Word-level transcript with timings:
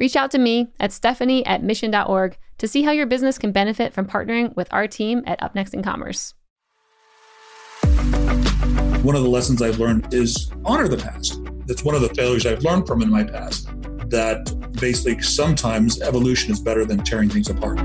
Reach 0.00 0.16
out 0.16 0.30
to 0.30 0.38
me 0.38 0.72
at 0.80 0.92
stephanie 0.92 1.44
at 1.44 1.62
mission.org 1.62 2.38
to 2.56 2.66
see 2.66 2.84
how 2.84 2.90
your 2.90 3.04
business 3.04 3.36
can 3.36 3.52
benefit 3.52 3.92
from 3.92 4.06
partnering 4.06 4.56
with 4.56 4.66
our 4.72 4.88
team 4.88 5.22
at 5.26 5.38
UpNext 5.42 5.74
in 5.74 5.82
Commerce. 5.82 6.32
One 9.02 9.14
of 9.14 9.22
the 9.22 9.28
lessons 9.28 9.60
I've 9.60 9.78
learned 9.78 10.14
is 10.14 10.50
honor 10.64 10.88
the 10.88 10.96
past. 10.96 11.38
That's 11.66 11.84
one 11.84 11.94
of 11.94 12.00
the 12.00 12.08
failures 12.14 12.46
I've 12.46 12.64
learned 12.64 12.86
from 12.86 13.02
in 13.02 13.10
my 13.10 13.24
past. 13.24 13.66
That 14.08 14.72
basically 14.80 15.20
sometimes 15.20 16.00
evolution 16.00 16.50
is 16.50 16.60
better 16.60 16.86
than 16.86 17.04
tearing 17.04 17.28
things 17.28 17.50
apart. 17.50 17.78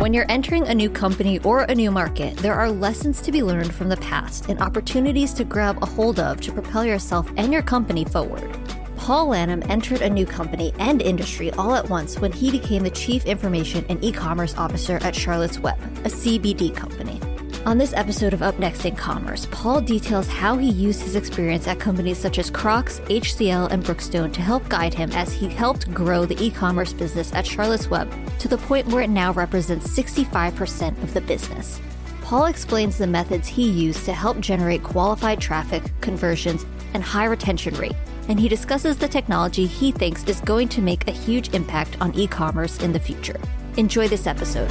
When 0.00 0.12
you're 0.12 0.26
entering 0.28 0.66
a 0.66 0.74
new 0.74 0.90
company 0.90 1.38
or 1.44 1.62
a 1.62 1.74
new 1.76 1.92
market, 1.92 2.36
there 2.38 2.54
are 2.54 2.68
lessons 2.68 3.20
to 3.20 3.30
be 3.30 3.44
learned 3.44 3.72
from 3.72 3.88
the 3.88 3.98
past 3.98 4.48
and 4.48 4.60
opportunities 4.60 5.32
to 5.34 5.44
grab 5.44 5.80
a 5.80 5.86
hold 5.86 6.18
of 6.18 6.40
to 6.40 6.50
propel 6.50 6.84
yourself 6.84 7.30
and 7.36 7.52
your 7.52 7.62
company 7.62 8.04
forward. 8.04 8.50
Paul 9.02 9.26
Lanham 9.26 9.64
entered 9.68 10.00
a 10.00 10.08
new 10.08 10.24
company 10.24 10.72
and 10.78 11.02
industry 11.02 11.50
all 11.54 11.74
at 11.74 11.90
once 11.90 12.20
when 12.20 12.30
he 12.30 12.52
became 12.52 12.84
the 12.84 12.90
Chief 12.90 13.26
Information 13.26 13.84
and 13.88 14.02
E-commerce 14.04 14.56
Officer 14.56 14.98
at 15.02 15.16
Charlotte's 15.16 15.58
Web, 15.58 15.76
a 16.04 16.08
CBD 16.08 16.72
company. 16.72 17.20
On 17.66 17.78
this 17.78 17.92
episode 17.94 18.32
of 18.32 18.42
Up 18.42 18.60
Next 18.60 18.84
in 18.84 18.94
Commerce, 18.94 19.48
Paul 19.50 19.80
details 19.80 20.28
how 20.28 20.56
he 20.56 20.70
used 20.70 21.02
his 21.02 21.16
experience 21.16 21.66
at 21.66 21.80
companies 21.80 22.16
such 22.16 22.38
as 22.38 22.48
Crocs, 22.48 23.00
HCL, 23.06 23.72
and 23.72 23.82
Brookstone 23.82 24.32
to 24.34 24.40
help 24.40 24.68
guide 24.68 24.94
him 24.94 25.10
as 25.14 25.32
he 25.32 25.48
helped 25.48 25.92
grow 25.92 26.24
the 26.24 26.40
e-commerce 26.40 26.92
business 26.92 27.32
at 27.32 27.44
Charlotte's 27.44 27.88
Web 27.88 28.08
to 28.38 28.46
the 28.46 28.58
point 28.58 28.86
where 28.86 29.02
it 29.02 29.10
now 29.10 29.32
represents 29.32 29.88
65% 29.88 31.02
of 31.02 31.12
the 31.12 31.22
business. 31.22 31.80
Paul 32.20 32.44
explains 32.44 32.98
the 32.98 33.08
methods 33.08 33.48
he 33.48 33.68
used 33.68 34.04
to 34.04 34.12
help 34.12 34.38
generate 34.38 34.84
qualified 34.84 35.40
traffic, 35.40 35.82
conversions, 36.00 36.64
and 36.94 37.02
high 37.02 37.24
retention 37.24 37.74
rate 37.74 37.96
and 38.28 38.38
he 38.38 38.48
discusses 38.48 38.96
the 38.96 39.08
technology 39.08 39.66
he 39.66 39.92
thinks 39.92 40.24
is 40.24 40.40
going 40.40 40.68
to 40.68 40.82
make 40.82 41.06
a 41.08 41.12
huge 41.12 41.54
impact 41.54 41.96
on 42.00 42.14
e 42.14 42.26
commerce 42.26 42.78
in 42.82 42.92
the 42.92 43.00
future. 43.00 43.40
Enjoy 43.76 44.08
this 44.08 44.26
episode. 44.26 44.70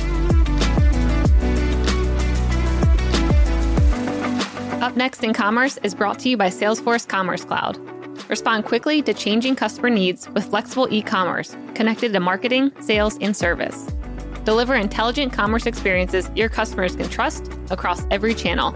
Up 4.81 4.95
next 4.95 5.23
in 5.23 5.33
commerce 5.33 5.77
is 5.83 5.93
brought 5.93 6.17
to 6.19 6.29
you 6.29 6.37
by 6.37 6.47
Salesforce 6.47 7.07
Commerce 7.07 7.45
Cloud. 7.45 7.77
Respond 8.29 8.65
quickly 8.65 9.01
to 9.03 9.13
changing 9.13 9.55
customer 9.55 9.89
needs 9.89 10.27
with 10.29 10.45
flexible 10.45 10.87
e 10.89 11.01
commerce 11.01 11.55
connected 11.75 12.13
to 12.13 12.19
marketing, 12.19 12.71
sales, 12.79 13.17
and 13.21 13.35
service. 13.35 13.87
Deliver 14.43 14.75
intelligent 14.75 15.33
commerce 15.33 15.65
experiences 15.65 16.29
your 16.35 16.49
customers 16.49 16.95
can 16.95 17.07
trust 17.09 17.51
across 17.69 18.05
every 18.09 18.33
channel. 18.33 18.75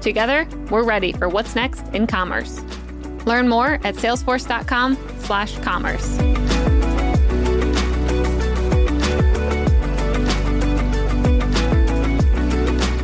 Together, 0.00 0.48
we're 0.70 0.84
ready 0.84 1.12
for 1.12 1.28
what's 1.28 1.54
next 1.54 1.86
in 1.88 2.06
commerce. 2.06 2.62
Learn 3.26 3.48
more 3.48 3.80
at 3.84 3.96
salesforce.com/commerce. 3.96 6.20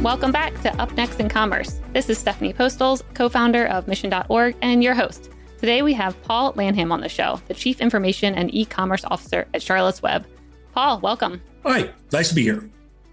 Welcome 0.03 0.33
back 0.33 0.59
to 0.63 0.75
Up 0.81 0.97
Next 0.97 1.21
in 1.21 1.29
Commerce. 1.29 1.79
This 1.93 2.09
is 2.09 2.17
Stephanie 2.17 2.55
Postles, 2.55 3.03
co-founder 3.13 3.67
of 3.67 3.87
mission.org 3.87 4.57
and 4.63 4.83
your 4.83 4.95
host. 4.95 5.29
Today 5.59 5.83
we 5.83 5.93
have 5.93 6.21
Paul 6.23 6.55
Lanham 6.57 6.91
on 6.91 7.03
the 7.03 7.09
show, 7.11 7.39
the 7.49 7.55
Chief 7.55 7.83
Information 7.83 8.35
and 8.35 8.53
E-commerce 8.55 9.05
Officer 9.05 9.47
at 9.53 9.61
Charlotte's 9.61 10.01
Web. 10.01 10.27
Paul, 10.73 11.01
welcome. 11.01 11.43
Hi, 11.65 11.91
nice 12.13 12.31
to 12.31 12.35
be 12.35 12.45
here. 12.45 12.67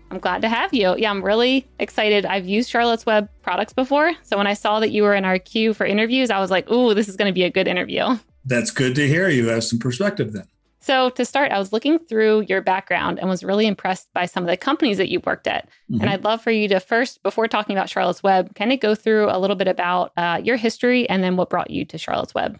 I'm 0.09 0.19
glad 0.19 0.41
to 0.41 0.49
have 0.49 0.73
you. 0.73 0.95
Yeah, 0.97 1.09
I'm 1.09 1.23
really 1.23 1.67
excited. 1.79 2.25
I've 2.25 2.47
used 2.47 2.69
Charlotte's 2.69 3.05
Web 3.05 3.29
products 3.41 3.73
before. 3.73 4.13
So 4.23 4.37
when 4.37 4.47
I 4.47 4.53
saw 4.53 4.79
that 4.79 4.91
you 4.91 5.03
were 5.03 5.13
in 5.13 5.25
our 5.25 5.39
queue 5.39 5.73
for 5.73 5.85
interviews, 5.85 6.29
I 6.29 6.39
was 6.39 6.49
like, 6.49 6.69
ooh, 6.71 6.93
this 6.93 7.09
is 7.09 7.15
going 7.15 7.29
to 7.29 7.33
be 7.33 7.43
a 7.43 7.49
good 7.49 7.67
interview. 7.67 8.17
That's 8.45 8.71
good 8.71 8.95
to 8.95 9.07
hear. 9.07 9.27
You 9.27 9.49
have 9.49 9.63
some 9.63 9.79
perspective 9.79 10.31
then. 10.31 10.47
So 10.79 11.09
to 11.09 11.25
start, 11.25 11.51
I 11.51 11.59
was 11.59 11.73
looking 11.73 11.99
through 11.99 12.45
your 12.47 12.61
background 12.61 13.19
and 13.19 13.27
was 13.27 13.43
really 13.43 13.67
impressed 13.67 14.07
by 14.13 14.25
some 14.25 14.43
of 14.43 14.47
the 14.47 14.55
companies 14.55 14.95
that 14.97 15.09
you 15.09 15.19
worked 15.25 15.45
at. 15.45 15.67
Mm-hmm. 15.91 15.99
And 16.01 16.09
I'd 16.09 16.23
love 16.23 16.41
for 16.41 16.51
you 16.51 16.69
to 16.69 16.79
first, 16.79 17.21
before 17.23 17.49
talking 17.49 17.75
about 17.75 17.89
Charlotte's 17.89 18.23
Web, 18.23 18.55
kind 18.55 18.71
of 18.71 18.79
go 18.79 18.95
through 18.95 19.29
a 19.29 19.37
little 19.37 19.57
bit 19.57 19.67
about 19.67 20.13
uh, 20.15 20.39
your 20.41 20.55
history 20.55 21.09
and 21.09 21.21
then 21.21 21.35
what 21.35 21.49
brought 21.49 21.71
you 21.71 21.83
to 21.83 21.97
Charlotte's 21.97 22.33
Web. 22.33 22.57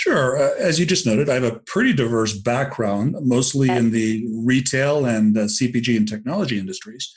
Sure. 0.00 0.38
Uh, 0.38 0.54
as 0.58 0.80
you 0.80 0.86
just 0.86 1.04
noted, 1.04 1.28
I 1.28 1.34
have 1.34 1.44
a 1.44 1.58
pretty 1.66 1.92
diverse 1.92 2.32
background, 2.32 3.16
mostly 3.20 3.66
yes. 3.66 3.78
in 3.78 3.90
the 3.90 4.26
retail 4.46 5.04
and 5.04 5.36
uh, 5.36 5.42
CPG 5.42 5.94
and 5.94 6.08
technology 6.08 6.58
industries. 6.58 7.14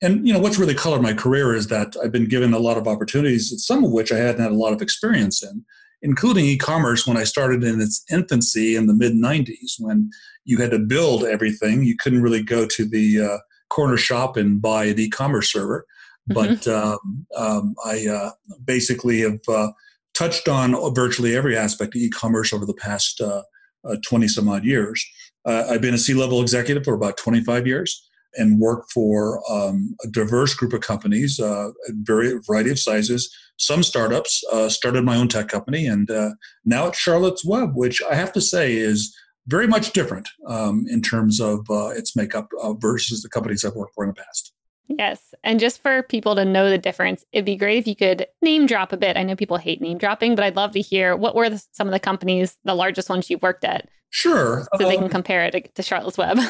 And 0.00 0.24
you 0.24 0.32
know 0.32 0.38
what's 0.38 0.56
really 0.56 0.76
colored 0.76 1.02
my 1.02 1.12
career 1.12 1.56
is 1.56 1.66
that 1.66 1.96
I've 2.00 2.12
been 2.12 2.28
given 2.28 2.54
a 2.54 2.60
lot 2.60 2.76
of 2.76 2.86
opportunities, 2.86 3.52
some 3.66 3.82
of 3.82 3.90
which 3.90 4.12
I 4.12 4.18
hadn't 4.18 4.42
had 4.42 4.52
a 4.52 4.62
lot 4.62 4.72
of 4.72 4.80
experience 4.80 5.42
in, 5.42 5.64
including 6.02 6.44
e-commerce 6.44 7.04
when 7.04 7.16
I 7.16 7.24
started 7.24 7.64
in 7.64 7.80
its 7.80 8.04
infancy 8.08 8.76
in 8.76 8.86
the 8.86 8.94
mid 8.94 9.14
'90s, 9.14 9.80
when 9.80 10.08
you 10.44 10.58
had 10.58 10.70
to 10.70 10.78
build 10.78 11.24
everything. 11.24 11.82
You 11.82 11.96
couldn't 11.96 12.22
really 12.22 12.44
go 12.44 12.64
to 12.64 12.84
the 12.84 13.22
uh, 13.22 13.38
corner 13.70 13.96
shop 13.96 14.36
and 14.36 14.62
buy 14.62 14.84
an 14.84 15.00
e-commerce 15.00 15.50
server. 15.50 15.84
Mm-hmm. 16.30 16.54
But 16.54 16.68
um, 16.68 17.26
um, 17.36 17.74
I 17.84 18.06
uh, 18.06 18.30
basically 18.64 19.22
have 19.22 19.40
uh, 19.48 19.72
touched 20.14 20.48
on 20.48 20.74
virtually 20.94 21.34
every 21.34 21.56
aspect 21.56 21.94
of 21.94 22.02
e-commerce 22.02 22.52
over 22.52 22.66
the 22.66 22.74
past 22.74 23.20
uh, 23.20 23.42
uh, 23.84 23.96
20 24.06 24.28
some 24.28 24.48
odd 24.48 24.64
years. 24.64 25.04
Uh, 25.46 25.64
I've 25.70 25.80
been 25.80 25.94
a 25.94 25.98
C-level 25.98 26.42
executive 26.42 26.84
for 26.84 26.94
about 26.94 27.16
25 27.16 27.66
years 27.66 28.06
and 28.34 28.60
worked 28.60 28.92
for 28.92 29.42
um, 29.50 29.96
a 30.04 30.08
diverse 30.08 30.54
group 30.54 30.72
of 30.72 30.82
companies, 30.82 31.40
uh, 31.40 31.70
a 31.70 31.92
very 32.02 32.38
variety 32.46 32.70
of 32.70 32.78
sizes. 32.78 33.34
Some 33.56 33.82
startups 33.82 34.42
uh, 34.52 34.68
started 34.68 35.04
my 35.04 35.16
own 35.16 35.28
tech 35.28 35.48
company, 35.48 35.86
and 35.86 36.10
uh, 36.10 36.30
now 36.64 36.88
at 36.88 36.94
Charlotte's 36.94 37.44
Web, 37.44 37.70
which 37.74 38.00
I 38.08 38.14
have 38.14 38.32
to 38.34 38.40
say 38.40 38.76
is 38.76 39.14
very 39.46 39.66
much 39.66 39.92
different 39.92 40.28
um, 40.46 40.84
in 40.88 41.02
terms 41.02 41.40
of 41.40 41.66
its 41.96 42.14
makeup 42.14 42.48
versus 42.78 43.22
the 43.22 43.28
companies 43.28 43.64
I've 43.64 43.74
worked 43.74 43.94
for 43.94 44.04
in 44.04 44.10
the 44.10 44.14
past. 44.14 44.52
Yes. 44.98 45.34
And 45.44 45.60
just 45.60 45.80
for 45.82 46.02
people 46.02 46.34
to 46.34 46.44
know 46.44 46.68
the 46.68 46.78
difference, 46.78 47.24
it'd 47.32 47.44
be 47.44 47.56
great 47.56 47.78
if 47.78 47.86
you 47.86 47.96
could 47.96 48.26
name 48.42 48.66
drop 48.66 48.92
a 48.92 48.96
bit. 48.96 49.16
I 49.16 49.22
know 49.22 49.36
people 49.36 49.56
hate 49.56 49.80
name 49.80 49.98
dropping, 49.98 50.34
but 50.34 50.44
I'd 50.44 50.56
love 50.56 50.72
to 50.72 50.80
hear 50.80 51.16
what 51.16 51.34
were 51.34 51.48
the, 51.48 51.62
some 51.72 51.86
of 51.86 51.92
the 51.92 52.00
companies, 52.00 52.58
the 52.64 52.74
largest 52.74 53.08
ones 53.08 53.30
you 53.30 53.38
worked 53.38 53.64
at? 53.64 53.88
Sure. 54.10 54.66
So 54.76 54.88
they 54.88 54.96
can 54.96 55.04
um, 55.04 55.10
compare 55.10 55.44
it 55.44 55.52
to, 55.52 55.60
to 55.60 55.82
Charlotte's 55.82 56.18
Web. 56.18 56.38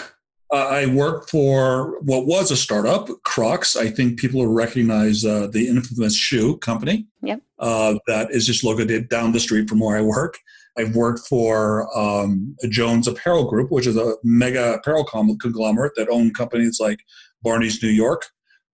Uh, 0.52 0.66
I 0.66 0.86
worked 0.86 1.30
for 1.30 2.00
what 2.00 2.26
was 2.26 2.50
a 2.50 2.56
startup, 2.56 3.08
Crocs. 3.22 3.76
I 3.76 3.88
think 3.88 4.18
people 4.18 4.40
will 4.40 4.52
recognize 4.52 5.24
uh, 5.24 5.46
the 5.46 5.68
infamous 5.68 6.16
shoe 6.16 6.56
company. 6.56 7.06
Yep. 7.22 7.40
Uh, 7.60 7.94
that 8.08 8.32
is 8.32 8.48
just 8.48 8.64
located 8.64 9.08
down 9.08 9.30
the 9.30 9.38
street 9.38 9.68
from 9.68 9.78
where 9.78 9.96
I 9.96 10.00
work. 10.00 10.40
I've 10.76 10.96
worked 10.96 11.28
for 11.28 11.86
um, 11.96 12.56
Jones 12.68 13.06
Apparel 13.06 13.48
Group, 13.48 13.70
which 13.70 13.86
is 13.86 13.96
a 13.96 14.14
mega 14.24 14.74
apparel 14.74 15.04
conglomerate 15.04 15.92
that 15.96 16.08
own 16.08 16.32
companies 16.32 16.78
like 16.80 17.04
Barney's 17.42 17.82
New 17.82 17.88
York, 17.88 18.26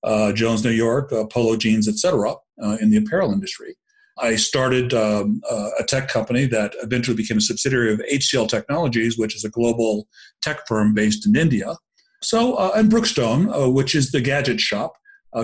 uh, 0.03 0.33
Jones 0.33 0.65
New 0.65 0.71
York, 0.71 1.13
uh, 1.13 1.25
Polo 1.27 1.57
Jeans, 1.57 1.89
etc. 1.89 2.35
Uh, 2.63 2.77
in 2.81 2.91
the 2.91 2.97
apparel 2.97 3.33
industry. 3.33 3.77
I 4.19 4.37
started 4.37 4.95
um, 4.95 5.43
uh, 5.51 5.71
a 5.79 5.85
tech 5.85 6.09
company 6.09 6.47
that 6.47 6.75
eventually 6.83 7.17
became 7.17 7.37
a 7.37 7.43
subsidiary 7.43 7.93
of 7.93 8.01
HCL 8.11 8.49
Technologies, 8.49 9.19
which 9.19 9.37
is 9.37 9.45
a 9.45 9.51
global 9.51 10.09
tech 10.41 10.67
firm 10.67 10.95
based 10.95 11.27
in 11.27 11.37
India. 11.37 11.77
So, 12.23 12.55
uh, 12.55 12.73
and 12.75 12.91
Brookstone, 12.91 13.53
uh, 13.55 13.71
which 13.71 13.95
is 13.95 14.13
the 14.13 14.23
gadget 14.23 14.59
shop, 14.59 14.95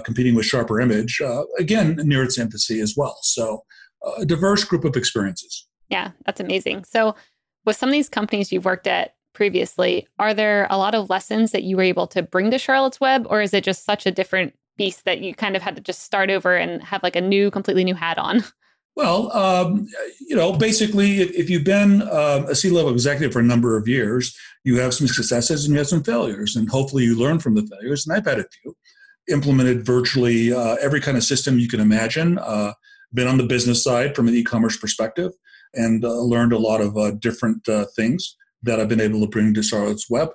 competing 0.04 0.34
with 0.34 0.46
Sharper 0.46 0.80
Image, 0.80 1.20
again 1.58 2.00
near 2.02 2.22
its 2.22 2.38
infancy 2.38 2.80
as 2.80 2.94
well. 2.96 3.18
So, 3.20 3.62
a 4.16 4.24
diverse 4.24 4.64
group 4.64 4.86
of 4.86 4.96
experiences. 4.96 5.66
Yeah, 5.90 6.12
that's 6.24 6.40
amazing. 6.40 6.84
So, 6.84 7.14
with 7.66 7.76
some 7.76 7.90
of 7.90 7.92
these 7.92 8.08
companies 8.08 8.50
you've 8.50 8.64
worked 8.64 8.86
at, 8.86 9.16
previously, 9.32 10.06
are 10.18 10.34
there 10.34 10.66
a 10.70 10.78
lot 10.78 10.94
of 10.94 11.10
lessons 11.10 11.52
that 11.52 11.62
you 11.62 11.76
were 11.76 11.82
able 11.82 12.06
to 12.08 12.22
bring 12.22 12.50
to 12.50 12.58
Charlotte's 12.58 13.00
Web, 13.00 13.26
or 13.28 13.42
is 13.42 13.54
it 13.54 13.64
just 13.64 13.84
such 13.84 14.06
a 14.06 14.10
different 14.10 14.54
beast 14.76 15.04
that 15.04 15.20
you 15.20 15.34
kind 15.34 15.56
of 15.56 15.62
had 15.62 15.76
to 15.76 15.82
just 15.82 16.02
start 16.02 16.30
over 16.30 16.56
and 16.56 16.82
have 16.82 17.02
like 17.02 17.16
a 17.16 17.20
new, 17.20 17.50
completely 17.50 17.84
new 17.84 17.94
hat 17.94 18.18
on? 18.18 18.44
Well, 18.94 19.34
um, 19.34 19.88
you 20.20 20.36
know, 20.36 20.52
basically, 20.52 21.22
if 21.22 21.48
you've 21.48 21.64
been 21.64 22.02
uh, 22.02 22.44
a 22.48 22.54
C 22.54 22.68
level 22.68 22.92
executive 22.92 23.32
for 23.32 23.40
a 23.40 23.42
number 23.44 23.76
of 23.76 23.88
years, 23.88 24.36
you 24.64 24.78
have 24.80 24.92
some 24.92 25.06
successes 25.06 25.64
and 25.64 25.72
you 25.72 25.78
have 25.78 25.88
some 25.88 26.04
failures, 26.04 26.56
and 26.56 26.68
hopefully 26.68 27.04
you 27.04 27.18
learn 27.18 27.38
from 27.38 27.54
the 27.54 27.66
failures. 27.66 28.06
And 28.06 28.14
I've 28.14 28.26
had 28.26 28.40
a 28.40 28.44
few. 28.44 28.76
Implemented 29.30 29.86
virtually 29.86 30.52
uh, 30.52 30.74
every 30.80 31.00
kind 31.00 31.16
of 31.16 31.22
system 31.22 31.58
you 31.58 31.68
can 31.68 31.78
imagine. 31.78 32.38
Uh, 32.38 32.72
been 33.14 33.28
on 33.28 33.38
the 33.38 33.44
business 33.44 33.82
side 33.82 34.16
from 34.16 34.26
an 34.26 34.34
e 34.34 34.42
commerce 34.42 34.76
perspective 34.76 35.32
and 35.74 36.04
uh, 36.04 36.12
learned 36.20 36.52
a 36.52 36.58
lot 36.58 36.80
of 36.80 36.96
uh, 36.96 37.12
different 37.12 37.66
uh, 37.68 37.84
things 37.96 38.36
that 38.62 38.80
I've 38.80 38.88
been 38.88 39.00
able 39.00 39.20
to 39.20 39.26
bring 39.26 39.54
to 39.54 39.62
Charlotte's 39.62 40.08
Web. 40.10 40.30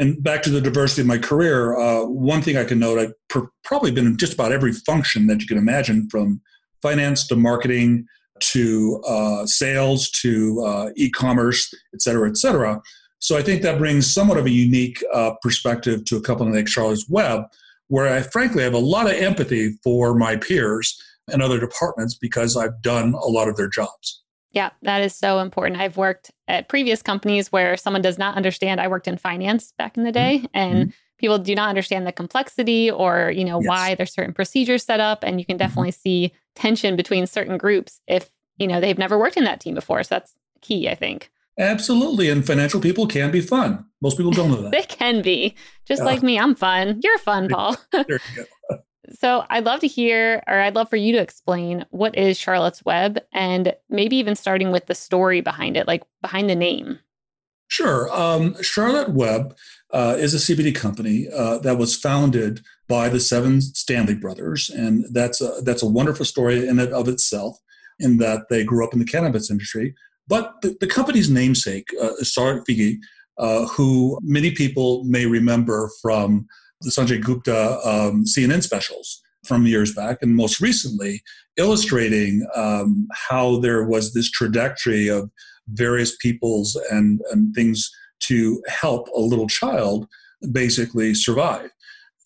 And 0.00 0.22
back 0.22 0.42
to 0.42 0.50
the 0.50 0.60
diversity 0.60 1.00
of 1.00 1.08
my 1.08 1.18
career, 1.18 1.76
uh, 1.76 2.04
one 2.04 2.40
thing 2.40 2.56
I 2.56 2.64
can 2.64 2.78
note, 2.78 2.98
I've 2.98 3.12
pr- 3.28 3.50
probably 3.64 3.90
been 3.90 4.06
in 4.06 4.16
just 4.16 4.34
about 4.34 4.52
every 4.52 4.72
function 4.72 5.26
that 5.26 5.40
you 5.40 5.46
can 5.46 5.58
imagine 5.58 6.08
from 6.08 6.40
finance 6.82 7.26
to 7.28 7.36
marketing 7.36 8.06
to 8.40 9.02
uh, 9.06 9.44
sales 9.46 10.10
to 10.22 10.62
uh, 10.64 10.90
e-commerce, 10.96 11.74
et 11.92 12.00
cetera, 12.00 12.28
et 12.28 12.36
cetera. 12.36 12.80
So 13.18 13.36
I 13.36 13.42
think 13.42 13.62
that 13.62 13.78
brings 13.78 14.12
somewhat 14.14 14.38
of 14.38 14.46
a 14.46 14.50
unique 14.50 15.02
uh, 15.12 15.32
perspective 15.42 16.04
to 16.04 16.16
a 16.16 16.20
company 16.20 16.54
like 16.54 16.68
Charlotte's 16.68 17.08
Web, 17.08 17.42
where 17.88 18.14
I 18.14 18.22
frankly 18.22 18.62
have 18.62 18.74
a 18.74 18.78
lot 18.78 19.06
of 19.06 19.14
empathy 19.14 19.76
for 19.82 20.14
my 20.14 20.36
peers 20.36 20.96
and 21.26 21.42
other 21.42 21.58
departments 21.58 22.14
because 22.14 22.56
I've 22.56 22.80
done 22.82 23.14
a 23.14 23.26
lot 23.26 23.48
of 23.48 23.56
their 23.56 23.68
jobs. 23.68 24.22
Yeah, 24.52 24.70
that 24.82 25.02
is 25.02 25.14
so 25.14 25.40
important. 25.40 25.80
I've 25.80 25.96
worked 25.96 26.30
at 26.46 26.68
previous 26.68 27.02
companies 27.02 27.52
where 27.52 27.76
someone 27.76 28.02
does 28.02 28.18
not 28.18 28.36
understand. 28.36 28.80
I 28.80 28.88
worked 28.88 29.08
in 29.08 29.18
finance 29.18 29.72
back 29.76 29.96
in 29.96 30.04
the 30.04 30.12
day, 30.12 30.38
mm-hmm. 30.38 30.46
and 30.54 30.74
mm-hmm. 30.74 30.90
people 31.18 31.38
do 31.38 31.54
not 31.54 31.68
understand 31.68 32.06
the 32.06 32.12
complexity 32.12 32.90
or 32.90 33.30
you 33.30 33.44
know 33.44 33.60
yes. 33.60 33.68
why 33.68 33.94
there's 33.94 34.12
certain 34.12 34.32
procedures 34.32 34.84
set 34.84 35.00
up, 35.00 35.22
and 35.22 35.38
you 35.38 35.44
can 35.44 35.54
mm-hmm. 35.54 35.66
definitely 35.66 35.90
mm-hmm. 35.90 36.00
see 36.00 36.32
tension 36.54 36.96
between 36.96 37.26
certain 37.26 37.58
groups 37.58 38.00
if 38.06 38.30
you 38.56 38.66
know 38.66 38.80
they've 38.80 38.98
never 38.98 39.18
worked 39.18 39.36
in 39.36 39.44
that 39.44 39.60
team 39.60 39.74
before. 39.74 40.02
So 40.02 40.14
that's 40.14 40.34
key, 40.62 40.88
I 40.88 40.94
think. 40.94 41.30
Absolutely, 41.58 42.30
and 42.30 42.46
financial 42.46 42.80
people 42.80 43.06
can 43.06 43.30
be 43.30 43.40
fun. 43.40 43.84
Most 44.00 44.16
people 44.16 44.30
don't 44.30 44.50
know 44.50 44.62
that. 44.62 44.70
they 44.72 44.82
can 44.82 45.22
be, 45.22 45.56
just 45.86 46.02
like 46.02 46.22
me. 46.22 46.38
I'm 46.38 46.54
fun. 46.54 47.00
You're 47.02 47.18
fun, 47.18 47.48
Paul. 47.50 47.76
there 47.92 48.04
you 48.08 48.18
go. 48.36 48.44
So 49.12 49.44
I'd 49.50 49.64
love 49.64 49.80
to 49.80 49.86
hear, 49.86 50.42
or 50.46 50.60
I'd 50.60 50.74
love 50.74 50.90
for 50.90 50.96
you 50.96 51.12
to 51.12 51.20
explain 51.20 51.86
what 51.90 52.16
is 52.16 52.38
Charlotte's 52.38 52.84
Web 52.84 53.18
and 53.32 53.74
maybe 53.88 54.16
even 54.16 54.34
starting 54.34 54.70
with 54.70 54.86
the 54.86 54.94
story 54.94 55.40
behind 55.40 55.76
it, 55.76 55.86
like 55.86 56.02
behind 56.20 56.50
the 56.50 56.56
name. 56.56 56.98
Sure. 57.68 58.10
Um, 58.10 58.60
Charlotte 58.62 59.10
Web 59.10 59.54
uh, 59.92 60.16
is 60.18 60.34
a 60.34 60.38
CBD 60.38 60.74
company 60.74 61.28
uh, 61.34 61.58
that 61.58 61.78
was 61.78 61.96
founded 61.96 62.60
by 62.88 63.08
the 63.08 63.20
seven 63.20 63.60
Stanley 63.60 64.14
brothers. 64.14 64.70
And 64.70 65.04
that's 65.12 65.40
a, 65.40 65.60
that's 65.62 65.82
a 65.82 65.88
wonderful 65.88 66.24
story 66.24 66.66
in 66.66 66.78
and 66.78 66.92
of 66.92 67.08
itself, 67.08 67.58
in 67.98 68.16
that 68.18 68.46
they 68.48 68.64
grew 68.64 68.84
up 68.84 68.94
in 68.94 68.98
the 68.98 69.04
cannabis 69.04 69.50
industry. 69.50 69.94
But 70.26 70.60
the, 70.62 70.76
the 70.80 70.86
company's 70.86 71.30
namesake, 71.30 71.88
uh, 72.00 72.12
Figi, 72.20 72.96
uh, 73.38 73.66
who 73.66 74.18
many 74.22 74.50
people 74.50 75.04
may 75.04 75.26
remember 75.26 75.90
from 76.02 76.46
the 76.80 76.90
Sanjay 76.90 77.22
Gupta 77.22 77.78
um, 77.84 78.24
CNN 78.24 78.62
specials 78.62 79.22
from 79.44 79.66
years 79.66 79.94
back, 79.94 80.18
and 80.22 80.34
most 80.34 80.60
recently 80.60 81.22
illustrating 81.56 82.46
um, 82.54 83.08
how 83.12 83.58
there 83.58 83.84
was 83.84 84.12
this 84.12 84.30
trajectory 84.30 85.08
of 85.08 85.30
various 85.68 86.16
peoples 86.16 86.76
and, 86.90 87.20
and 87.32 87.54
things 87.54 87.90
to 88.20 88.62
help 88.68 89.08
a 89.14 89.20
little 89.20 89.48
child 89.48 90.08
basically 90.52 91.14
survive. 91.14 91.70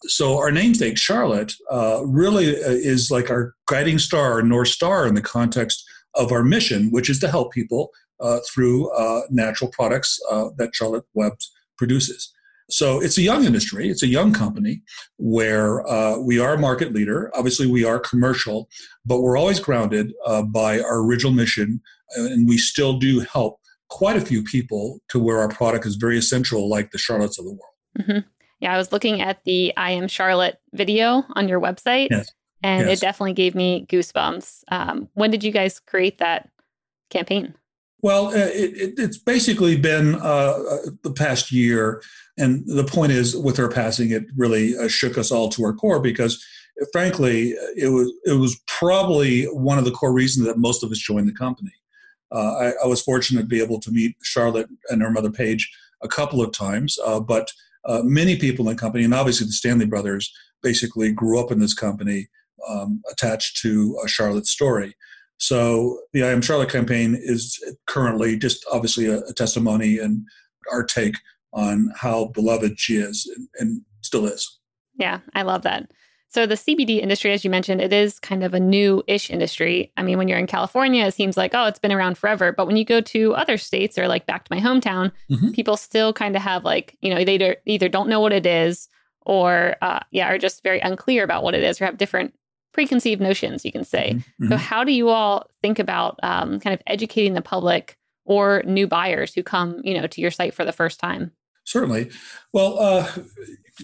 So 0.04 0.36
our 0.38 0.50
namesake 0.50 0.98
Charlotte 0.98 1.54
uh, 1.70 2.02
really 2.04 2.56
uh, 2.56 2.70
is 2.70 3.10
like 3.10 3.30
our 3.30 3.54
guiding 3.66 3.98
star, 3.98 4.32
our 4.32 4.42
north 4.42 4.68
star 4.68 5.06
in 5.06 5.14
the 5.14 5.22
context 5.22 5.84
of 6.14 6.32
our 6.32 6.42
mission, 6.42 6.90
which 6.90 7.08
is 7.08 7.20
to 7.20 7.28
help 7.28 7.52
people 7.52 7.90
uh, 8.20 8.40
through 8.52 8.90
uh, 8.92 9.22
natural 9.30 9.70
products 9.70 10.18
uh, 10.30 10.48
that 10.56 10.74
Charlotte 10.74 11.04
Web 11.14 11.34
produces. 11.76 12.32
So 12.72 13.00
it's 13.00 13.18
a 13.18 13.22
young 13.22 13.44
industry, 13.44 13.90
it's 13.90 14.02
a 14.02 14.06
young 14.06 14.32
company 14.32 14.82
where 15.18 15.86
uh, 15.86 16.18
we 16.18 16.38
are 16.38 16.54
a 16.54 16.58
market 16.58 16.94
leader. 16.94 17.30
Obviously, 17.34 17.66
we 17.66 17.84
are 17.84 17.98
commercial, 17.98 18.68
but 19.04 19.20
we're 19.20 19.36
always 19.36 19.60
grounded 19.60 20.12
uh, 20.26 20.42
by 20.42 20.80
our 20.80 21.00
original 21.00 21.32
mission, 21.32 21.82
and 22.16 22.48
we 22.48 22.56
still 22.56 22.98
do 22.98 23.20
help 23.20 23.58
quite 23.90 24.16
a 24.16 24.22
few 24.22 24.42
people 24.42 25.00
to 25.08 25.18
where 25.18 25.38
our 25.38 25.48
product 25.48 25.84
is 25.84 25.96
very 25.96 26.16
essential, 26.16 26.68
like 26.68 26.90
the 26.92 26.98
Charlottes 26.98 27.38
of 27.38 27.44
the 27.44 27.52
world. 27.52 27.74
Mm-hmm. 27.98 28.28
Yeah, 28.60 28.74
I 28.74 28.78
was 28.78 28.90
looking 28.90 29.20
at 29.20 29.44
the 29.44 29.76
I 29.76 29.90
Am 29.90 30.08
Charlotte 30.08 30.58
video 30.72 31.24
on 31.34 31.48
your 31.48 31.60
website, 31.60 32.08
yes. 32.10 32.32
and 32.62 32.88
yes. 32.88 32.98
it 32.98 33.00
definitely 33.02 33.34
gave 33.34 33.54
me 33.54 33.86
goosebumps. 33.90 34.64
Um, 34.68 35.08
when 35.12 35.30
did 35.30 35.44
you 35.44 35.52
guys 35.52 35.78
create 35.78 36.18
that 36.18 36.48
campaign? 37.10 37.54
Well, 38.02 38.28
uh, 38.28 38.32
it, 38.34 38.76
it, 38.76 38.94
it's 38.98 39.18
basically 39.18 39.76
been 39.76 40.16
uh, 40.16 40.18
uh, 40.18 40.78
the 41.04 41.12
past 41.12 41.52
year. 41.52 42.02
And 42.38 42.64
the 42.66 42.84
point 42.84 43.12
is, 43.12 43.36
with 43.36 43.56
her 43.58 43.68
passing, 43.68 44.10
it 44.10 44.24
really 44.36 44.76
uh, 44.76 44.88
shook 44.88 45.18
us 45.18 45.30
all 45.30 45.48
to 45.50 45.64
our 45.64 45.74
core 45.74 46.00
because, 46.00 46.42
frankly, 46.92 47.50
it 47.76 47.88
was, 47.88 48.12
it 48.24 48.38
was 48.38 48.60
probably 48.66 49.44
one 49.44 49.78
of 49.78 49.84
the 49.84 49.90
core 49.90 50.12
reasons 50.12 50.46
that 50.46 50.58
most 50.58 50.82
of 50.82 50.90
us 50.90 50.98
joined 50.98 51.28
the 51.28 51.34
company. 51.34 51.72
Uh, 52.30 52.54
I, 52.54 52.84
I, 52.84 52.86
was 52.86 53.02
fortunate 53.02 53.42
to 53.42 53.46
be 53.46 53.60
able 53.60 53.78
to 53.80 53.90
meet 53.90 54.16
Charlotte 54.22 54.66
and 54.88 55.02
her 55.02 55.10
mother, 55.10 55.30
Paige, 55.30 55.70
a 56.02 56.08
couple 56.08 56.40
of 56.40 56.50
times, 56.52 56.98
uh, 57.04 57.20
but 57.20 57.50
many 58.02 58.36
people 58.36 58.66
in 58.66 58.74
the 58.74 58.80
company, 58.80 59.04
and 59.04 59.12
obviously 59.12 59.46
the 59.46 59.52
Stanley 59.52 59.84
brothers, 59.84 60.32
basically 60.62 61.12
grew 61.12 61.38
up 61.38 61.52
in 61.52 61.60
this 61.60 61.74
company 61.74 62.28
um, 62.66 63.02
attached 63.10 63.60
to 63.60 63.98
Charlotte's 64.06 64.50
story. 64.50 64.94
So 65.38 65.98
the 66.12 66.22
I 66.22 66.30
Am 66.30 66.40
Charlotte 66.40 66.70
campaign 66.70 67.18
is 67.20 67.58
currently 67.88 68.38
just 68.38 68.64
obviously 68.70 69.06
a, 69.06 69.18
a 69.24 69.32
testimony 69.32 69.98
and 69.98 70.24
our 70.70 70.84
take 70.84 71.16
on 71.52 71.92
how 71.96 72.26
beloved 72.26 72.78
she 72.78 72.96
is 72.96 73.30
and, 73.36 73.48
and 73.58 73.82
still 74.00 74.26
is. 74.26 74.58
Yeah, 74.98 75.20
I 75.34 75.42
love 75.42 75.62
that. 75.62 75.90
So 76.28 76.46
the 76.46 76.54
CBD 76.54 77.00
industry, 77.00 77.30
as 77.32 77.44
you 77.44 77.50
mentioned, 77.50 77.82
it 77.82 77.92
is 77.92 78.18
kind 78.18 78.42
of 78.42 78.54
a 78.54 78.60
new-ish 78.60 79.28
industry. 79.28 79.92
I 79.98 80.02
mean, 80.02 80.16
when 80.16 80.28
you're 80.28 80.38
in 80.38 80.46
California, 80.46 81.04
it 81.04 81.12
seems 81.12 81.36
like 81.36 81.54
oh, 81.54 81.66
it's 81.66 81.78
been 81.78 81.92
around 81.92 82.16
forever. 82.16 82.52
But 82.52 82.66
when 82.66 82.76
you 82.76 82.86
go 82.86 83.02
to 83.02 83.34
other 83.34 83.58
states 83.58 83.98
or 83.98 84.08
like 84.08 84.24
back 84.24 84.44
to 84.44 84.54
my 84.54 84.60
hometown, 84.60 85.12
mm-hmm. 85.30 85.50
people 85.50 85.76
still 85.76 86.14
kind 86.14 86.34
of 86.34 86.40
have 86.40 86.64
like 86.64 86.96
you 87.02 87.10
know 87.10 87.22
they 87.22 87.34
either 87.34 87.56
either 87.66 87.88
don't 87.88 88.08
know 88.08 88.20
what 88.20 88.32
it 88.32 88.46
is 88.46 88.88
or 89.26 89.76
uh, 89.82 90.00
yeah, 90.10 90.28
are 90.28 90.38
just 90.38 90.62
very 90.62 90.80
unclear 90.80 91.22
about 91.22 91.42
what 91.42 91.54
it 91.54 91.62
is 91.62 91.80
or 91.80 91.84
have 91.84 91.98
different 91.98 92.34
preconceived 92.72 93.20
notions, 93.20 93.64
you 93.64 93.72
can 93.72 93.84
say. 93.84 94.14
Mm-hmm. 94.14 94.48
So, 94.48 94.56
how 94.56 94.84
do 94.84 94.92
you 94.92 95.10
all 95.10 95.46
think 95.60 95.78
about 95.78 96.18
um, 96.22 96.60
kind 96.60 96.74
of 96.74 96.82
educating 96.86 97.34
the 97.34 97.42
public 97.42 97.98
or 98.24 98.62
new 98.64 98.86
buyers 98.86 99.34
who 99.34 99.42
come, 99.42 99.80
you 99.84 99.94
know, 100.00 100.06
to 100.06 100.20
your 100.20 100.30
site 100.30 100.54
for 100.54 100.64
the 100.64 100.72
first 100.72 100.98
time? 100.98 101.32
Certainly. 101.64 102.10
Well, 102.52 102.78
uh, 102.78 103.06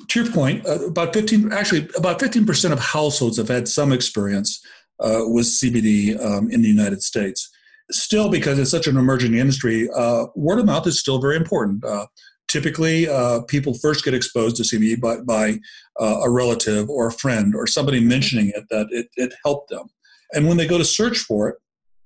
to 0.09 0.23
your 0.23 0.33
point, 0.33 0.67
uh, 0.67 0.87
about 0.87 1.15
15, 1.15 1.53
actually, 1.53 1.89
about 1.97 2.19
15% 2.19 2.73
of 2.73 2.79
households 2.79 3.37
have 3.39 3.49
had 3.49 3.69
some 3.69 3.93
experience 3.93 4.65
uh, 5.01 5.21
with 5.25 5.47
CBD 5.47 6.23
um, 6.25 6.51
in 6.51 6.63
the 6.63 6.69
United 6.69 7.03
States. 7.03 7.51
Still, 7.91 8.29
because 8.29 8.59
it's 8.59 8.71
such 8.71 8.87
an 8.87 8.97
emerging 8.97 9.35
industry, 9.35 9.89
uh, 9.95 10.27
word 10.35 10.59
of 10.59 10.67
mouth 10.67 10.87
is 10.87 11.01
still 11.01 11.21
very 11.21 11.37
important. 11.37 11.85
Uh, 11.85 12.07
typically 12.49 13.09
uh, 13.09 13.41
people 13.43 13.75
first 13.75 14.05
get 14.05 14.15
exposed 14.15 14.57
to 14.57 14.63
CBD 14.63 15.01
by, 15.01 15.19
by 15.21 15.59
a 16.01 16.31
relative 16.31 16.89
or 16.89 17.09
a 17.09 17.13
friend 17.13 17.55
or 17.55 17.67
somebody 17.67 18.01
mentioning 18.01 18.51
it 18.55 18.65
that 18.71 18.89
it, 18.91 19.09
it 19.17 19.35
helped 19.45 19.71
them. 19.71 19.87
And 20.33 20.47
when 20.47 20.57
they 20.57 20.67
go 20.67 20.79
to 20.79 20.85
search 20.85 21.19
for 21.19 21.49
it, 21.49 21.57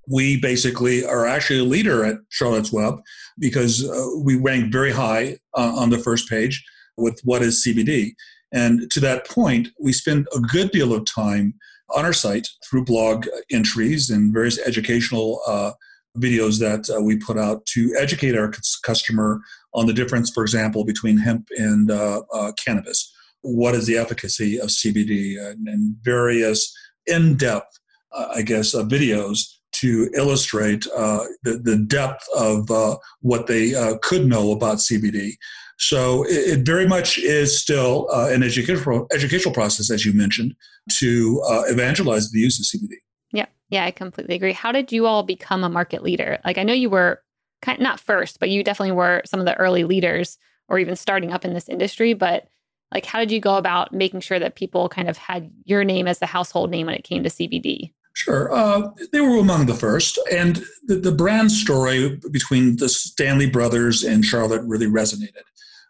we 0.09 0.41
basically 0.41 1.05
are 1.05 1.27
actually 1.27 1.61
a 1.61 1.65
leader 1.65 2.05
at 2.05 2.17
Charlotte's 2.29 2.73
Web 2.73 3.01
because 3.39 3.89
uh, 3.89 4.07
we 4.23 4.37
rank 4.37 4.73
very 4.73 4.93
high 4.93 5.37
uh, 5.57 5.73
on 5.77 5.91
the 5.91 5.99
first 5.99 6.29
page 6.29 6.65
with 6.97 7.21
what 7.25 7.43
is 7.43 7.65
CBD. 7.67 8.13
And 8.53 8.91
to 8.91 9.01
that 9.01 9.27
point, 9.27 9.69
we 9.81 9.93
spend 9.93 10.27
a 10.37 10.41
good 10.41 10.71
deal 10.71 10.93
of 10.93 11.07
time 11.07 11.55
on 11.95 12.05
our 12.05 12.13
site 12.13 12.49
through 12.69 12.85
blog 12.85 13.27
entries 13.51 14.11
and 14.11 14.33
various 14.33 14.59
educational 14.59 15.41
uh, 15.47 15.73
videos 16.19 16.59
that 16.61 16.95
uh, 16.95 17.01
we 17.01 17.17
put 17.17 17.39
out 17.39 17.65
to 17.67 17.95
educate 17.99 18.37
our 18.37 18.53
customer 18.85 19.41
on 19.75 19.87
the 19.87 19.93
difference, 19.93 20.31
for 20.31 20.43
example, 20.43 20.85
between 20.85 21.17
hemp 21.17 21.49
and 21.57 21.91
uh, 21.91 22.23
uh, 22.33 22.53
cannabis. 22.63 23.13
What 23.41 23.75
is 23.75 23.87
the 23.87 23.97
efficacy 23.97 24.59
of 24.61 24.69
CBD 24.69 25.41
and, 25.41 25.67
and 25.67 25.97
various 26.03 26.73
in 27.07 27.37
depth, 27.37 27.79
uh, 28.13 28.29
I 28.35 28.43
guess, 28.43 28.75
uh, 28.75 28.85
videos 28.85 29.39
to 29.73 30.11
illustrate 30.15 30.87
uh, 30.97 31.25
the, 31.43 31.55
the 31.59 31.77
depth 31.77 32.27
of 32.37 32.71
uh, 32.71 32.97
what 33.21 33.47
they 33.47 33.75
uh, 33.75 33.97
could 34.03 34.27
know 34.27 34.53
about 34.53 34.79
CBD. 34.79 35.33
So 35.79 36.25
it, 36.25 36.59
it 36.59 36.67
very 36.67 36.87
much 36.87 37.19
is 37.19 37.59
still 37.61 38.09
uh, 38.13 38.29
an 38.29 38.43
educational, 38.43 39.07
educational 39.13 39.55
process, 39.55 39.91
as 39.91 40.05
you 40.05 40.13
mentioned, 40.13 40.55
to 40.99 41.41
evangelize 41.69 42.31
the 42.31 42.41
use 42.41 42.59
of 42.61 42.81
CBD. 42.81 42.95
Yeah, 43.33 43.47
yeah, 43.71 43.85
I 43.85 43.91
completely 43.91 44.35
agree. 44.35 44.53
How 44.53 44.73
did 44.73 44.93
you 44.93 45.07
all 45.07 45.23
become 45.23 45.65
a 45.65 45.69
market 45.69 46.03
leader? 46.03 46.39
Like, 46.45 46.59
I 46.59 46.63
know 46.63 46.75
you 46.75 46.91
were 46.91 47.23
kind 47.63 47.79
of, 47.79 47.83
not 47.83 48.01
first, 48.01 48.41
but 48.41 48.51
you 48.51 48.63
definitely 48.63 48.93
were 48.93 49.23
some 49.25 49.41
of 49.41 49.47
the 49.47 49.57
early 49.57 49.85
leaders 49.85 50.39
or 50.69 50.79
even 50.79 50.97
starting 50.97 51.33
up 51.33 51.45
in 51.45 51.55
this 51.55 51.69
industry. 51.69 52.13
But 52.13 52.49
like, 52.93 53.07
how 53.07 53.21
did 53.21 53.33
you 53.33 53.41
go 53.41 53.57
about 53.57 53.93
making 53.93 54.21
sure 54.21 54.39
that 54.39 54.55
people 54.55 54.89
kind 54.89 55.09
of 55.09 55.17
had 55.17 55.51
your 55.65 55.85
name 55.85 56.07
as 56.07 56.19
the 56.19 56.27
household 56.27 56.71
name 56.71 56.87
when 56.87 56.95
it 56.95 57.05
came 57.05 57.23
to 57.23 57.31
CBD? 57.31 57.93
Sure. 58.15 58.53
Uh, 58.53 58.91
they 59.13 59.21
were 59.21 59.39
among 59.39 59.67
the 59.67 59.75
first. 59.75 60.19
And 60.31 60.63
the, 60.87 60.97
the 60.97 61.13
brand 61.13 61.51
story 61.51 62.21
between 62.31 62.77
the 62.77 62.89
Stanley 62.89 63.49
brothers 63.49 64.03
and 64.05 64.25
Charlotte 64.25 64.63
really 64.67 64.87
resonated. 64.87 65.45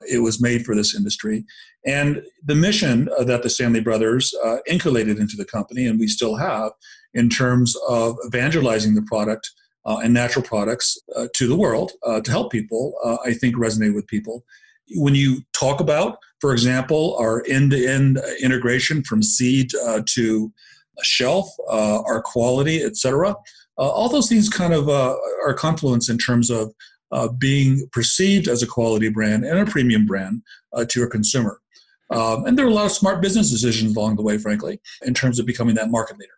It 0.08 0.18
was 0.18 0.40
made 0.40 0.64
for 0.64 0.74
this 0.74 0.94
industry. 0.94 1.44
And 1.86 2.22
the 2.44 2.54
mission 2.54 3.08
uh, 3.18 3.24
that 3.24 3.42
the 3.42 3.50
Stanley 3.50 3.80
brothers 3.80 4.34
uh, 4.44 4.58
inculcated 4.68 5.18
into 5.18 5.36
the 5.36 5.44
company, 5.44 5.86
and 5.86 5.98
we 5.98 6.06
still 6.06 6.36
have, 6.36 6.72
in 7.14 7.28
terms 7.28 7.76
of 7.88 8.16
evangelizing 8.26 8.94
the 8.94 9.02
product 9.02 9.50
uh, 9.84 9.98
and 10.02 10.14
natural 10.14 10.44
products 10.44 10.96
uh, 11.16 11.26
to 11.34 11.48
the 11.48 11.56
world 11.56 11.92
uh, 12.06 12.20
to 12.20 12.30
help 12.30 12.52
people, 12.52 12.94
I 13.24 13.32
think 13.34 13.56
resonate 13.56 13.94
with 13.94 14.06
people. 14.06 14.44
When 14.94 15.14
you 15.14 15.42
talk 15.52 15.80
about, 15.80 16.18
for 16.40 16.52
example, 16.52 17.16
our 17.18 17.44
end 17.48 17.72
to 17.72 17.86
end 17.86 18.20
integration 18.40 19.02
from 19.02 19.22
seed 19.22 19.70
to 19.70 20.52
shelf, 21.02 21.48
uh, 21.68 22.02
our 22.02 22.20
quality, 22.22 22.82
etc. 22.82 22.94
cetera, 22.96 23.36
all 23.76 24.08
those 24.08 24.28
things 24.28 24.48
kind 24.48 24.74
of 24.74 24.88
are 24.88 25.54
confluence 25.54 26.08
in 26.08 26.18
terms 26.18 26.50
of 26.50 26.72
being 27.38 27.88
perceived 27.92 28.48
as 28.48 28.62
a 28.62 28.66
quality 28.66 29.08
brand 29.08 29.44
and 29.44 29.58
a 29.58 29.70
premium 29.70 30.06
brand 30.06 30.42
to 30.88 31.02
a 31.02 31.08
consumer. 31.08 31.60
Um, 32.10 32.44
and 32.44 32.58
there 32.58 32.66
are 32.66 32.68
a 32.68 32.74
lot 32.74 32.86
of 32.86 32.92
smart 32.92 33.22
business 33.22 33.50
decisions 33.50 33.96
along 33.96 34.16
the 34.16 34.22
way, 34.22 34.36
frankly, 34.36 34.80
in 35.06 35.14
terms 35.14 35.38
of 35.38 35.46
becoming 35.46 35.74
that 35.76 35.90
market 35.90 36.18
leader. 36.18 36.34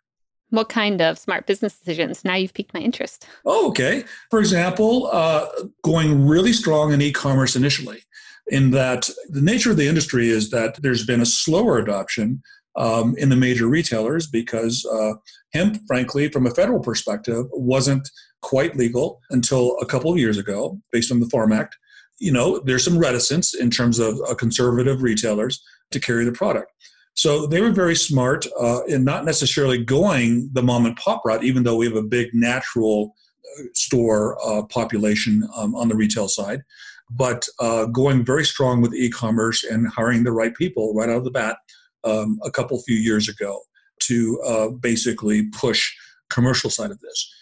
What 0.51 0.69
kind 0.69 1.01
of 1.01 1.17
smart 1.17 1.47
business 1.47 1.77
decisions? 1.77 2.23
Now 2.23 2.35
you've 2.35 2.53
piqued 2.53 2.73
my 2.73 2.79
interest. 2.79 3.27
Oh, 3.45 3.67
okay. 3.69 4.05
For 4.29 4.39
example, 4.39 5.09
uh, 5.11 5.47
going 5.83 6.25
really 6.25 6.53
strong 6.53 6.93
in 6.93 7.01
e 7.01 7.11
commerce 7.11 7.57
initially, 7.57 8.03
in 8.47 8.71
that 8.71 9.09
the 9.29 9.41
nature 9.41 9.71
of 9.71 9.77
the 9.77 9.87
industry 9.87 10.29
is 10.29 10.49
that 10.51 10.81
there's 10.81 11.05
been 11.05 11.19
a 11.19 11.25
slower 11.25 11.77
adoption 11.77 12.41
um, 12.77 13.15
in 13.17 13.29
the 13.29 13.35
major 13.35 13.67
retailers 13.67 14.27
because 14.27 14.85
uh, 14.85 15.13
hemp, 15.53 15.79
frankly, 15.87 16.29
from 16.29 16.45
a 16.45 16.51
federal 16.51 16.79
perspective, 16.79 17.45
wasn't 17.51 18.09
quite 18.41 18.75
legal 18.75 19.21
until 19.29 19.77
a 19.81 19.85
couple 19.85 20.11
of 20.11 20.17
years 20.17 20.37
ago, 20.37 20.79
based 20.91 21.11
on 21.11 21.19
the 21.19 21.29
Farm 21.29 21.51
Act. 21.51 21.75
You 22.19 22.31
know, 22.31 22.59
there's 22.59 22.83
some 22.83 22.97
reticence 22.97 23.53
in 23.53 23.69
terms 23.69 23.99
of 23.99 24.19
uh, 24.27 24.35
conservative 24.35 25.01
retailers 25.01 25.61
to 25.91 25.99
carry 25.99 26.25
the 26.25 26.31
product. 26.31 26.71
So 27.13 27.47
they 27.47 27.61
were 27.61 27.71
very 27.71 27.95
smart 27.95 28.45
uh, 28.59 28.83
in 28.87 29.05
not 29.05 29.23
necessarily 29.23 29.83
going 29.83 30.49
the 30.51 30.61
mom 30.61 30.85
and 30.85 30.95
pop 30.97 31.23
route, 31.25 31.43
even 31.43 31.63
though 31.63 31.77
we 31.77 31.85
have 31.85 31.95
a 31.95 32.03
big 32.03 32.33
natural 32.33 33.15
uh, 33.57 33.63
store 33.73 34.37
uh, 34.45 34.63
population 34.63 35.47
um, 35.55 35.75
on 35.75 35.87
the 35.87 35.95
retail 35.95 36.27
side, 36.27 36.61
but 37.09 37.47
uh, 37.59 37.85
going 37.85 38.25
very 38.25 38.43
strong 38.43 38.81
with 38.81 38.93
e-commerce 38.93 39.63
and 39.63 39.87
hiring 39.87 40.25
the 40.25 40.31
right 40.33 40.53
people 40.55 40.93
right 40.93 41.09
out 41.09 41.17
of 41.17 41.23
the 41.23 41.31
bat 41.31 41.57
um, 42.05 42.39
a 42.43 42.51
couple 42.51 42.81
few 42.81 42.95
years 42.95 43.27
ago 43.27 43.59
to 44.01 44.39
uh, 44.45 44.69
basically 44.69 45.47
push 45.49 45.93
commercial 46.29 46.69
side 46.69 46.91
of 46.91 46.99
this. 46.99 47.33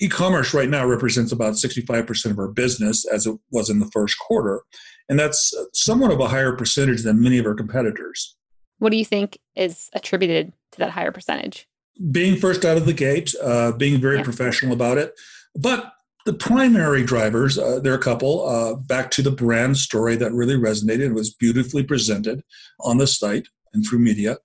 E-commerce 0.00 0.54
right 0.54 0.68
now 0.68 0.86
represents 0.86 1.32
about 1.32 1.54
65% 1.54 2.30
of 2.30 2.38
our 2.38 2.48
business 2.48 3.04
as 3.06 3.26
it 3.26 3.36
was 3.50 3.68
in 3.68 3.80
the 3.80 3.90
first 3.92 4.18
quarter, 4.18 4.62
and 5.08 5.18
that's 5.18 5.52
somewhat 5.72 6.12
of 6.12 6.20
a 6.20 6.28
higher 6.28 6.52
percentage 6.52 7.02
than 7.02 7.20
many 7.20 7.38
of 7.38 7.46
our 7.46 7.54
competitors. 7.54 8.36
What 8.78 8.90
do 8.90 8.96
you 8.96 9.04
think 9.04 9.38
is 9.56 9.90
attributed 9.92 10.52
to 10.72 10.78
that 10.78 10.90
higher 10.90 11.10
percentage? 11.10 11.66
Being 12.12 12.36
first 12.36 12.64
out 12.64 12.76
of 12.76 12.86
the 12.86 12.92
gate, 12.92 13.34
uh, 13.42 13.72
being 13.72 14.00
very 14.00 14.18
yeah. 14.18 14.22
professional 14.22 14.72
about 14.72 14.98
it. 14.98 15.18
But 15.56 15.92
the 16.26 16.32
primary 16.32 17.02
drivers, 17.04 17.58
uh, 17.58 17.80
there 17.80 17.92
are 17.92 17.96
a 17.96 18.00
couple. 18.00 18.46
Uh, 18.46 18.74
back 18.74 19.10
to 19.12 19.22
the 19.22 19.30
brand 19.32 19.78
story 19.78 20.14
that 20.16 20.32
really 20.32 20.54
resonated 20.54 21.06
and 21.06 21.14
was 21.14 21.34
beautifully 21.34 21.82
presented 21.82 22.42
on 22.80 22.98
the 22.98 23.06
site 23.06 23.48
and 23.78 23.86
through 23.86 24.00
media. 24.00 24.36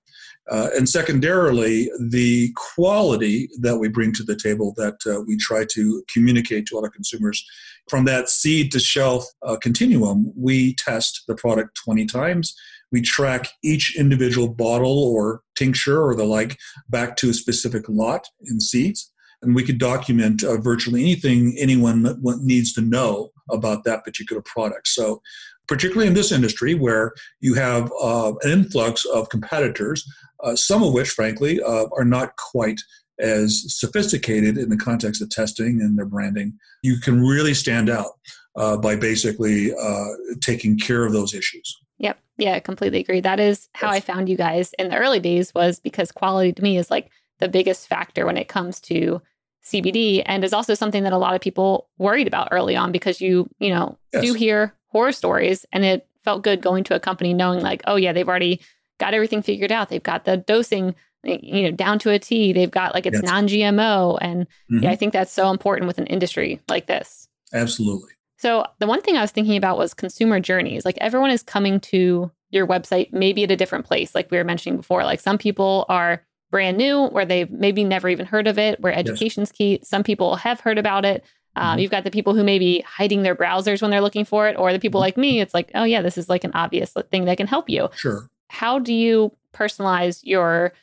Uh, 0.52 0.70
and 0.75 0.90
secondarily, 0.90 1.90
the 2.00 2.52
quality 2.75 3.50
that 3.62 3.78
we 3.78 3.88
bring 3.88 4.12
to 4.13 4.24
the 4.24 4.36
table 4.36 4.74
that 4.75 4.98
uh, 5.08 5.22
we 5.22 5.38
try 5.38 5.63
to 5.63 6.04
communicate 6.13 6.66
to 6.66 6.78
other 6.78 6.90
consumers. 6.90 7.46
From 7.90 8.06
that 8.06 8.30
seed 8.30 8.72
to 8.74 8.80
shelf 8.80 9.25
uh, 9.46 9.56
continuum, 9.56 10.34
we 10.36 10.75
test 10.75 11.24
the 11.28 11.36
product 11.36 11.80
20 11.86 12.06
times 12.06 12.56
we 12.94 13.02
track 13.02 13.50
each 13.63 13.98
individual 13.98 14.48
bottle 14.48 15.04
or 15.04 15.42
tincture 15.56 16.02
or 16.02 16.16
the 16.16 16.24
like 16.24 16.58
back 16.90 17.18
to 17.18 17.30
a 17.32 17.34
specific 17.34 17.90
lot 17.90 18.28
in 18.44 18.62
seeds. 18.62 19.12
And 19.42 19.56
we 19.56 19.63
could 19.63 19.80
document 19.80 20.44
uh, 20.44 20.58
virtually 20.58 21.02
anything 21.02 21.58
anyone 21.60 22.22
needs 22.44 22.72
to 22.74 22.82
know 22.82 23.32
about 23.50 23.84
that 23.84 24.06
particular 24.06 24.42
product. 24.44 24.88
So, 24.88 25.22
particularly 25.67 26.08
in 26.08 26.13
this 26.13 26.32
industry 26.32 26.74
where 26.74 27.13
you 27.39 27.53
have 27.53 27.91
uh, 28.01 28.34
an 28.41 28.51
influx 28.51 29.05
of 29.05 29.29
competitors, 29.29 30.08
uh, 30.43 30.55
some 30.55 30.84
of 30.84 30.93
which, 30.93 31.10
frankly, 31.10 31.62
uh, 31.62 31.86
are 31.98 32.05
not 32.05 32.36
quite 32.38 32.79
as 33.20 33.65
sophisticated 33.67 34.58
in 34.58 34.70
the 34.70 34.77
context 34.77 35.22
of 35.22 35.29
testing 35.29 35.82
and 35.82 35.98
their 35.98 36.05
branding, 36.05 36.58
you 36.82 36.98
can 37.00 37.22
really 37.22 37.53
stand 37.53 37.89
out 37.89 38.12
uh, 38.55 38.77
by 38.77 38.96
basically 38.96 39.74
uh, 39.75 40.08
taking 40.41 40.77
care 40.77 41.05
of 41.05 41.13
those 41.13 41.34
issues. 41.34 41.79
Yep. 42.00 42.20
Yeah, 42.38 42.60
completely 42.60 43.00
agree. 43.00 43.22
That 43.22 43.39
is 43.39 43.70
how 43.74 43.89
I 43.89 44.00
found 44.00 44.29
you 44.29 44.36
guys 44.36 44.74
in 44.79 44.89
the 44.89 44.98
early 44.98 45.20
days 45.20 45.53
was 45.53 45.79
because 45.79 46.12
quality 46.12 46.51
to 46.53 46.62
me 46.62 46.77
is 46.77 46.89
like 46.89 47.10
the 47.39 47.48
biggest 47.48 47.88
factor 47.88 48.25
when 48.25 48.38
it 48.38 48.48
comes 48.48 48.79
to 48.82 49.22
CBD 49.65 50.24
and 50.25 50.43
is 50.43 50.53
also 50.53 50.74
something 50.74 51.03
that 51.03 51.13
a 51.13 51.17
lot 51.17 51.36
of 51.36 51.41
people 51.41 51.89
worried 51.98 52.27
about 52.27 52.50
early 52.51 52.75
on 52.75 52.91
because 52.91 53.22
you, 53.22 53.50
you 53.60 53.70
know, 53.70 53.98
yes. 54.12 54.24
do 54.24 54.34
hear 54.34 54.74
horror 54.93 55.12
stories 55.12 55.65
and 55.73 55.83
it 55.83 56.07
felt 56.23 56.43
good 56.43 56.62
going 56.62 56.85
to 56.85 56.95
a 56.95 57.00
company 57.00 57.33
knowing 57.33 57.59
like, 57.59 57.81
oh 57.85 57.97
yeah, 57.97 58.13
they've 58.13 58.29
already 58.29 58.62
got 59.00 59.13
everything 59.13 59.41
figured 59.41 59.71
out. 59.71 59.89
They've 59.89 60.01
got 60.01 60.23
the 60.23 60.38
dosing, 60.38 60.95
you 61.23 61.63
know, 61.63 61.71
down 61.71 62.00
to 62.00 62.12
a 62.12 62.19
T. 62.19 62.53
They've 62.53 62.71
got 62.71 62.93
like 62.93 63.05
it's 63.05 63.19
yes. 63.21 63.23
non-GMO 63.23 64.19
and 64.21 64.45
mm-hmm. 64.45 64.83
yeah, 64.83 64.91
I 64.91 64.95
think 64.95 65.12
that's 65.12 65.31
so 65.31 65.50
important 65.50 65.88
with 65.88 65.97
an 65.97 66.07
industry 66.07 66.62
like 66.69 66.85
this. 66.88 67.27
Absolutely. 67.51 68.12
So, 68.38 68.65
the 68.79 68.88
one 68.88 69.01
thing 69.01 69.15
I 69.15 69.21
was 69.21 69.31
thinking 69.31 69.55
about 69.55 69.77
was 69.77 69.93
consumer 69.93 70.39
journeys. 70.41 70.83
Like, 70.83 70.97
everyone 71.00 71.29
is 71.29 71.43
coming 71.43 71.79
to 71.79 72.29
your 72.50 72.67
website 72.67 73.13
maybe 73.13 73.45
at 73.45 73.51
a 73.51 73.55
different 73.55 73.85
place, 73.85 74.13
like 74.13 74.29
we 74.31 74.38
were 74.38 74.43
mentioning 74.43 74.75
before. 74.75 75.05
Like, 75.05 75.21
some 75.21 75.38
people 75.38 75.85
are 75.88 76.21
brand 76.51 76.77
new, 76.77 77.07
where 77.07 77.25
they've 77.25 77.50
maybe 77.50 77.85
never 77.85 78.09
even 78.09 78.25
heard 78.25 78.47
of 78.47 78.59
it, 78.59 78.81
where 78.81 78.93
education's 78.93 79.50
yes. 79.51 79.57
key. 79.57 79.79
Some 79.83 80.03
people 80.03 80.35
have 80.35 80.59
heard 80.59 80.77
about 80.77 81.05
it. 81.05 81.23
Um, 81.55 81.63
mm-hmm. 81.63 81.79
You've 81.79 81.91
got 81.91 82.03
the 82.03 82.12
people 82.12 82.33
who 82.33 82.43
may 82.43 82.60
be 82.60 82.81
hiding 82.81 83.24
their 83.24 83.36
browsers 83.36 83.81
when 83.81 83.91
they're 83.91 84.01
looking 84.01 84.25
for 84.25 84.48
it, 84.48 84.57
or 84.57 84.74
the 84.74 84.79
people 84.79 85.00
mm-hmm. 85.00 85.05
like 85.05 85.17
me. 85.17 85.39
It's 85.39 85.53
like, 85.53 85.72
oh, 85.75 85.83
yeah, 85.83 86.01
this 86.01 86.17
is 86.17 86.29
like 86.29 86.43
an 86.43 86.51
obvious 86.53 86.93
thing 87.12 87.25
that 87.25 87.38
can 87.38 87.48
help 87.48 87.69
you. 87.69 87.89
Sure. 87.95 88.29
How 88.50 88.79
do 88.79 88.93
you 88.93 89.36
personalize 89.53 90.22
your 90.24 90.74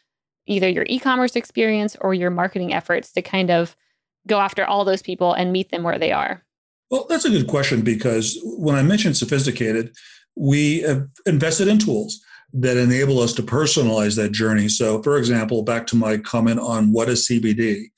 either 0.46 0.68
your 0.68 0.84
e 0.88 0.98
commerce 0.98 1.36
experience 1.36 1.96
or 2.00 2.14
your 2.14 2.30
marketing 2.30 2.72
efforts 2.72 3.12
to 3.12 3.22
kind 3.22 3.50
of 3.50 3.76
go 4.26 4.40
after 4.40 4.64
all 4.64 4.84
those 4.84 5.02
people 5.02 5.32
and 5.32 5.52
meet 5.52 5.70
them 5.70 5.82
where 5.82 5.98
they 5.98 6.12
are? 6.12 6.42
Well, 6.90 7.06
that's 7.08 7.24
a 7.24 7.30
good 7.30 7.46
question 7.46 7.82
because 7.82 8.38
when 8.44 8.74
I 8.74 8.82
mentioned 8.82 9.16
sophisticated, 9.16 9.94
we 10.36 10.80
have 10.80 11.06
invested 11.26 11.68
in 11.68 11.78
tools 11.78 12.20
that 12.52 12.76
enable 12.76 13.20
us 13.20 13.32
to 13.34 13.42
personalize 13.42 14.16
that 14.16 14.32
journey. 14.32 14.68
So, 14.68 15.02
for 15.02 15.16
example, 15.16 15.62
back 15.62 15.86
to 15.88 15.96
my 15.96 16.18
comment 16.18 16.58
on 16.58 16.92
what 16.92 17.08
is 17.08 17.28
CBD. 17.28 17.90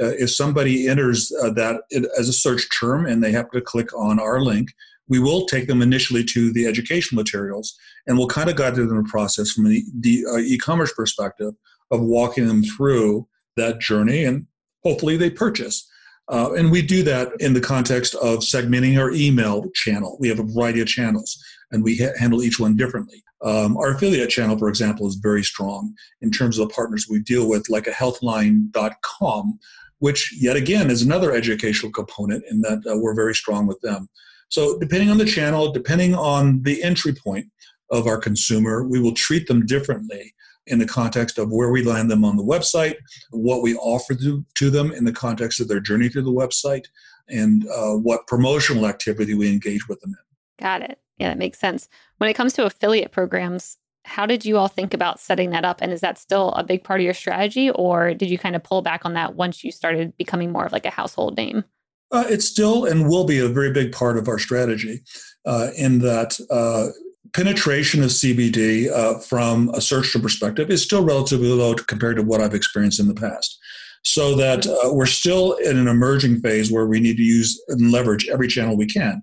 Uh, 0.00 0.14
if 0.18 0.30
somebody 0.30 0.88
enters 0.88 1.32
uh, 1.42 1.50
that 1.50 1.80
as 2.18 2.28
a 2.28 2.32
search 2.32 2.68
term 2.78 3.06
and 3.06 3.22
they 3.22 3.32
happen 3.32 3.58
to 3.58 3.60
click 3.60 3.92
on 3.94 4.20
our 4.20 4.40
link, 4.40 4.70
we 5.08 5.18
will 5.18 5.46
take 5.46 5.66
them 5.66 5.82
initially 5.82 6.22
to 6.22 6.52
the 6.52 6.66
education 6.66 7.16
materials 7.16 7.76
and 8.06 8.16
we'll 8.16 8.28
kind 8.28 8.50
of 8.50 8.56
guide 8.56 8.74
them 8.74 8.88
in 8.88 8.96
the 8.96 9.08
process 9.08 9.50
from 9.50 9.64
the, 9.64 9.82
the 10.00 10.24
uh, 10.30 10.36
e-commerce 10.38 10.92
perspective 10.92 11.54
of 11.90 12.00
walking 12.00 12.46
them 12.46 12.62
through 12.62 13.26
that 13.56 13.80
journey 13.80 14.24
and 14.24 14.46
hopefully 14.84 15.16
they 15.16 15.30
purchase. 15.30 15.88
Uh, 16.30 16.52
and 16.52 16.70
we 16.70 16.82
do 16.82 17.02
that 17.02 17.32
in 17.40 17.54
the 17.54 17.60
context 17.60 18.14
of 18.16 18.40
segmenting 18.40 18.98
our 19.00 19.10
email 19.12 19.64
channel. 19.74 20.16
We 20.20 20.28
have 20.28 20.38
a 20.38 20.42
variety 20.42 20.80
of 20.80 20.86
channels, 20.86 21.42
and 21.70 21.82
we 21.82 21.96
ha- 21.96 22.12
handle 22.18 22.42
each 22.42 22.60
one 22.60 22.76
differently. 22.76 23.24
Um, 23.42 23.78
our 23.78 23.94
affiliate 23.94 24.28
channel, 24.28 24.58
for 24.58 24.68
example, 24.68 25.06
is 25.06 25.14
very 25.14 25.42
strong 25.42 25.94
in 26.20 26.30
terms 26.30 26.58
of 26.58 26.68
the 26.68 26.74
partners 26.74 27.06
we 27.08 27.20
deal 27.20 27.48
with, 27.48 27.70
like 27.70 27.86
a 27.86 27.92
healthline.com, 27.92 29.58
which 29.98 30.34
yet 30.38 30.56
again 30.56 30.90
is 30.90 31.02
another 31.02 31.32
educational 31.32 31.92
component 31.92 32.44
in 32.50 32.60
that 32.62 32.82
uh, 32.90 32.96
we're 32.96 33.14
very 33.14 33.34
strong 33.34 33.66
with 33.66 33.80
them. 33.80 34.08
So, 34.48 34.78
depending 34.78 35.10
on 35.10 35.18
the 35.18 35.26
channel, 35.26 35.72
depending 35.72 36.14
on 36.14 36.62
the 36.62 36.82
entry 36.82 37.12
point 37.12 37.46
of 37.90 38.06
our 38.06 38.18
consumer, 38.18 38.84
we 38.84 39.00
will 39.00 39.12
treat 39.12 39.46
them 39.46 39.66
differently 39.66 40.34
in 40.66 40.78
the 40.78 40.86
context 40.86 41.38
of 41.38 41.50
where 41.50 41.70
we 41.70 41.82
land 41.82 42.10
them 42.10 42.24
on 42.24 42.36
the 42.36 42.44
website, 42.44 42.96
what 43.30 43.62
we 43.62 43.74
offer 43.76 44.14
to, 44.14 44.44
to 44.54 44.70
them 44.70 44.92
in 44.92 45.04
the 45.04 45.12
context 45.12 45.60
of 45.60 45.68
their 45.68 45.80
journey 45.80 46.08
through 46.08 46.22
the 46.22 46.30
website, 46.30 46.84
and 47.28 47.66
uh, 47.68 47.94
what 47.94 48.26
promotional 48.26 48.86
activity 48.86 49.34
we 49.34 49.50
engage 49.50 49.88
with 49.88 50.00
them 50.00 50.10
in. 50.10 50.64
Got 50.64 50.82
it. 50.82 50.98
Yeah, 51.18 51.28
that 51.28 51.38
makes 51.38 51.58
sense. 51.58 51.88
When 52.18 52.30
it 52.30 52.34
comes 52.34 52.52
to 52.54 52.64
affiliate 52.64 53.12
programs, 53.12 53.78
how 54.08 54.26
did 54.26 54.44
you 54.44 54.56
all 54.56 54.68
think 54.68 54.94
about 54.94 55.20
setting 55.20 55.50
that 55.50 55.64
up? 55.64 55.80
And 55.80 55.92
is 55.92 56.00
that 56.00 56.18
still 56.18 56.50
a 56.52 56.64
big 56.64 56.82
part 56.82 57.00
of 57.00 57.04
your 57.04 57.14
strategy, 57.14 57.70
or 57.70 58.14
did 58.14 58.30
you 58.30 58.38
kind 58.38 58.56
of 58.56 58.62
pull 58.62 58.82
back 58.82 59.04
on 59.04 59.14
that 59.14 59.34
once 59.34 59.62
you 59.62 59.70
started 59.70 60.16
becoming 60.16 60.50
more 60.50 60.64
of 60.64 60.72
like 60.72 60.86
a 60.86 60.90
household 60.90 61.36
name? 61.36 61.64
Uh, 62.10 62.24
it's 62.28 62.46
still 62.46 62.86
and 62.86 63.08
will 63.08 63.24
be 63.24 63.38
a 63.38 63.48
very 63.48 63.70
big 63.70 63.92
part 63.92 64.16
of 64.16 64.28
our 64.28 64.38
strategy 64.38 65.02
uh, 65.44 65.68
in 65.76 65.98
that 65.98 66.40
uh, 66.50 66.88
penetration 67.34 68.02
of 68.02 68.08
CBD 68.08 68.90
uh, 68.90 69.18
from 69.18 69.68
a 69.74 69.80
search 69.80 70.12
perspective 70.20 70.70
is 70.70 70.82
still 70.82 71.04
relatively 71.04 71.48
low 71.48 71.74
compared 71.74 72.16
to 72.16 72.22
what 72.22 72.40
I've 72.40 72.54
experienced 72.54 73.00
in 73.00 73.08
the 73.08 73.14
past. 73.14 73.58
So 74.04 74.34
that 74.36 74.66
uh, 74.66 74.94
we're 74.94 75.06
still 75.06 75.54
in 75.54 75.76
an 75.76 75.88
emerging 75.88 76.40
phase 76.40 76.72
where 76.72 76.86
we 76.86 77.00
need 77.00 77.16
to 77.18 77.22
use 77.22 77.60
and 77.68 77.92
leverage 77.92 78.28
every 78.28 78.48
channel 78.48 78.76
we 78.76 78.86
can. 78.86 79.22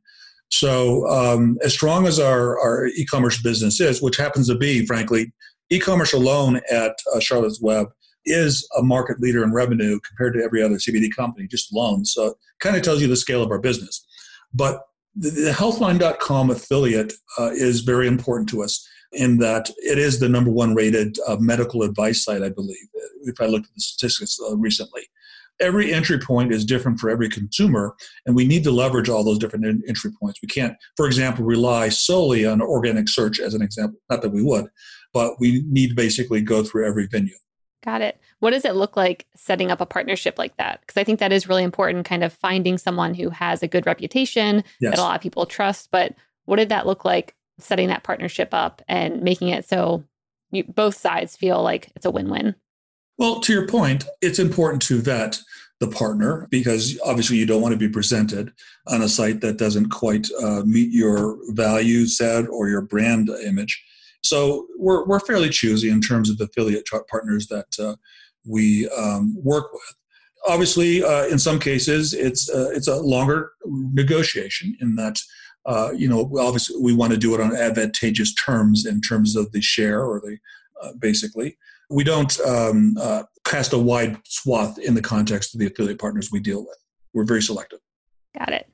So, 0.59 1.05
um, 1.09 1.57
as 1.63 1.73
strong 1.73 2.07
as 2.07 2.17
our, 2.17 2.57
our 2.59 2.87
e 2.87 3.05
commerce 3.05 3.41
business 3.41 3.81
is, 3.81 4.01
which 4.01 4.15
happens 4.15 4.47
to 4.47 4.55
be, 4.55 4.85
frankly, 4.85 5.33
e 5.69 5.79
commerce 5.79 6.13
alone 6.13 6.61
at 6.71 6.95
uh, 7.13 7.19
Charlotte's 7.19 7.61
Web 7.61 7.87
is 8.25 8.67
a 8.77 8.81
market 8.81 9.19
leader 9.19 9.43
in 9.43 9.51
revenue 9.51 9.99
compared 9.99 10.33
to 10.33 10.43
every 10.43 10.63
other 10.63 10.75
CBD 10.75 11.13
company, 11.13 11.45
just 11.47 11.73
alone. 11.73 12.05
So 12.05 12.27
it 12.27 12.35
kind 12.59 12.75
of 12.77 12.83
tells 12.83 13.01
you 13.01 13.07
the 13.07 13.17
scale 13.17 13.43
of 13.43 13.51
our 13.51 13.59
business. 13.59 14.05
But 14.53 14.81
the, 15.13 15.29
the 15.29 15.51
healthline.com 15.51 16.49
affiliate 16.49 17.13
uh, 17.37 17.51
is 17.51 17.81
very 17.81 18.07
important 18.07 18.47
to 18.49 18.63
us 18.63 18.87
in 19.11 19.37
that 19.39 19.69
it 19.77 19.97
is 19.97 20.19
the 20.19 20.29
number 20.29 20.51
one 20.51 20.73
rated 20.73 21.17
uh, 21.27 21.35
medical 21.37 21.83
advice 21.83 22.23
site, 22.23 22.43
I 22.43 22.49
believe, 22.49 22.87
if 23.23 23.41
I 23.41 23.45
looked 23.45 23.67
at 23.67 23.73
the 23.75 23.81
statistics 23.81 24.39
uh, 24.39 24.55
recently. 24.55 25.03
Every 25.61 25.93
entry 25.93 26.19
point 26.19 26.53
is 26.53 26.65
different 26.65 26.99
for 26.99 27.09
every 27.09 27.29
consumer, 27.29 27.95
and 28.25 28.35
we 28.35 28.45
need 28.45 28.63
to 28.65 28.71
leverage 28.71 29.09
all 29.09 29.23
those 29.23 29.39
different 29.39 29.65
in- 29.65 29.83
entry 29.87 30.11
points. 30.19 30.39
We 30.41 30.47
can't, 30.47 30.75
for 30.97 31.05
example, 31.05 31.45
rely 31.45 31.89
solely 31.89 32.45
on 32.45 32.61
organic 32.61 33.07
search 33.07 33.39
as 33.39 33.53
an 33.53 33.61
example. 33.61 33.99
Not 34.09 34.21
that 34.21 34.33
we 34.33 34.43
would, 34.43 34.67
but 35.13 35.39
we 35.39 35.63
need 35.67 35.89
to 35.89 35.95
basically 35.95 36.41
go 36.41 36.63
through 36.63 36.87
every 36.87 37.07
venue. 37.07 37.35
Got 37.85 38.01
it. 38.01 38.19
What 38.39 38.49
does 38.51 38.65
it 38.65 38.75
look 38.75 38.97
like 38.97 39.27
setting 39.35 39.69
up 39.69 39.79
a 39.79 39.85
partnership 39.85 40.39
like 40.39 40.57
that? 40.57 40.81
Because 40.81 40.99
I 40.99 41.03
think 41.03 41.19
that 41.19 41.31
is 41.31 41.47
really 41.47 41.63
important, 41.63 42.05
kind 42.05 42.23
of 42.23 42.33
finding 42.33 42.79
someone 42.79 43.13
who 43.13 43.29
has 43.29 43.61
a 43.61 43.67
good 43.67 43.85
reputation 43.85 44.63
yes. 44.81 44.91
that 44.91 44.99
a 44.99 45.03
lot 45.03 45.15
of 45.15 45.21
people 45.21 45.45
trust. 45.45 45.89
But 45.91 46.15
what 46.45 46.55
did 46.55 46.69
that 46.69 46.87
look 46.87 47.05
like 47.05 47.35
setting 47.59 47.87
that 47.89 48.03
partnership 48.03 48.49
up 48.53 48.81
and 48.87 49.21
making 49.21 49.49
it 49.49 49.69
so 49.69 50.03
you, 50.51 50.63
both 50.63 50.97
sides 50.97 51.37
feel 51.37 51.61
like 51.61 51.91
it's 51.95 52.05
a 52.05 52.11
win 52.11 52.29
win? 52.29 52.55
Well, 53.17 53.39
to 53.41 53.53
your 53.53 53.67
point, 53.67 54.05
it's 54.21 54.39
important 54.39 54.81
to 54.83 55.01
vet 55.01 55.39
the 55.79 55.87
partner 55.87 56.47
because 56.51 56.99
obviously 57.05 57.37
you 57.37 57.45
don't 57.45 57.61
want 57.61 57.73
to 57.73 57.77
be 57.77 57.89
presented 57.89 58.51
on 58.87 59.01
a 59.01 59.09
site 59.09 59.41
that 59.41 59.57
doesn't 59.57 59.89
quite 59.89 60.27
uh, 60.41 60.63
meet 60.65 60.91
your 60.91 61.37
value 61.53 62.05
set 62.05 62.47
or 62.47 62.69
your 62.69 62.81
brand 62.81 63.29
image. 63.45 63.83
So 64.23 64.67
we're, 64.77 65.05
we're 65.05 65.19
fairly 65.19 65.49
choosy 65.49 65.89
in 65.89 66.01
terms 66.01 66.29
of 66.29 66.39
affiliate 66.39 66.87
partners 67.09 67.47
that 67.47 67.67
uh, 67.79 67.95
we 68.45 68.89
um, 68.89 69.35
work 69.43 69.71
with. 69.71 69.95
Obviously, 70.47 71.03
uh, 71.03 71.25
in 71.25 71.39
some 71.39 71.59
cases, 71.59 72.13
it's 72.13 72.49
uh, 72.49 72.69
it's 72.71 72.87
a 72.87 72.97
longer 72.97 73.53
negotiation 73.65 74.77
in 74.79 74.95
that 74.95 75.19
uh, 75.65 75.91
you 75.95 76.07
know 76.07 76.31
obviously 76.39 76.75
we 76.79 76.93
want 76.93 77.11
to 77.11 77.17
do 77.17 77.33
it 77.33 77.41
on 77.41 77.55
advantageous 77.55 78.31
terms 78.35 78.85
in 78.85 79.01
terms 79.01 79.35
of 79.35 79.51
the 79.53 79.61
share 79.61 80.03
or 80.03 80.19
the 80.19 80.37
uh, 80.83 80.91
basically 80.99 81.57
we 81.89 82.03
don't 82.03 82.39
um, 82.41 82.95
uh, 82.99 83.23
cast 83.45 83.73
a 83.73 83.77
wide 83.77 84.17
swath 84.25 84.77
in 84.79 84.95
the 84.95 85.01
context 85.01 85.53
of 85.53 85.59
the 85.59 85.67
affiliate 85.67 85.99
partners 85.99 86.29
we 86.31 86.39
deal 86.39 86.65
with. 86.65 86.77
We're 87.13 87.25
very 87.25 87.41
selective. 87.41 87.79
Got 88.37 88.53
it. 88.53 88.69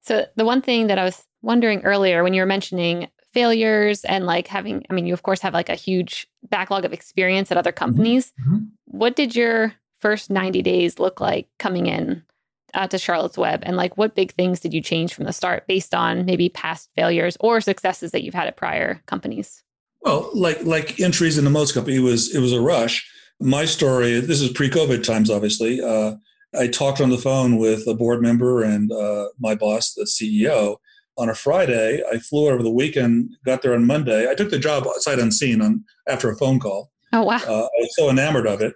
So 0.00 0.26
the 0.36 0.44
one 0.44 0.62
thing 0.62 0.88
that 0.88 0.98
I 0.98 1.04
was 1.04 1.24
wondering 1.42 1.82
earlier 1.82 2.22
when 2.22 2.34
you 2.34 2.42
were 2.42 2.46
mentioning 2.46 3.08
failures 3.32 4.04
and 4.04 4.26
like 4.26 4.46
having 4.46 4.84
i 4.90 4.94
mean 4.94 5.06
you 5.06 5.14
of 5.14 5.22
course 5.22 5.40
have 5.40 5.54
like 5.54 5.68
a 5.68 5.74
huge 5.74 6.28
backlog 6.50 6.84
of 6.84 6.92
experience 6.92 7.50
at 7.50 7.56
other 7.56 7.70
mm-hmm. 7.72 7.84
companies 7.84 8.32
mm-hmm. 8.40 8.64
what 8.84 9.16
did 9.16 9.34
your 9.34 9.74
first 10.00 10.30
90 10.30 10.62
days 10.62 10.98
look 10.98 11.20
like 11.20 11.48
coming 11.58 11.86
in 11.86 12.22
uh, 12.74 12.86
to 12.86 12.98
charlotte's 12.98 13.38
web 13.38 13.62
and 13.64 13.76
like 13.76 13.96
what 13.96 14.14
big 14.14 14.32
things 14.32 14.60
did 14.60 14.74
you 14.74 14.80
change 14.80 15.14
from 15.14 15.24
the 15.24 15.32
start 15.32 15.66
based 15.66 15.94
on 15.94 16.24
maybe 16.24 16.48
past 16.48 16.90
failures 16.94 17.36
or 17.40 17.60
successes 17.60 18.12
that 18.12 18.22
you've 18.22 18.34
had 18.34 18.48
at 18.48 18.56
prior 18.56 19.02
companies 19.06 19.62
well 20.02 20.30
like 20.34 20.62
like 20.64 21.00
entries 21.00 21.38
in 21.38 21.44
the 21.44 21.50
most 21.50 21.74
company 21.74 21.96
it 21.96 22.00
was 22.00 22.34
it 22.34 22.40
was 22.40 22.52
a 22.52 22.60
rush 22.60 23.08
my 23.40 23.64
story 23.64 24.20
this 24.20 24.40
is 24.40 24.52
pre-covid 24.52 25.02
times 25.02 25.30
obviously 25.30 25.80
uh, 25.80 26.14
i 26.58 26.66
talked 26.66 27.00
on 27.00 27.10
the 27.10 27.18
phone 27.18 27.56
with 27.56 27.86
a 27.86 27.94
board 27.94 28.22
member 28.22 28.62
and 28.62 28.92
uh, 28.92 29.28
my 29.38 29.54
boss 29.54 29.94
the 29.94 30.04
ceo 30.04 30.76
on 31.18 31.28
a 31.28 31.34
Friday. 31.34 32.02
I 32.10 32.18
flew 32.18 32.48
over 32.48 32.62
the 32.62 32.70
weekend, 32.70 33.30
got 33.44 33.62
there 33.62 33.74
on 33.74 33.86
Monday. 33.86 34.30
I 34.30 34.34
took 34.34 34.50
the 34.50 34.58
job 34.58 34.86
sight 34.98 35.18
unseen 35.18 35.60
on 35.60 35.84
after 36.08 36.30
a 36.30 36.36
phone 36.36 36.58
call. 36.58 36.90
Oh 37.12 37.22
wow! 37.22 37.36
Uh, 37.36 37.64
I 37.64 37.78
was 37.78 37.94
so 37.96 38.08
enamored 38.08 38.46
of 38.46 38.60
it. 38.60 38.74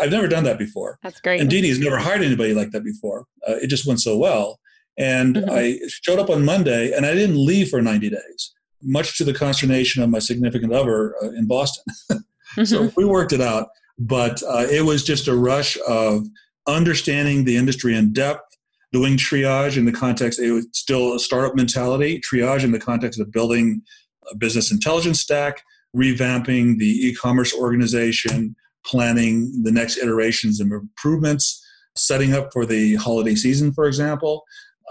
I've 0.00 0.10
never 0.10 0.28
done 0.28 0.44
that 0.44 0.58
before. 0.58 0.98
That's 1.02 1.20
great. 1.20 1.40
And 1.40 1.50
has 1.50 1.78
never 1.78 1.98
hired 1.98 2.22
anybody 2.22 2.52
like 2.52 2.72
that 2.72 2.84
before. 2.84 3.26
Uh, 3.46 3.54
it 3.54 3.68
just 3.68 3.86
went 3.86 4.00
so 4.00 4.16
well. 4.16 4.58
And 4.98 5.36
mm-hmm. 5.36 5.50
I 5.50 5.78
showed 6.02 6.18
up 6.18 6.30
on 6.30 6.44
Monday, 6.44 6.92
and 6.92 7.06
I 7.06 7.14
didn't 7.14 7.36
leave 7.36 7.68
for 7.68 7.80
90 7.80 8.10
days, 8.10 8.52
much 8.82 9.18
to 9.18 9.24
the 9.24 9.34
consternation 9.34 10.02
of 10.02 10.10
my 10.10 10.18
significant 10.18 10.72
other 10.72 11.14
uh, 11.22 11.30
in 11.30 11.46
Boston. 11.46 11.84
mm-hmm. 12.10 12.64
So 12.64 12.92
we 12.96 13.04
worked 13.04 13.32
it 13.32 13.40
out, 13.40 13.68
but 13.98 14.42
uh, 14.42 14.66
it 14.70 14.84
was 14.84 15.04
just 15.04 15.28
a 15.28 15.34
rush 15.34 15.76
of 15.86 16.26
understanding 16.66 17.44
the 17.44 17.56
industry 17.56 17.96
in 17.96 18.12
depth 18.12 18.48
doing 18.92 19.16
triage 19.16 19.76
in 19.76 19.84
the 19.84 19.92
context, 19.92 20.38
it 20.38 20.52
was 20.52 20.66
still 20.72 21.14
a 21.14 21.20
startup 21.20 21.54
mentality, 21.54 22.20
triage 22.20 22.64
in 22.64 22.72
the 22.72 22.78
context 22.78 23.20
of 23.20 23.30
building 23.30 23.82
a 24.30 24.36
business 24.36 24.70
intelligence 24.70 25.20
stack, 25.20 25.62
revamping 25.96 26.78
the 26.78 26.86
e 26.86 27.14
commerce 27.14 27.54
organization, 27.54 28.54
planning 28.84 29.62
the 29.62 29.72
next 29.72 29.98
iterations 29.98 30.60
and 30.60 30.72
improvements, 30.72 31.64
setting 31.96 32.32
up 32.32 32.50
for 32.52 32.64
the 32.64 32.94
holiday 32.96 33.34
season, 33.34 33.72
for 33.72 33.86
example. 33.86 34.44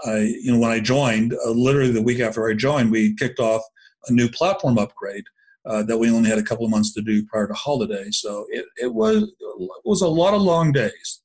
I, 0.04 0.18
you 0.40 0.52
know, 0.52 0.58
when 0.58 0.70
I 0.70 0.78
joined, 0.78 1.34
uh, 1.44 1.50
literally 1.50 1.90
the 1.90 2.02
week 2.02 2.20
after 2.20 2.48
I 2.48 2.54
joined, 2.54 2.92
we 2.92 3.16
kicked 3.16 3.40
off 3.40 3.62
a 4.06 4.12
new 4.12 4.28
platform 4.28 4.78
upgrade 4.78 5.24
uh, 5.66 5.82
that 5.82 5.98
we 5.98 6.10
only 6.10 6.30
had 6.30 6.38
a 6.38 6.42
couple 6.42 6.64
of 6.64 6.70
months 6.70 6.92
to 6.94 7.02
do 7.02 7.24
prior 7.26 7.46
to 7.46 7.54
holiday. 7.54 8.10
So 8.10 8.46
it, 8.50 8.64
it 8.76 8.94
was 8.94 9.22
it 9.24 9.70
was 9.84 10.02
a 10.02 10.08
lot 10.08 10.34
of 10.34 10.42
long 10.42 10.72
days. 10.72 11.20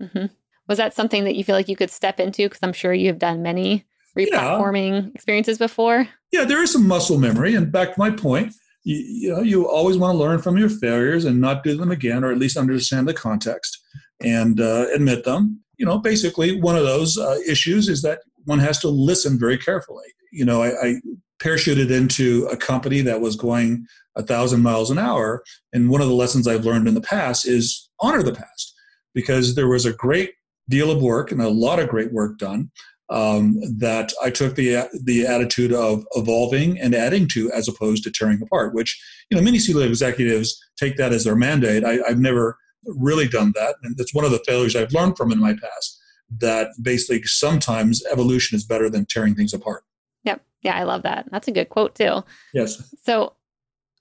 Mm-hmm. 0.00 0.26
Was 0.68 0.78
that 0.78 0.94
something 0.94 1.24
that 1.24 1.34
you 1.34 1.44
feel 1.44 1.56
like 1.56 1.68
you 1.68 1.76
could 1.76 1.90
step 1.90 2.20
into? 2.20 2.46
Because 2.46 2.60
I'm 2.62 2.72
sure 2.72 2.92
you've 2.92 3.18
done 3.18 3.42
many 3.42 3.86
replatforming 4.16 5.02
yeah. 5.02 5.10
experiences 5.14 5.58
before. 5.58 6.08
Yeah, 6.30 6.44
there 6.44 6.62
is 6.62 6.72
some 6.72 6.86
muscle 6.86 7.18
memory. 7.18 7.54
And 7.54 7.72
back 7.72 7.94
to 7.94 7.98
my 7.98 8.10
point, 8.10 8.54
you, 8.84 8.96
you, 8.96 9.34
know, 9.34 9.40
you 9.40 9.68
always 9.68 9.96
want 9.96 10.14
to 10.14 10.18
learn 10.18 10.40
from 10.40 10.58
your 10.58 10.68
failures 10.68 11.24
and 11.24 11.40
not 11.40 11.64
do 11.64 11.76
them 11.76 11.90
again, 11.90 12.22
or 12.22 12.30
at 12.30 12.38
least 12.38 12.56
understand 12.56 13.08
the 13.08 13.14
context 13.14 13.82
and 14.20 14.60
uh, 14.60 14.86
admit 14.94 15.24
them. 15.24 15.60
You 15.78 15.86
know, 15.86 15.98
basically, 15.98 16.60
one 16.60 16.76
of 16.76 16.84
those 16.84 17.16
uh, 17.16 17.38
issues 17.46 17.88
is 17.88 18.02
that 18.02 18.20
one 18.44 18.58
has 18.58 18.78
to 18.80 18.88
listen 18.88 19.38
very 19.38 19.56
carefully. 19.56 20.06
You 20.32 20.44
know, 20.44 20.62
I, 20.62 20.88
I 20.88 20.94
parachuted 21.42 21.90
into 21.90 22.46
a 22.50 22.56
company 22.56 23.00
that 23.02 23.20
was 23.20 23.36
going 23.36 23.86
a 24.16 24.22
thousand 24.22 24.62
miles 24.62 24.90
an 24.90 24.98
hour, 24.98 25.42
and 25.72 25.90
one 25.90 26.00
of 26.00 26.08
the 26.08 26.14
lessons 26.14 26.48
I've 26.48 26.64
learned 26.64 26.88
in 26.88 26.94
the 26.94 27.00
past 27.00 27.46
is 27.46 27.88
honor 28.00 28.22
the 28.22 28.34
past 28.34 28.74
because 29.14 29.54
there 29.54 29.68
was 29.68 29.86
a 29.86 29.92
great 29.92 30.32
deal 30.68 30.90
of 30.90 31.00
work 31.00 31.32
and 31.32 31.40
a 31.40 31.48
lot 31.48 31.78
of 31.78 31.88
great 31.88 32.12
work 32.12 32.38
done 32.38 32.70
um, 33.10 33.56
that 33.78 34.12
I 34.22 34.30
took 34.30 34.54
the 34.54 34.88
the 35.04 35.26
attitude 35.26 35.72
of 35.72 36.04
evolving 36.14 36.78
and 36.78 36.94
adding 36.94 37.26
to 37.28 37.50
as 37.52 37.68
opposed 37.68 38.04
to 38.04 38.10
tearing 38.10 38.40
apart. 38.42 38.74
Which 38.74 39.00
you 39.30 39.36
know 39.36 39.42
many 39.42 39.58
C-level 39.58 39.88
executives 39.88 40.58
take 40.76 40.96
that 40.96 41.12
as 41.12 41.24
their 41.24 41.36
mandate. 41.36 41.84
I, 41.84 42.00
I've 42.06 42.18
never 42.18 42.58
really 42.84 43.28
done 43.28 43.52
that, 43.54 43.76
and 43.82 43.98
it's 43.98 44.14
one 44.14 44.24
of 44.24 44.30
the 44.30 44.42
failures 44.46 44.76
I've 44.76 44.92
learned 44.92 45.16
from 45.16 45.32
in 45.32 45.40
my 45.40 45.54
past. 45.54 45.98
That 46.40 46.68
basically 46.82 47.22
sometimes 47.22 48.04
evolution 48.12 48.56
is 48.56 48.64
better 48.64 48.90
than 48.90 49.06
tearing 49.06 49.34
things 49.34 49.54
apart. 49.54 49.84
Yep. 50.24 50.42
Yeah, 50.62 50.76
I 50.76 50.84
love 50.84 51.02
that. 51.02 51.26
That's 51.30 51.48
a 51.48 51.52
good 51.52 51.68
quote 51.68 51.94
too. 51.94 52.24
Yes. 52.52 52.94
So 53.04 53.34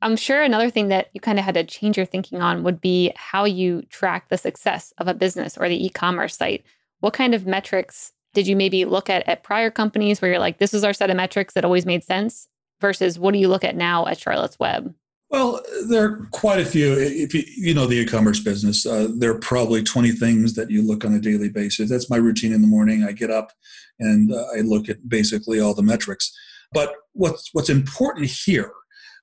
I'm 0.02 0.16
sure 0.16 0.42
another 0.42 0.70
thing 0.70 0.90
that 0.90 1.10
you 1.14 1.22
kind 1.22 1.40
of 1.40 1.46
had 1.46 1.56
to 1.56 1.64
change 1.64 1.98
your 1.98 2.06
thinking 2.06 2.42
on 2.42 2.64
would 2.64 2.80
be 2.80 3.12
how 3.16 3.46
you 3.46 3.82
track 3.90 4.30
the 4.30 4.38
success 4.38 4.94
of 4.98 5.08
a 5.08 5.14
business 5.14 5.58
or 5.58 5.68
the 5.68 5.86
e-commerce 5.86 6.38
site. 6.38 6.64
What 7.00 7.14
kind 7.14 7.34
of 7.34 7.48
metrics 7.48 8.14
did 8.34 8.48
you 8.48 8.56
maybe 8.56 8.86
look 8.86 9.10
at 9.10 9.28
at 9.28 9.44
prior 9.44 9.72
companies 9.72 10.22
where 10.22 10.30
you're 10.30 10.40
like, 10.40 10.60
this 10.60 10.74
is 10.74 10.84
our 10.84 10.94
set 10.94 11.10
of 11.10 11.18
metrics 11.18 11.54
that 11.54 11.66
always 11.66 11.86
made 11.86 12.04
sense 12.04 12.48
versus 12.80 13.18
what 13.18 13.34
do 13.34 13.40
you 13.40 13.48
look 13.48 13.64
at 13.64 13.76
now 13.76 14.06
at 14.06 14.20
Charlotte's 14.20 14.60
Web? 14.60 14.94
Well, 15.30 15.62
there 15.90 16.06
are 16.06 16.28
quite 16.32 16.60
a 16.60 16.66
few. 16.66 16.94
If 16.94 17.34
you, 17.34 17.44
you 17.46 17.74
know 17.74 17.86
the 17.86 17.98
e-commerce 17.98 18.40
business, 18.40 18.86
uh, 18.86 19.10
there 19.18 19.32
are 19.32 19.40
probably 19.40 19.84
20 19.84 20.12
things 20.12 20.54
that 20.56 20.72
you 20.72 20.82
look 20.82 21.04
on 21.04 21.13
a 21.13 21.20
daily 21.20 21.50
basis. 21.50 21.90
That's 21.90 22.10
my 22.10 22.16
routine 22.18 22.54
in 22.54 22.62
the 22.62 22.68
morning. 22.68 23.04
I 23.04 23.12
get 23.12 23.30
up 23.30 23.52
and 24.00 24.32
uh, 24.34 24.46
I 24.56 24.62
look 24.62 24.88
at 24.88 25.10
basically 25.10 25.60
all 25.60 25.74
the 25.74 25.84
metrics. 25.84 26.32
But 26.72 26.94
what's 27.13 27.50
what's 27.54 27.70
important 27.70 28.28
here 28.28 28.72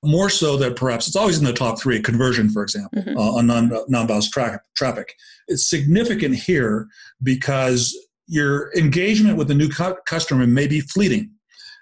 more 0.03 0.29
so 0.29 0.57
that 0.57 0.75
perhaps 0.75 1.07
it's 1.07 1.15
always 1.15 1.39
in 1.39 1.45
the 1.45 1.53
top 1.53 1.79
three 1.79 1.99
conversion 2.01 2.49
for 2.49 2.61
example 2.61 3.01
mm-hmm. 3.01 3.17
uh, 3.17 3.31
on 3.31 3.47
non, 3.47 3.71
non-bounce 3.87 4.29
tra- 4.29 4.61
traffic 4.75 5.15
it's 5.47 5.67
significant 5.67 6.35
here 6.35 6.87
because 7.23 7.97
your 8.27 8.71
engagement 8.75 9.37
with 9.37 9.49
a 9.49 9.55
new 9.55 9.69
cu- 9.69 9.95
customer 10.05 10.45
may 10.45 10.67
be 10.67 10.79
fleeting 10.79 11.31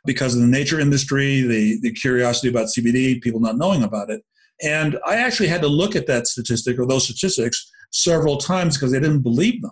because 0.06 0.36
of 0.36 0.42
the 0.42 0.48
nature 0.48 0.80
industry 0.80 1.42
the, 1.42 1.80
the 1.82 1.92
curiosity 1.92 2.50
about 2.50 2.68
cbd 2.68 3.22
people 3.22 3.40
not 3.40 3.58
knowing 3.58 3.84
about 3.84 4.10
it 4.10 4.22
and 4.62 4.98
i 5.06 5.16
actually 5.16 5.48
had 5.48 5.62
to 5.62 5.68
look 5.68 5.96
at 5.96 6.08
that 6.08 6.28
statistic 6.28 6.78
or 6.80 6.86
those 6.86 7.06
statistics 7.06 7.72
several 7.92 8.38
times 8.38 8.78
because 8.78 8.94
i 8.94 9.00
didn't 9.00 9.22
believe 9.22 9.62
them 9.62 9.72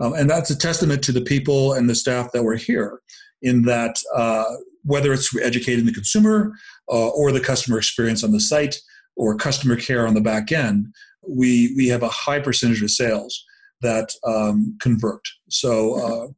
um, 0.00 0.14
and 0.14 0.30
that's 0.30 0.50
a 0.50 0.56
testament 0.56 1.02
to 1.02 1.12
the 1.12 1.20
people 1.20 1.74
and 1.74 1.88
the 1.88 1.94
staff 1.94 2.32
that 2.32 2.42
were 2.42 2.56
here 2.56 3.00
in 3.42 3.62
that 3.62 3.96
uh, 4.14 4.44
whether 4.84 5.12
it's 5.12 5.34
educating 5.38 5.86
the 5.86 5.92
consumer 5.92 6.52
uh, 6.90 7.08
or 7.08 7.32
the 7.32 7.40
customer 7.40 7.78
experience 7.78 8.24
on 8.24 8.32
the 8.32 8.40
site 8.40 8.76
or 9.16 9.36
customer 9.36 9.76
care 9.76 10.06
on 10.06 10.14
the 10.14 10.20
back 10.20 10.52
end, 10.52 10.86
we, 11.26 11.74
we 11.76 11.88
have 11.88 12.02
a 12.02 12.08
high 12.08 12.40
percentage 12.40 12.82
of 12.82 12.90
sales 12.90 13.44
that 13.82 14.10
um, 14.26 14.76
convert. 14.80 15.22
So 15.48 15.94
uh, 15.94 16.28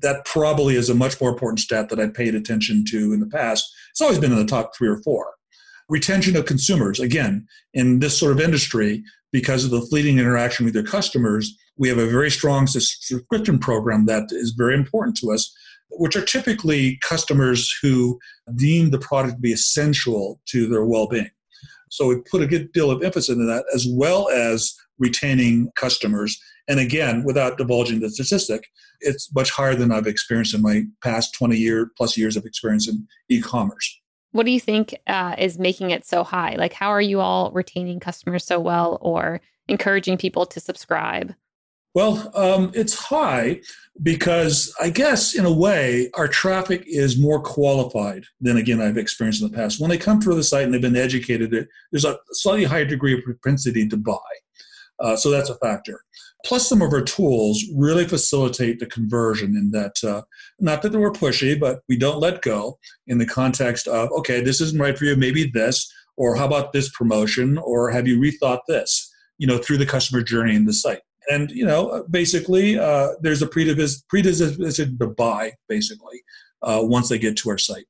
that 0.00 0.24
probably 0.24 0.76
is 0.76 0.90
a 0.90 0.94
much 0.94 1.20
more 1.20 1.30
important 1.30 1.60
stat 1.60 1.88
that 1.88 2.00
I 2.00 2.08
paid 2.08 2.34
attention 2.34 2.84
to 2.90 3.12
in 3.12 3.20
the 3.20 3.26
past. 3.26 3.72
It's 3.90 4.00
always 4.00 4.18
been 4.18 4.32
in 4.32 4.38
the 4.38 4.46
top 4.46 4.76
three 4.76 4.88
or 4.88 5.02
four. 5.02 5.34
Retention 5.88 6.36
of 6.36 6.46
consumers, 6.46 7.00
again, 7.00 7.46
in 7.74 7.98
this 7.98 8.16
sort 8.16 8.32
of 8.32 8.40
industry, 8.40 9.02
because 9.32 9.64
of 9.64 9.70
the 9.70 9.80
fleeting 9.80 10.18
interaction 10.18 10.64
with 10.64 10.74
their 10.74 10.82
customers, 10.82 11.56
we 11.76 11.88
have 11.88 11.98
a 11.98 12.06
very 12.06 12.30
strong 12.30 12.66
subscription 12.66 13.58
program 13.58 14.06
that 14.06 14.28
is 14.30 14.54
very 14.56 14.74
important 14.74 15.16
to 15.16 15.32
us, 15.32 15.54
which 15.90 16.16
are 16.16 16.24
typically 16.24 16.98
customers 17.02 17.74
who 17.82 18.18
deem 18.54 18.90
the 18.90 18.98
product 18.98 19.36
to 19.36 19.40
be 19.40 19.52
essential 19.52 20.40
to 20.46 20.68
their 20.68 20.84
well 20.84 21.08
being. 21.08 21.30
So 21.90 22.08
we 22.08 22.16
put 22.30 22.42
a 22.42 22.46
good 22.46 22.72
deal 22.72 22.90
of 22.90 23.02
emphasis 23.02 23.34
into 23.34 23.44
that, 23.46 23.64
as 23.74 23.86
well 23.88 24.28
as 24.30 24.74
retaining 24.98 25.70
customers. 25.76 26.40
And 26.68 26.78
again, 26.78 27.24
without 27.24 27.58
divulging 27.58 28.00
the 28.00 28.10
statistic, 28.10 28.68
it's 29.00 29.32
much 29.34 29.50
higher 29.50 29.74
than 29.74 29.90
I've 29.90 30.06
experienced 30.06 30.54
in 30.54 30.62
my 30.62 30.84
past 31.02 31.34
20 31.34 31.56
year 31.56 31.90
plus 31.96 32.16
years 32.16 32.36
of 32.36 32.44
experience 32.44 32.88
in 32.88 33.06
e 33.28 33.40
commerce. 33.40 33.98
What 34.32 34.46
do 34.46 34.52
you 34.52 34.60
think 34.60 34.94
uh, 35.06 35.34
is 35.38 35.58
making 35.58 35.90
it 35.90 36.06
so 36.06 36.24
high? 36.24 36.54
Like, 36.56 36.72
how 36.72 36.88
are 36.88 37.00
you 37.00 37.20
all 37.20 37.50
retaining 37.52 38.00
customers 38.00 38.44
so 38.44 38.58
well 38.58 38.98
or 39.00 39.40
encouraging 39.68 40.16
people 40.16 40.46
to 40.46 40.60
subscribe? 40.60 41.34
Well, 41.94 42.30
um, 42.34 42.72
it's 42.74 42.94
high 42.94 43.60
because 44.02 44.74
I 44.80 44.88
guess 44.88 45.34
in 45.34 45.44
a 45.44 45.52
way 45.52 46.10
our 46.14 46.26
traffic 46.26 46.84
is 46.86 47.20
more 47.20 47.42
qualified 47.42 48.24
than 48.40 48.56
again 48.56 48.80
I've 48.80 48.96
experienced 48.96 49.42
in 49.42 49.50
the 49.50 49.56
past. 49.56 49.78
When 49.78 49.90
they 49.90 49.98
come 49.98 50.18
through 50.18 50.36
the 50.36 50.42
site 50.42 50.64
and 50.64 50.72
they've 50.72 50.80
been 50.80 50.96
educated, 50.96 51.50
there's 51.90 52.06
a 52.06 52.18
slightly 52.30 52.64
higher 52.64 52.86
degree 52.86 53.12
of 53.12 53.22
propensity 53.22 53.86
to 53.88 53.96
buy. 53.98 54.16
Uh, 55.00 55.16
so 55.16 55.30
that's 55.30 55.50
a 55.50 55.56
factor. 55.56 56.02
Plus, 56.44 56.68
some 56.68 56.82
of 56.82 56.92
our 56.92 57.02
tools 57.02 57.62
really 57.76 58.06
facilitate 58.06 58.80
the 58.80 58.86
conversion 58.86 59.56
in 59.56 59.70
that, 59.70 60.02
uh, 60.02 60.22
not 60.58 60.82
that 60.82 60.92
we're 60.92 61.12
pushy, 61.12 61.58
but 61.58 61.80
we 61.88 61.96
don't 61.96 62.18
let 62.18 62.42
go 62.42 62.78
in 63.06 63.18
the 63.18 63.26
context 63.26 63.86
of, 63.86 64.10
okay, 64.10 64.40
this 64.40 64.60
isn't 64.60 64.80
right 64.80 64.98
for 64.98 65.04
you, 65.04 65.14
maybe 65.14 65.50
this, 65.54 65.92
or 66.16 66.34
how 66.34 66.46
about 66.46 66.72
this 66.72 66.90
promotion, 66.90 67.58
or 67.58 67.90
have 67.90 68.08
you 68.08 68.18
rethought 68.18 68.60
this, 68.66 69.12
you 69.38 69.46
know, 69.46 69.58
through 69.58 69.78
the 69.78 69.86
customer 69.86 70.22
journey 70.22 70.56
in 70.56 70.64
the 70.64 70.72
site. 70.72 71.00
And, 71.30 71.50
you 71.52 71.64
know, 71.64 72.04
basically, 72.10 72.78
uh, 72.78 73.10
there's 73.20 73.42
a 73.42 73.46
predisposition 73.46 74.98
to 74.98 75.06
buy, 75.06 75.52
basically, 75.68 76.22
uh, 76.62 76.80
once 76.82 77.08
they 77.08 77.18
get 77.18 77.36
to 77.38 77.50
our 77.50 77.58
site. 77.58 77.86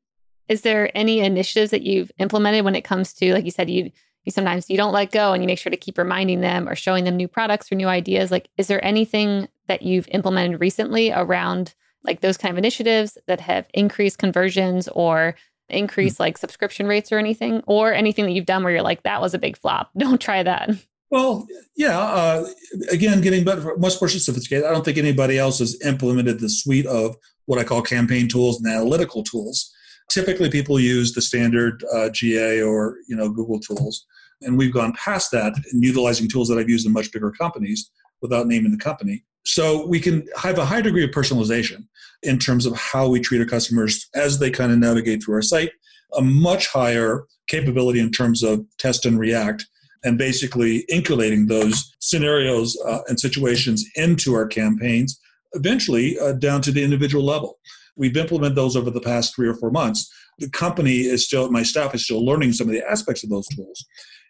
Is 0.48 0.60
there 0.60 0.90
any 0.94 1.20
initiatives 1.20 1.70
that 1.70 1.82
you've 1.82 2.12
implemented 2.18 2.64
when 2.64 2.74
it 2.74 2.82
comes 2.82 3.14
to, 3.14 3.32
like 3.32 3.46
you 3.46 3.50
said, 3.50 3.70
you 3.70 3.90
you 4.24 4.32
sometimes 4.32 4.70
you 4.70 4.76
don't 4.76 4.92
let 4.92 5.10
go 5.12 5.32
and 5.32 5.42
you 5.42 5.46
make 5.46 5.58
sure 5.58 5.70
to 5.70 5.76
keep 5.76 5.98
reminding 5.98 6.40
them 6.40 6.68
or 6.68 6.74
showing 6.74 7.04
them 7.04 7.16
new 7.16 7.28
products 7.28 7.70
or 7.70 7.74
new 7.74 7.88
ideas. 7.88 8.30
Like 8.30 8.48
is 8.56 8.66
there 8.66 8.84
anything 8.84 9.48
that 9.68 9.82
you've 9.82 10.08
implemented 10.08 10.60
recently 10.60 11.12
around 11.12 11.74
like 12.04 12.20
those 12.20 12.36
kind 12.36 12.52
of 12.52 12.58
initiatives 12.58 13.16
that 13.26 13.40
have 13.40 13.68
increased 13.74 14.18
conversions 14.18 14.88
or 14.88 15.34
increased 15.68 16.20
like 16.20 16.36
subscription 16.36 16.86
rates 16.86 17.12
or 17.12 17.18
anything? 17.18 17.62
Or 17.66 17.92
anything 17.92 18.24
that 18.26 18.32
you've 18.32 18.46
done 18.46 18.62
where 18.62 18.72
you're 18.72 18.82
like 18.82 19.02
that 19.02 19.20
was 19.20 19.34
a 19.34 19.38
big 19.38 19.56
flop. 19.56 19.90
Don't 19.96 20.20
try 20.20 20.42
that. 20.42 20.70
Well 21.10 21.46
yeah 21.76 21.98
uh, 21.98 22.46
again 22.90 23.20
getting 23.20 23.44
better 23.44 23.76
much 23.76 24.00
more 24.00 24.08
sophisticated. 24.08 24.64
I 24.64 24.72
don't 24.72 24.84
think 24.84 24.98
anybody 24.98 25.38
else 25.38 25.58
has 25.58 25.80
implemented 25.84 26.40
the 26.40 26.48
suite 26.48 26.86
of 26.86 27.16
what 27.46 27.58
i 27.58 27.64
call 27.64 27.82
campaign 27.82 28.28
tools 28.28 28.60
and 28.60 28.72
analytical 28.72 29.22
tools 29.22 29.74
typically 30.08 30.50
people 30.50 30.78
use 30.78 31.12
the 31.12 31.22
standard 31.22 31.84
uh, 31.94 32.08
ga 32.08 32.62
or 32.62 32.96
you 33.08 33.16
know 33.16 33.28
google 33.28 33.58
tools 33.58 34.06
and 34.44 34.58
we've 34.58 34.72
gone 34.72 34.92
past 34.92 35.30
that 35.32 35.54
and 35.72 35.84
utilizing 35.84 36.28
tools 36.28 36.48
that 36.48 36.58
I've 36.58 36.68
used 36.68 36.86
in 36.86 36.92
much 36.92 37.12
bigger 37.12 37.30
companies 37.30 37.90
without 38.20 38.46
naming 38.46 38.72
the 38.72 38.78
company. 38.78 39.24
So 39.44 39.86
we 39.86 40.00
can 40.00 40.26
have 40.36 40.58
a 40.58 40.64
high 40.64 40.80
degree 40.80 41.04
of 41.04 41.10
personalization 41.10 41.86
in 42.22 42.38
terms 42.38 42.66
of 42.66 42.76
how 42.76 43.08
we 43.08 43.20
treat 43.20 43.40
our 43.40 43.46
customers 43.46 44.08
as 44.14 44.38
they 44.38 44.50
kind 44.50 44.70
of 44.70 44.78
navigate 44.78 45.22
through 45.22 45.34
our 45.34 45.42
site, 45.42 45.72
a 46.16 46.22
much 46.22 46.68
higher 46.68 47.24
capability 47.48 47.98
in 47.98 48.12
terms 48.12 48.42
of 48.42 48.64
test 48.78 49.04
and 49.04 49.18
react, 49.18 49.66
and 50.04 50.18
basically 50.18 50.84
inculating 50.88 51.46
those 51.46 51.94
scenarios 51.98 52.80
uh, 52.86 53.00
and 53.08 53.18
situations 53.18 53.84
into 53.96 54.34
our 54.34 54.46
campaigns, 54.46 55.18
eventually 55.54 56.18
uh, 56.20 56.32
down 56.32 56.62
to 56.62 56.70
the 56.70 56.82
individual 56.82 57.24
level. 57.24 57.58
We've 57.96 58.16
implemented 58.16 58.56
those 58.56 58.76
over 58.76 58.90
the 58.90 59.00
past 59.00 59.34
three 59.34 59.48
or 59.48 59.54
four 59.54 59.70
months. 59.70 60.10
The 60.38 60.48
company 60.48 61.00
is 61.00 61.24
still, 61.26 61.50
my 61.50 61.62
staff 61.62 61.94
is 61.94 62.04
still 62.04 62.24
learning 62.24 62.52
some 62.52 62.68
of 62.68 62.72
the 62.72 62.88
aspects 62.88 63.22
of 63.22 63.30
those 63.30 63.46
tools. 63.48 63.84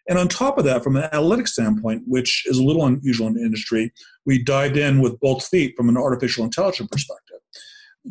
And 0.09 0.19
on 0.19 0.27
top 0.27 0.57
of 0.57 0.65
that, 0.65 0.83
from 0.83 0.97
an 0.97 1.09
analytics 1.13 1.49
standpoint, 1.49 2.03
which 2.05 2.43
is 2.45 2.57
a 2.57 2.63
little 2.63 2.85
unusual 2.85 3.27
in 3.27 3.35
the 3.35 3.41
industry, 3.41 3.93
we 4.25 4.43
dived 4.43 4.75
in 4.75 4.99
with 4.99 5.19
both 5.21 5.47
feet 5.47 5.75
from 5.77 5.87
an 5.87 5.97
artificial 5.97 6.43
intelligence 6.43 6.89
perspective. 6.91 7.37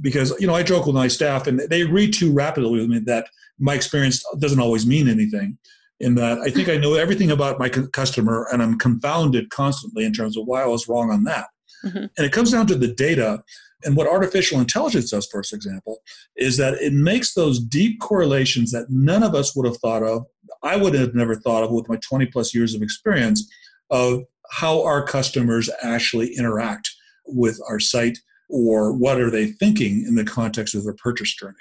Because, 0.00 0.34
you 0.40 0.46
know, 0.46 0.54
I 0.54 0.62
joke 0.62 0.86
with 0.86 0.94
my 0.94 1.08
staff 1.08 1.46
and 1.46 1.60
they 1.60 1.84
read 1.84 2.14
too 2.14 2.32
rapidly 2.32 2.80
with 2.80 2.88
me 2.88 3.00
that 3.00 3.26
my 3.58 3.74
experience 3.74 4.24
doesn't 4.38 4.60
always 4.60 4.86
mean 4.86 5.06
anything. 5.06 5.58
In 6.00 6.14
that 6.16 6.38
I 6.38 6.50
think 6.50 6.68
I 6.68 6.78
know 6.78 6.94
everything 6.94 7.30
about 7.30 7.60
my 7.60 7.68
customer 7.68 8.48
and 8.50 8.62
I'm 8.62 8.78
confounded 8.78 9.50
constantly 9.50 10.04
in 10.04 10.12
terms 10.12 10.36
of 10.36 10.46
why 10.46 10.62
I 10.62 10.66
was 10.66 10.88
wrong 10.88 11.10
on 11.10 11.24
that. 11.24 11.46
Mm-hmm. 11.84 12.06
And 12.16 12.26
it 12.26 12.32
comes 12.32 12.50
down 12.50 12.66
to 12.68 12.74
the 12.74 12.92
data 12.92 13.42
and 13.84 13.96
what 13.96 14.06
artificial 14.06 14.60
intelligence 14.60 15.10
does, 15.10 15.26
for 15.26 15.40
example, 15.40 15.98
is 16.36 16.56
that 16.56 16.74
it 16.74 16.92
makes 16.92 17.34
those 17.34 17.58
deep 17.58 18.00
correlations 18.00 18.70
that 18.72 18.86
none 18.88 19.22
of 19.22 19.34
us 19.34 19.54
would 19.54 19.66
have 19.66 19.78
thought 19.78 20.02
of. 20.02 20.24
I 20.62 20.76
would 20.76 20.94
have 20.94 21.14
never 21.14 21.34
thought 21.34 21.64
of 21.64 21.70
with 21.70 21.88
my 21.88 21.96
20 21.96 22.26
plus 22.26 22.54
years 22.54 22.74
of 22.74 22.82
experience 22.82 23.50
of 23.90 24.22
how 24.50 24.82
our 24.84 25.02
customers 25.04 25.70
actually 25.82 26.34
interact 26.34 26.90
with 27.26 27.58
our 27.68 27.80
site 27.80 28.18
or 28.48 28.92
what 28.92 29.20
are 29.20 29.30
they 29.30 29.46
thinking 29.46 30.04
in 30.06 30.14
the 30.14 30.24
context 30.24 30.74
of 30.74 30.84
their 30.84 30.94
purchase 30.94 31.34
journey. 31.34 31.54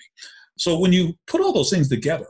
So 0.57 0.77
when 0.77 0.93
you 0.93 1.13
put 1.27 1.41
all 1.41 1.53
those 1.53 1.69
things 1.69 1.89
together 1.89 2.27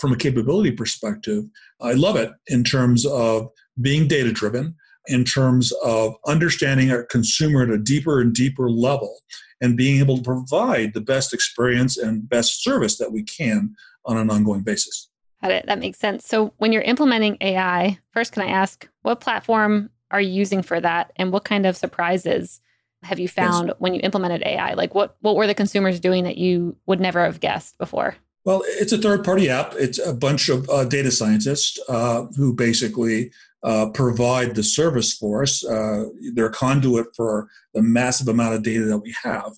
from 0.00 0.12
a 0.12 0.16
capability 0.16 0.70
perspective, 0.70 1.44
I 1.80 1.92
love 1.92 2.16
it 2.16 2.30
in 2.46 2.64
terms 2.64 3.04
of 3.04 3.48
being 3.80 4.06
data 4.06 4.32
driven, 4.32 4.76
in 5.06 5.24
terms 5.24 5.72
of 5.84 6.14
understanding 6.26 6.90
our 6.90 7.04
consumer 7.04 7.62
at 7.62 7.70
a 7.70 7.78
deeper 7.78 8.20
and 8.20 8.34
deeper 8.34 8.70
level 8.70 9.18
and 9.60 9.76
being 9.76 9.98
able 9.98 10.18
to 10.18 10.22
provide 10.22 10.94
the 10.94 11.00
best 11.00 11.32
experience 11.32 11.96
and 11.96 12.28
best 12.28 12.62
service 12.62 12.98
that 12.98 13.12
we 13.12 13.22
can 13.22 13.74
on 14.04 14.16
an 14.16 14.30
ongoing 14.30 14.62
basis. 14.62 15.10
Got 15.42 15.52
it. 15.52 15.66
That 15.66 15.78
makes 15.78 15.98
sense. 15.98 16.26
So, 16.26 16.54
when 16.56 16.72
you're 16.72 16.82
implementing 16.82 17.36
AI, 17.40 17.98
first, 18.12 18.32
can 18.32 18.42
I 18.42 18.48
ask 18.48 18.88
what 19.02 19.20
platform 19.20 19.90
are 20.10 20.20
you 20.20 20.32
using 20.32 20.62
for 20.62 20.80
that, 20.80 21.12
and 21.16 21.32
what 21.32 21.44
kind 21.44 21.66
of 21.66 21.76
surprises 21.76 22.60
have 23.02 23.18
you 23.18 23.28
found 23.28 23.68
yes. 23.68 23.76
when 23.78 23.94
you 23.94 24.00
implemented 24.02 24.42
AI? 24.42 24.72
Like, 24.74 24.94
what 24.94 25.16
what 25.20 25.36
were 25.36 25.46
the 25.46 25.54
consumers 25.54 26.00
doing 26.00 26.24
that 26.24 26.38
you 26.38 26.76
would 26.86 27.00
never 27.00 27.22
have 27.24 27.40
guessed 27.40 27.76
before? 27.78 28.16
Well, 28.44 28.62
it's 28.66 28.92
a 28.92 28.98
third 28.98 29.24
party 29.24 29.48
app. 29.48 29.74
It's 29.74 29.98
a 29.98 30.12
bunch 30.12 30.48
of 30.48 30.68
uh, 30.68 30.84
data 30.84 31.10
scientists 31.10 31.78
uh, 31.88 32.26
who 32.36 32.54
basically 32.54 33.32
uh, 33.64 33.86
provide 33.90 34.54
the 34.54 34.62
service 34.62 35.14
for 35.14 35.42
us. 35.42 35.64
Uh, 35.64 36.04
they're 36.34 36.46
a 36.46 36.52
conduit 36.52 37.06
for 37.16 37.48
the 37.72 37.82
massive 37.82 38.28
amount 38.28 38.54
of 38.54 38.62
data 38.62 38.84
that 38.84 38.98
we 38.98 39.14
have. 39.22 39.52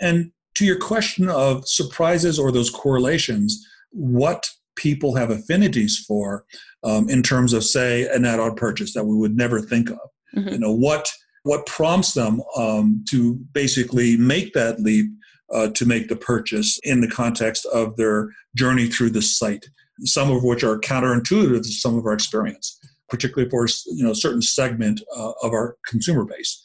And 0.00 0.32
to 0.54 0.64
your 0.64 0.78
question 0.78 1.28
of 1.28 1.68
surprises 1.68 2.38
or 2.38 2.50
those 2.50 2.70
correlations, 2.70 3.64
what 3.90 4.48
people 4.76 5.14
have 5.14 5.30
affinities 5.30 6.02
for 6.08 6.44
um, 6.82 7.08
in 7.08 7.22
terms 7.22 7.52
of, 7.52 7.62
say, 7.62 8.08
an 8.08 8.24
add-on 8.24 8.56
purchase 8.56 8.94
that 8.94 9.04
we 9.04 9.16
would 9.16 9.36
never 9.36 9.60
think 9.60 9.90
of. 9.90 9.98
Mm-hmm. 10.34 10.48
You 10.48 10.58
know 10.58 10.72
what 10.72 11.08
what 11.44 11.66
prompts 11.66 12.14
them 12.14 12.40
um, 12.56 13.04
to 13.10 13.34
basically 13.52 14.16
make 14.16 14.54
that 14.54 14.80
leap 14.80 15.10
uh, 15.52 15.68
to 15.68 15.84
make 15.84 16.08
the 16.08 16.16
purchase 16.16 16.78
in 16.84 17.00
the 17.00 17.08
context 17.08 17.66
of 17.66 17.96
their 17.96 18.30
journey 18.56 18.86
through 18.86 19.10
the 19.10 19.20
site. 19.20 19.66
Some 20.04 20.30
of 20.30 20.42
which 20.42 20.64
are 20.64 20.78
counterintuitive 20.78 21.62
to 21.62 21.72
some 21.72 21.98
of 21.98 22.06
our 22.06 22.14
experience 22.14 22.78
particularly 23.12 23.50
for 23.50 23.68
you 23.94 24.02
know 24.02 24.12
a 24.12 24.16
certain 24.16 24.40
segment 24.40 25.02
uh, 25.14 25.32
of 25.42 25.52
our 25.52 25.76
consumer 25.86 26.24
base. 26.24 26.60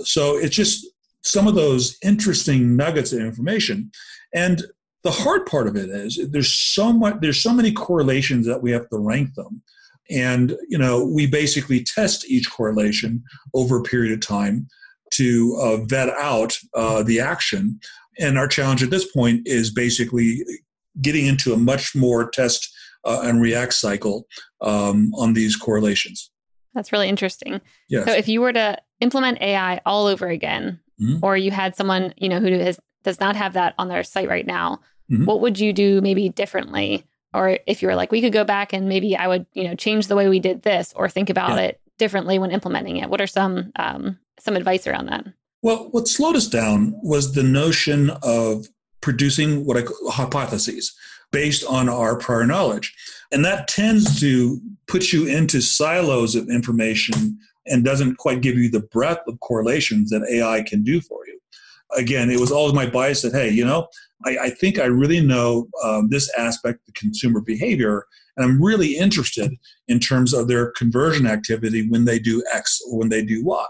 So 0.00 0.36
it's 0.36 0.56
just 0.56 0.84
some 1.22 1.46
of 1.46 1.54
those 1.54 1.96
interesting 2.02 2.76
nuggets 2.76 3.12
of 3.12 3.20
information, 3.20 3.92
and 4.34 4.62
the 5.04 5.12
hard 5.12 5.46
part 5.46 5.68
of 5.68 5.76
it 5.76 5.90
is 5.90 6.18
there's 6.32 6.52
so 6.52 6.92
much 6.92 7.14
there's 7.20 7.40
so 7.40 7.54
many 7.54 7.72
correlations 7.72 8.46
that 8.46 8.62
we 8.62 8.72
have 8.72 8.88
to 8.90 8.98
rank 8.98 9.34
them, 9.34 9.62
and 10.10 10.56
you 10.68 10.76
know 10.76 11.06
we 11.06 11.26
basically 11.26 11.84
test 11.84 12.28
each 12.28 12.50
correlation 12.50 13.22
over 13.54 13.78
a 13.78 13.82
period 13.84 14.12
of 14.12 14.20
time 14.20 14.66
to 15.12 15.56
uh, 15.60 15.76
vet 15.86 16.08
out 16.10 16.58
uh, 16.74 17.02
the 17.04 17.20
action. 17.20 17.78
And 18.18 18.36
our 18.36 18.48
challenge 18.48 18.82
at 18.82 18.90
this 18.90 19.10
point 19.10 19.46
is 19.46 19.72
basically 19.72 20.44
getting 21.00 21.26
into 21.26 21.52
a 21.52 21.56
much 21.56 21.94
more 21.94 22.28
test 22.28 22.71
uh, 23.04 23.22
and 23.24 23.40
react 23.40 23.74
cycle 23.74 24.26
um, 24.60 25.12
on 25.14 25.34
these 25.34 25.56
correlations. 25.56 26.30
That's 26.74 26.92
really 26.92 27.08
interesting. 27.08 27.60
Yes. 27.88 28.06
So 28.06 28.12
if 28.12 28.28
you 28.28 28.40
were 28.40 28.52
to 28.52 28.78
implement 29.00 29.42
AI 29.42 29.80
all 29.84 30.06
over 30.06 30.28
again, 30.28 30.80
mm-hmm. 31.00 31.18
or 31.22 31.36
you 31.36 31.50
had 31.50 31.76
someone 31.76 32.14
you 32.16 32.28
know 32.28 32.40
who 32.40 32.58
has 32.58 32.80
does 33.04 33.20
not 33.20 33.36
have 33.36 33.54
that 33.54 33.74
on 33.78 33.88
their 33.88 34.02
site 34.02 34.28
right 34.28 34.46
now, 34.46 34.80
mm-hmm. 35.10 35.24
what 35.24 35.40
would 35.40 35.58
you 35.58 35.72
do 35.72 36.00
maybe 36.00 36.28
differently? 36.28 37.04
Or 37.34 37.58
if 37.66 37.82
you 37.82 37.88
were 37.88 37.94
like, 37.94 38.12
we 38.12 38.20
could 38.20 38.32
go 38.32 38.44
back 38.44 38.72
and 38.72 38.88
maybe 38.88 39.16
I 39.16 39.26
would 39.28 39.46
you 39.52 39.64
know 39.64 39.74
change 39.74 40.06
the 40.06 40.16
way 40.16 40.28
we 40.28 40.40
did 40.40 40.62
this, 40.62 40.92
or 40.96 41.08
think 41.08 41.28
about 41.28 41.58
yeah. 41.58 41.64
it 41.64 41.80
differently 41.98 42.38
when 42.38 42.50
implementing 42.50 42.96
it. 42.96 43.10
What 43.10 43.20
are 43.20 43.26
some 43.26 43.72
um, 43.76 44.18
some 44.40 44.56
advice 44.56 44.86
around 44.86 45.06
that? 45.06 45.26
Well, 45.62 45.88
what 45.90 46.08
slowed 46.08 46.36
us 46.36 46.48
down 46.48 46.94
was 47.02 47.34
the 47.34 47.44
notion 47.44 48.10
of 48.22 48.66
producing 49.00 49.64
what 49.64 49.76
I 49.76 49.82
call 49.82 50.10
hypotheses 50.10 50.94
based 51.32 51.64
on 51.64 51.88
our 51.88 52.16
prior 52.16 52.46
knowledge. 52.46 52.94
And 53.32 53.44
that 53.44 53.66
tends 53.66 54.20
to 54.20 54.60
put 54.86 55.12
you 55.12 55.26
into 55.26 55.60
silos 55.60 56.36
of 56.36 56.48
information 56.48 57.38
and 57.66 57.84
doesn't 57.84 58.16
quite 58.16 58.42
give 58.42 58.56
you 58.56 58.70
the 58.70 58.86
breadth 58.92 59.26
of 59.26 59.40
correlations 59.40 60.10
that 60.10 60.28
AI 60.30 60.62
can 60.62 60.82
do 60.82 61.00
for 61.00 61.26
you. 61.26 61.38
Again, 61.96 62.30
it 62.30 62.40
was 62.40 62.52
always 62.52 62.74
my 62.74 62.86
bias 62.86 63.22
that, 63.22 63.32
hey, 63.32 63.50
you 63.50 63.64
know, 63.64 63.88
I, 64.24 64.38
I 64.38 64.50
think 64.50 64.78
I 64.78 64.86
really 64.86 65.20
know 65.20 65.68
um, 65.84 66.08
this 66.08 66.30
aspect 66.38 66.80
of 66.88 66.94
consumer 66.94 67.40
behavior, 67.40 68.06
and 68.36 68.44
I'm 68.44 68.62
really 68.62 68.96
interested 68.96 69.52
in 69.88 70.00
terms 70.00 70.32
of 70.32 70.48
their 70.48 70.70
conversion 70.72 71.26
activity 71.26 71.88
when 71.88 72.04
they 72.04 72.18
do 72.18 72.42
X 72.52 72.80
or 72.88 72.98
when 72.98 73.08
they 73.08 73.24
do 73.24 73.44
Y. 73.44 73.66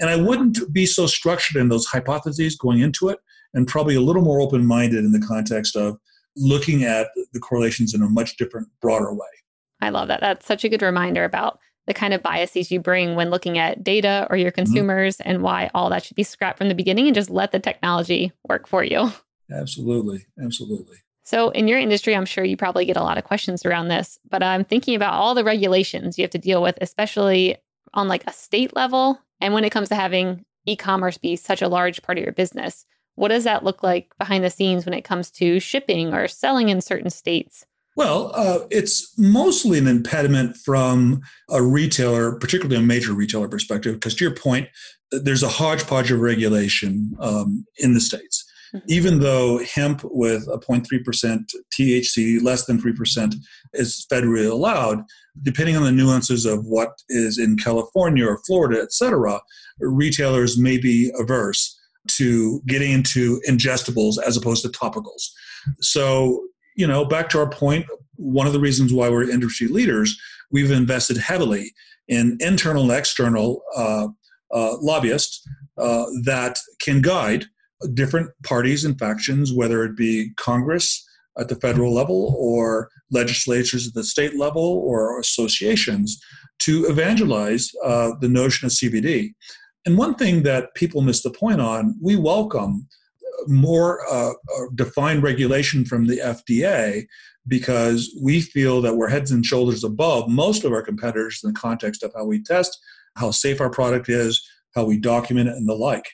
And 0.00 0.08
I 0.08 0.16
wouldn't 0.16 0.72
be 0.72 0.86
so 0.86 1.06
structured 1.06 1.60
in 1.60 1.68
those 1.68 1.86
hypotheses 1.86 2.56
going 2.56 2.80
into 2.80 3.08
it, 3.08 3.18
and 3.54 3.66
probably 3.66 3.96
a 3.96 4.00
little 4.00 4.22
more 4.22 4.40
open 4.40 4.64
minded 4.64 5.04
in 5.04 5.12
the 5.12 5.26
context 5.26 5.76
of 5.76 5.98
looking 6.38 6.84
at 6.84 7.08
the 7.32 7.40
correlations 7.40 7.94
in 7.94 8.02
a 8.02 8.08
much 8.08 8.36
different, 8.36 8.68
broader 8.80 9.12
way. 9.12 9.26
I 9.80 9.90
love 9.90 10.08
that. 10.08 10.20
That's 10.20 10.46
such 10.46 10.64
a 10.64 10.68
good 10.68 10.82
reminder 10.82 11.24
about 11.24 11.58
the 11.86 11.94
kind 11.94 12.12
of 12.12 12.22
biases 12.22 12.70
you 12.70 12.80
bring 12.80 13.16
when 13.16 13.30
looking 13.30 13.58
at 13.58 13.82
data 13.82 14.26
or 14.30 14.36
your 14.36 14.50
mm-hmm. 14.50 14.56
consumers 14.56 15.16
mm-hmm. 15.16 15.30
and 15.30 15.42
why 15.42 15.70
all 15.74 15.90
that 15.90 16.04
should 16.04 16.16
be 16.16 16.22
scrapped 16.22 16.58
from 16.58 16.68
the 16.68 16.74
beginning 16.74 17.06
and 17.06 17.14
just 17.14 17.30
let 17.30 17.50
the 17.50 17.58
technology 17.58 18.32
work 18.48 18.68
for 18.68 18.84
you. 18.84 19.10
Absolutely. 19.50 20.26
Absolutely. 20.42 20.98
So, 21.24 21.50
in 21.50 21.68
your 21.68 21.78
industry, 21.78 22.16
I'm 22.16 22.24
sure 22.24 22.44
you 22.44 22.56
probably 22.56 22.86
get 22.86 22.96
a 22.96 23.02
lot 23.02 23.18
of 23.18 23.24
questions 23.24 23.66
around 23.66 23.88
this, 23.88 24.18
but 24.30 24.42
I'm 24.42 24.64
thinking 24.64 24.94
about 24.94 25.14
all 25.14 25.34
the 25.34 25.44
regulations 25.44 26.16
you 26.16 26.22
have 26.22 26.30
to 26.30 26.38
deal 26.38 26.62
with, 26.62 26.78
especially 26.80 27.56
on 27.92 28.08
like 28.08 28.24
a 28.26 28.32
state 28.32 28.74
level. 28.74 29.20
And 29.40 29.52
when 29.52 29.64
it 29.64 29.70
comes 29.70 29.88
to 29.90 29.94
having 29.94 30.44
e 30.64 30.76
commerce 30.76 31.18
be 31.18 31.36
such 31.36 31.60
a 31.62 31.68
large 31.68 32.02
part 32.02 32.18
of 32.18 32.24
your 32.24 32.32
business, 32.32 32.86
what 33.18 33.28
does 33.28 33.44
that 33.44 33.64
look 33.64 33.82
like 33.82 34.16
behind 34.16 34.44
the 34.44 34.50
scenes 34.50 34.84
when 34.84 34.94
it 34.94 35.02
comes 35.04 35.30
to 35.32 35.58
shipping 35.58 36.14
or 36.14 36.28
selling 36.28 36.68
in 36.68 36.80
certain 36.80 37.10
states? 37.10 37.66
Well, 37.96 38.30
uh, 38.32 38.60
it's 38.70 39.12
mostly 39.18 39.76
an 39.78 39.88
impediment 39.88 40.56
from 40.56 41.22
a 41.50 41.60
retailer, 41.60 42.38
particularly 42.38 42.76
a 42.80 42.86
major 42.86 43.12
retailer 43.12 43.48
perspective, 43.48 43.94
because 43.94 44.14
to 44.14 44.24
your 44.24 44.34
point, 44.34 44.68
there's 45.10 45.42
a 45.42 45.48
hodgepodge 45.48 46.12
of 46.12 46.20
regulation 46.20 47.16
um, 47.18 47.66
in 47.78 47.94
the 47.94 48.00
states. 48.00 48.44
Mm-hmm. 48.72 48.86
Even 48.88 49.18
though 49.18 49.64
hemp 49.64 50.02
with 50.04 50.46
a 50.46 50.58
0.3% 50.58 51.40
THC, 51.76 52.40
less 52.40 52.66
than 52.66 52.80
3%, 52.80 53.34
is 53.72 54.06
federally 54.12 54.48
allowed, 54.48 55.02
depending 55.42 55.76
on 55.76 55.82
the 55.82 55.90
nuances 55.90 56.46
of 56.46 56.64
what 56.66 56.90
is 57.08 57.36
in 57.36 57.56
California 57.56 58.24
or 58.24 58.38
Florida, 58.46 58.80
et 58.80 58.92
cetera, 58.92 59.40
retailers 59.80 60.56
may 60.56 60.78
be 60.78 61.10
averse 61.18 61.77
to 62.08 62.60
getting 62.66 62.92
into 62.92 63.40
ingestibles 63.48 64.16
as 64.24 64.36
opposed 64.36 64.62
to 64.62 64.68
topicals. 64.68 65.30
So, 65.80 66.44
you 66.76 66.86
know, 66.86 67.04
back 67.04 67.28
to 67.30 67.38
our 67.38 67.48
point, 67.48 67.86
one 68.16 68.46
of 68.46 68.52
the 68.52 68.60
reasons 68.60 68.92
why 68.92 69.08
we're 69.08 69.28
industry 69.28 69.68
leaders, 69.68 70.18
we've 70.50 70.70
invested 70.70 71.16
heavily 71.16 71.72
in 72.08 72.36
internal 72.40 72.82
and 72.82 72.92
external 72.92 73.62
uh, 73.76 74.08
uh, 74.52 74.76
lobbyists 74.80 75.46
uh, 75.76 76.06
that 76.24 76.58
can 76.80 77.00
guide 77.00 77.46
different 77.94 78.30
parties 78.42 78.84
and 78.84 78.98
factions, 78.98 79.52
whether 79.52 79.84
it 79.84 79.96
be 79.96 80.30
Congress 80.36 81.04
at 81.38 81.48
the 81.48 81.54
federal 81.56 81.94
level 81.94 82.34
or 82.38 82.90
legislatures 83.10 83.86
at 83.86 83.94
the 83.94 84.02
state 84.02 84.36
level 84.36 84.82
or 84.84 85.20
associations, 85.20 86.20
to 86.58 86.86
evangelize 86.86 87.70
uh, 87.84 88.10
the 88.20 88.28
notion 88.28 88.66
of 88.66 88.72
CBD. 88.72 89.32
And 89.86 89.96
one 89.96 90.14
thing 90.14 90.42
that 90.42 90.74
people 90.74 91.02
miss 91.02 91.22
the 91.22 91.30
point 91.30 91.60
on, 91.60 91.96
we 92.02 92.16
welcome 92.16 92.88
more 93.46 94.00
uh, 94.10 94.30
uh 94.30 94.64
defined 94.74 95.22
regulation 95.22 95.84
from 95.84 96.06
the 96.06 96.18
FDA 96.18 97.06
because 97.46 98.14
we 98.20 98.40
feel 98.40 98.82
that 98.82 98.96
we're 98.96 99.08
heads 99.08 99.30
and 99.30 99.46
shoulders 99.46 99.84
above 99.84 100.28
most 100.28 100.64
of 100.64 100.72
our 100.72 100.82
competitors 100.82 101.40
in 101.42 101.52
the 101.52 101.58
context 101.58 102.02
of 102.02 102.12
how 102.14 102.24
we 102.24 102.42
test, 102.42 102.78
how 103.16 103.30
safe 103.30 103.60
our 103.60 103.70
product 103.70 104.08
is, 104.08 104.46
how 104.74 104.84
we 104.84 104.98
document 104.98 105.48
it, 105.48 105.54
and 105.54 105.68
the 105.68 105.74
like. 105.74 106.04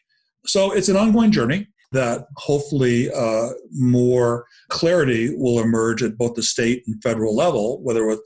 So 0.47 0.73
it's 0.73 0.89
an 0.89 0.97
ongoing 0.97 1.33
journey 1.33 1.67
that 1.93 2.27
hopefully 2.37 3.11
uh, 3.13 3.51
more 3.73 4.47
clarity 4.69 5.35
will 5.37 5.61
emerge 5.61 6.03
at 6.03 6.19
both 6.19 6.35
the 6.35 6.43
state 6.43 6.83
and 6.87 7.03
federal 7.03 7.35
level, 7.35 7.83
whether 7.83 8.17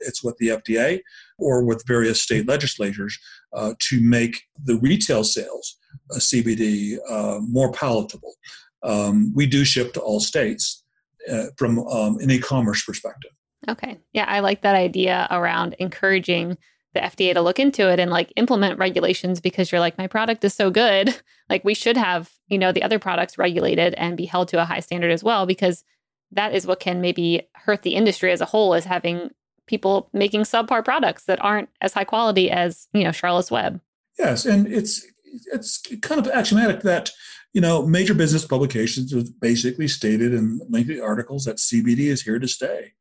it's 0.00 0.22
with 0.22 0.36
the 0.38 0.48
FDA 0.48 1.00
or 1.38 1.64
with 1.64 1.86
various 1.86 2.22
state 2.22 2.48
legislatures, 2.48 3.18
uh, 3.52 3.74
to 3.80 4.00
make 4.00 4.42
the 4.64 4.78
retail 4.78 5.24
sales 5.24 5.76
of 6.10 6.18
CBD 6.18 6.98
uh, 7.08 7.40
more 7.40 7.72
palatable. 7.72 8.34
Um, 8.82 9.32
we 9.34 9.46
do 9.46 9.64
ship 9.64 9.92
to 9.94 10.00
all 10.00 10.20
states 10.20 10.84
uh, 11.30 11.46
from 11.56 11.80
um, 11.80 12.18
an 12.18 12.30
e-commerce 12.30 12.84
perspective. 12.84 13.32
Okay, 13.68 13.98
yeah, 14.12 14.24
I 14.28 14.40
like 14.40 14.62
that 14.62 14.76
idea 14.76 15.26
around 15.30 15.74
encouraging 15.78 16.56
the 16.98 17.06
FDA 17.06 17.32
to 17.34 17.40
look 17.40 17.58
into 17.58 17.90
it 17.90 18.00
and 18.00 18.10
like 18.10 18.32
implement 18.36 18.78
regulations 18.78 19.40
because 19.40 19.70
you're 19.70 19.80
like, 19.80 19.98
my 19.98 20.06
product 20.06 20.44
is 20.44 20.54
so 20.54 20.70
good. 20.70 21.14
Like, 21.50 21.64
we 21.64 21.72
should 21.72 21.96
have, 21.96 22.30
you 22.48 22.58
know, 22.58 22.72
the 22.72 22.82
other 22.82 22.98
products 22.98 23.38
regulated 23.38 23.94
and 23.94 24.18
be 24.18 24.26
held 24.26 24.48
to 24.48 24.60
a 24.60 24.66
high 24.66 24.80
standard 24.80 25.10
as 25.10 25.24
well, 25.24 25.46
because 25.46 25.82
that 26.30 26.54
is 26.54 26.66
what 26.66 26.78
can 26.78 27.00
maybe 27.00 27.48
hurt 27.54 27.84
the 27.84 27.94
industry 27.94 28.30
as 28.32 28.42
a 28.42 28.44
whole 28.44 28.74
is 28.74 28.84
having 28.84 29.30
people 29.66 30.10
making 30.12 30.42
subpar 30.42 30.84
products 30.84 31.24
that 31.24 31.42
aren't 31.42 31.70
as 31.80 31.94
high 31.94 32.04
quality 32.04 32.50
as, 32.50 32.86
you 32.92 33.02
know, 33.02 33.12
Charlotte's 33.12 33.50
Web. 33.50 33.80
Yes. 34.18 34.44
And 34.44 34.70
it's, 34.70 35.06
it's 35.50 35.82
kind 36.02 36.20
of 36.20 36.30
axiomatic 36.30 36.82
that, 36.82 37.12
you 37.54 37.62
know, 37.62 37.86
major 37.86 38.12
business 38.12 38.44
publications 38.44 39.14
have 39.14 39.40
basically 39.40 39.88
stated 39.88 40.34
in 40.34 40.60
lengthy 40.68 41.00
articles 41.00 41.46
that 41.46 41.56
CBD 41.56 42.08
is 42.08 42.20
here 42.20 42.38
to 42.38 42.46
stay 42.46 42.92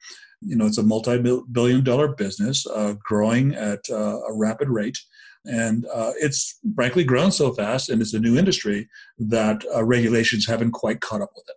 you 0.41 0.55
know, 0.55 0.65
it's 0.65 0.77
a 0.77 0.83
multi-billion 0.83 1.83
dollar 1.83 2.09
business 2.09 2.65
uh, 2.67 2.95
growing 3.03 3.55
at 3.55 3.89
uh, 3.89 4.19
a 4.27 4.33
rapid 4.33 4.69
rate. 4.69 4.99
And 5.45 5.85
uh, 5.93 6.11
it's 6.17 6.59
frankly 6.75 7.03
grown 7.03 7.31
so 7.31 7.53
fast, 7.53 7.89
and 7.89 8.01
it's 8.01 8.13
a 8.13 8.19
new 8.19 8.37
industry 8.37 8.89
that 9.17 9.63
uh, 9.73 9.83
regulations 9.83 10.45
haven't 10.45 10.71
quite 10.71 10.99
caught 10.99 11.21
up 11.21 11.31
with 11.35 11.45
it. 11.47 11.55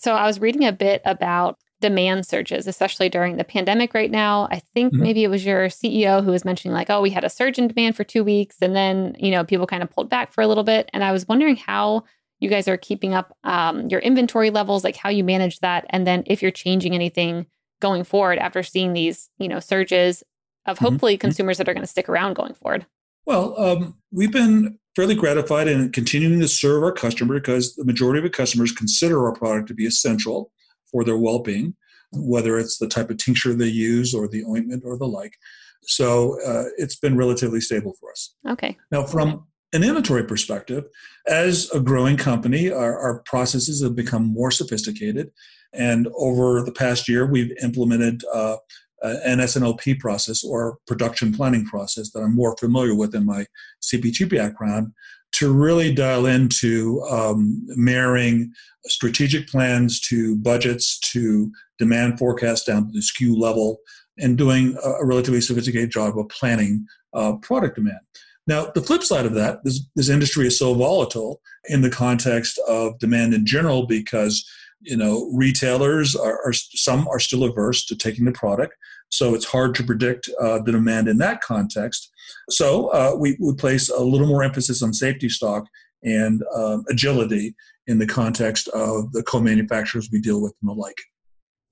So 0.00 0.14
I 0.14 0.26
was 0.26 0.40
reading 0.40 0.64
a 0.64 0.72
bit 0.72 1.02
about 1.04 1.58
demand 1.80 2.26
surges, 2.26 2.66
especially 2.66 3.08
during 3.08 3.36
the 3.36 3.44
pandemic 3.44 3.94
right 3.94 4.10
now. 4.10 4.48
I 4.50 4.60
think 4.74 4.92
mm-hmm. 4.92 5.02
maybe 5.02 5.24
it 5.24 5.28
was 5.28 5.44
your 5.44 5.66
CEO 5.66 6.24
who 6.24 6.30
was 6.30 6.44
mentioning, 6.44 6.74
like, 6.74 6.90
oh, 6.90 7.00
we 7.00 7.10
had 7.10 7.24
a 7.24 7.30
surge 7.30 7.58
in 7.58 7.68
demand 7.68 7.96
for 7.96 8.04
two 8.04 8.22
weeks, 8.22 8.56
and 8.62 8.74
then, 8.74 9.16
you 9.18 9.32
know, 9.32 9.44
people 9.44 9.66
kind 9.66 9.82
of 9.82 9.90
pulled 9.90 10.08
back 10.08 10.32
for 10.32 10.42
a 10.42 10.46
little 10.46 10.64
bit. 10.64 10.88
And 10.92 11.02
I 11.02 11.10
was 11.10 11.26
wondering 11.26 11.56
how 11.56 12.04
you 12.38 12.48
guys 12.48 12.68
are 12.68 12.76
keeping 12.76 13.14
up 13.14 13.36
um, 13.42 13.88
your 13.88 14.00
inventory 14.00 14.50
levels, 14.50 14.84
like 14.84 14.96
how 14.96 15.08
you 15.08 15.24
manage 15.24 15.58
that, 15.60 15.86
and 15.90 16.06
then 16.06 16.22
if 16.26 16.40
you're 16.40 16.52
changing 16.52 16.94
anything 16.94 17.46
going 17.80 18.04
forward 18.04 18.38
after 18.38 18.62
seeing 18.62 18.92
these, 18.92 19.30
you 19.38 19.48
know, 19.48 19.60
surges 19.60 20.22
of 20.66 20.76
mm-hmm. 20.76 20.84
hopefully 20.84 21.14
mm-hmm. 21.14 21.20
consumers 21.20 21.58
that 21.58 21.68
are 21.68 21.74
going 21.74 21.82
to 21.82 21.88
stick 21.88 22.08
around 22.08 22.34
going 22.34 22.54
forward? 22.54 22.86
Well, 23.26 23.58
um, 23.60 23.96
we've 24.10 24.32
been 24.32 24.78
fairly 24.96 25.14
gratified 25.14 25.68
in 25.68 25.92
continuing 25.92 26.40
to 26.40 26.48
serve 26.48 26.82
our 26.82 26.92
customer 26.92 27.34
because 27.34 27.74
the 27.76 27.84
majority 27.84 28.18
of 28.18 28.24
the 28.24 28.30
customers 28.30 28.72
consider 28.72 29.24
our 29.24 29.34
product 29.34 29.68
to 29.68 29.74
be 29.74 29.86
essential 29.86 30.50
for 30.90 31.04
their 31.04 31.18
well-being, 31.18 31.76
whether 32.12 32.58
it's 32.58 32.78
the 32.78 32.88
type 32.88 33.10
of 33.10 33.18
tincture 33.18 33.54
they 33.54 33.66
use 33.66 34.14
or 34.14 34.28
the 34.28 34.44
ointment 34.44 34.82
or 34.84 34.96
the 34.96 35.06
like. 35.06 35.34
So 35.82 36.40
uh, 36.44 36.64
it's 36.78 36.96
been 36.96 37.16
relatively 37.16 37.60
stable 37.60 37.94
for 38.00 38.10
us. 38.10 38.34
Okay. 38.48 38.76
Now, 38.90 39.04
from 39.04 39.46
an 39.72 39.84
inventory 39.84 40.24
perspective, 40.24 40.84
as 41.26 41.70
a 41.72 41.80
growing 41.80 42.16
company, 42.16 42.70
our, 42.72 42.98
our 42.98 43.20
processes 43.20 43.82
have 43.82 43.94
become 43.94 44.24
more 44.24 44.50
sophisticated 44.50 45.30
and 45.72 46.08
over 46.16 46.62
the 46.62 46.72
past 46.72 47.08
year, 47.08 47.26
we've 47.26 47.52
implemented 47.62 48.22
uh, 48.32 48.56
an 49.02 49.40
S&OP 49.40 49.80
process 50.00 50.42
or 50.42 50.78
production 50.86 51.32
planning 51.32 51.64
process 51.64 52.10
that 52.10 52.20
I'm 52.20 52.34
more 52.34 52.56
familiar 52.58 52.94
with 52.94 53.14
in 53.14 53.26
my 53.26 53.46
CPG 53.82 54.28
background 54.30 54.92
to 55.32 55.52
really 55.52 55.92
dial 55.92 56.26
into 56.26 57.02
um, 57.10 57.62
marrying 57.68 58.52
strategic 58.86 59.46
plans 59.48 60.00
to 60.00 60.36
budgets 60.36 60.98
to 61.00 61.52
demand 61.78 62.18
forecasts 62.18 62.64
down 62.64 62.86
to 62.86 62.92
the 62.92 63.00
SKU 63.00 63.38
level 63.38 63.78
and 64.18 64.38
doing 64.38 64.76
a 64.82 65.04
relatively 65.04 65.40
sophisticated 65.40 65.90
job 65.90 66.18
of 66.18 66.28
planning 66.28 66.86
uh, 67.14 67.34
product 67.42 67.76
demand. 67.76 68.00
Now, 68.46 68.72
the 68.74 68.80
flip 68.80 69.02
side 69.02 69.26
of 69.26 69.34
that, 69.34 69.62
this, 69.62 69.84
this 69.94 70.08
industry 70.08 70.46
is 70.46 70.58
so 70.58 70.72
volatile 70.72 71.40
in 71.66 71.82
the 71.82 71.90
context 71.90 72.58
of 72.66 72.98
demand 72.98 73.34
in 73.34 73.44
general 73.44 73.86
because 73.86 74.48
you 74.80 74.96
know 74.96 75.30
retailers 75.32 76.14
are, 76.14 76.38
are, 76.44 76.52
some 76.52 77.08
are 77.08 77.20
still 77.20 77.44
averse 77.44 77.84
to 77.86 77.96
taking 77.96 78.24
the 78.24 78.32
product. 78.32 78.74
So 79.10 79.34
it's 79.34 79.44
hard 79.44 79.74
to 79.76 79.82
predict 79.82 80.28
uh, 80.40 80.60
the 80.60 80.72
demand 80.72 81.08
in 81.08 81.18
that 81.18 81.40
context. 81.40 82.10
So 82.50 82.88
uh, 82.88 83.14
we, 83.18 83.36
we 83.40 83.54
place 83.54 83.88
a 83.88 84.00
little 84.00 84.26
more 84.26 84.42
emphasis 84.42 84.82
on 84.82 84.92
safety 84.92 85.28
stock 85.28 85.66
and 86.02 86.42
um, 86.54 86.84
agility 86.90 87.54
in 87.86 87.98
the 87.98 88.06
context 88.06 88.68
of 88.68 89.12
the 89.12 89.22
co-manufacturers 89.22 90.10
we 90.12 90.20
deal 90.20 90.42
with 90.42 90.52
and 90.60 90.68
the 90.68 90.74
like. 90.74 90.98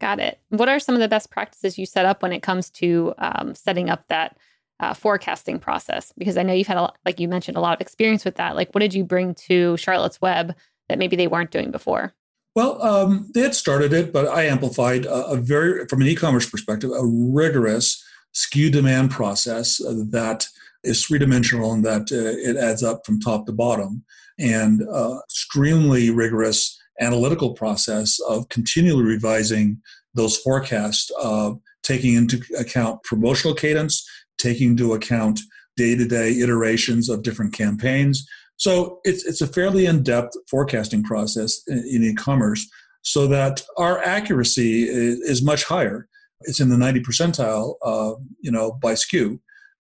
Got 0.01 0.19
it. 0.19 0.41
What 0.49 0.69
are 0.69 0.81
some 0.81 0.95
of 0.95 1.01
the 1.01 1.09
best 1.09 1.31
practices 1.31 1.79
you 1.79 1.87
set 1.87 2.07
up 2.07 2.23
when 2.23 2.33
it 2.33 2.43
comes 2.43 2.71
to 2.71 3.15
um, 3.19 3.55
setting 3.55 3.91
up 3.91 4.09
that 4.09 4.37
uh, 4.81 4.95
forecasting 4.95 5.59
process? 5.59 6.13
Because 6.19 6.37
i 6.37 6.43
know 6.43 6.53
you've 6.53 6.67
had 6.67 6.77
a, 6.79 6.93
like 7.05 7.21
you 7.21 7.29
mentioned 7.29 7.57
a 7.57 7.61
lot 7.61 7.75
of 7.75 7.81
experience 7.81 8.25
with 8.25 8.37
that. 8.37 8.57
Like 8.57 8.75
what 8.75 8.81
did 8.81 8.95
you 8.95 9.05
bring 9.05 9.35
to 9.35 9.77
charlotte's 9.77 10.21
web 10.21 10.55
that 10.89 10.99
maybe 10.99 11.17
they 11.17 11.27
weren't 11.27 11.51
doing 11.51 11.71
before 11.71 12.15
Well, 12.57 12.83
um, 12.83 13.31
they 13.35 13.43
had 13.43 13.55
started 13.55 13.93
it, 13.93 14.15
but 14.15 14.27
I 14.27 14.45
amplified 14.45 15.05
a, 15.05 15.27
a 15.27 15.37
very, 15.37 15.87
from 15.89 16.01
an 16.01 16.09
e-commerce 16.09 16.49
perspective, 16.49 16.91
a 16.91 17.05
rigorous 17.05 18.03
SKU 18.35 18.73
demand 18.73 19.11
process 19.11 19.77
that 19.77 20.47
is 20.83 21.05
three 21.05 21.19
dimensional 21.19 21.75
and 21.75 21.85
that 21.85 22.11
uh, 22.11 22.51
it 22.51 22.57
adds 22.57 22.83
up 22.83 23.05
from 23.05 23.21
top 23.21 23.45
to 23.45 23.53
bottom, 23.53 24.05
and 24.39 24.83
uh, 24.89 25.19
extremely 25.29 26.09
rigorous 26.09 26.81
analytical 26.99 27.53
process 27.53 28.19
of 28.27 28.49
continually 28.49 29.05
revising 29.05 29.79
those 30.15 30.39
forecasts, 30.39 31.11
uh, 31.21 31.53
taking 31.83 32.15
into 32.15 32.43
account 32.59 33.03
promotional 33.03 33.55
cadence, 33.55 34.03
taking 34.39 34.71
into 34.71 34.95
account 34.95 35.41
day-to-day 35.77 36.33
iterations 36.41 37.11
of 37.11 37.23
different 37.23 37.53
campaigns. 37.53 38.27
So 38.57 39.01
it's 39.05 39.25
it's 39.25 39.41
a 39.41 39.47
fairly 39.47 39.87
in-depth 39.87 40.37
forecasting 40.51 41.03
process 41.03 41.63
in, 41.67 41.79
in 41.79 42.05
e-commerce, 42.05 42.67
so 43.03 43.27
that 43.29 43.63
our 43.77 44.03
accuracy 44.03 44.89
is, 44.89 45.21
is, 45.21 45.43
much 45.43 45.65
higher. 45.65 46.09
It's 46.43 46.61
in 46.61 46.69
the 46.69 46.77
90 46.77 47.01
percentile, 47.01 47.75
uh, 47.83 48.15
you 48.41 48.51
know, 48.51 48.73
by 48.73 48.95
SKU 48.95 49.39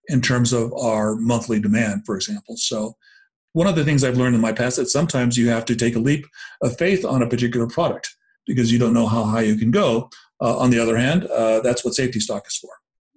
in 0.09 0.21
terms 0.21 0.53
of 0.53 0.73
our 0.75 1.17
monthly 1.17 1.61
demand, 1.61 2.03
for 2.07 2.15
example. 2.17 2.57
So 2.57 2.95
one 3.53 3.67
of 3.67 3.75
the 3.75 3.85
things 3.85 4.05
I've 4.05 4.19
learned 4.19 4.35
in 4.35 4.41
my 4.41 4.53
past 4.53 4.77
that 4.77 4.87
sometimes 4.87 5.37
you 5.37 5.49
have 5.49 5.65
to 5.65 5.75
take 5.75 5.97
a 5.97 5.99
leap 5.99 6.27
of 6.63 6.77
faith 6.77 7.05
on 7.05 7.23
a 7.23 7.29
particular 7.29 7.67
product 7.67 8.15
because 8.47 8.71
you 8.71 8.79
don't 8.79 8.93
know 8.95 9.07
how 9.07 9.25
high 9.25 9.43
you 9.43 9.57
can 9.57 9.71
go. 9.71 10.11
Uh, 10.41 10.59
on 10.59 10.71
the 10.71 10.79
other 10.79 10.97
hand, 10.97 11.25
uh, 11.25 11.61
that's 11.61 11.85
what 11.85 11.95
safety 11.95 12.21
stock 12.21 12.47
is 12.47 12.57
for. 12.57 12.71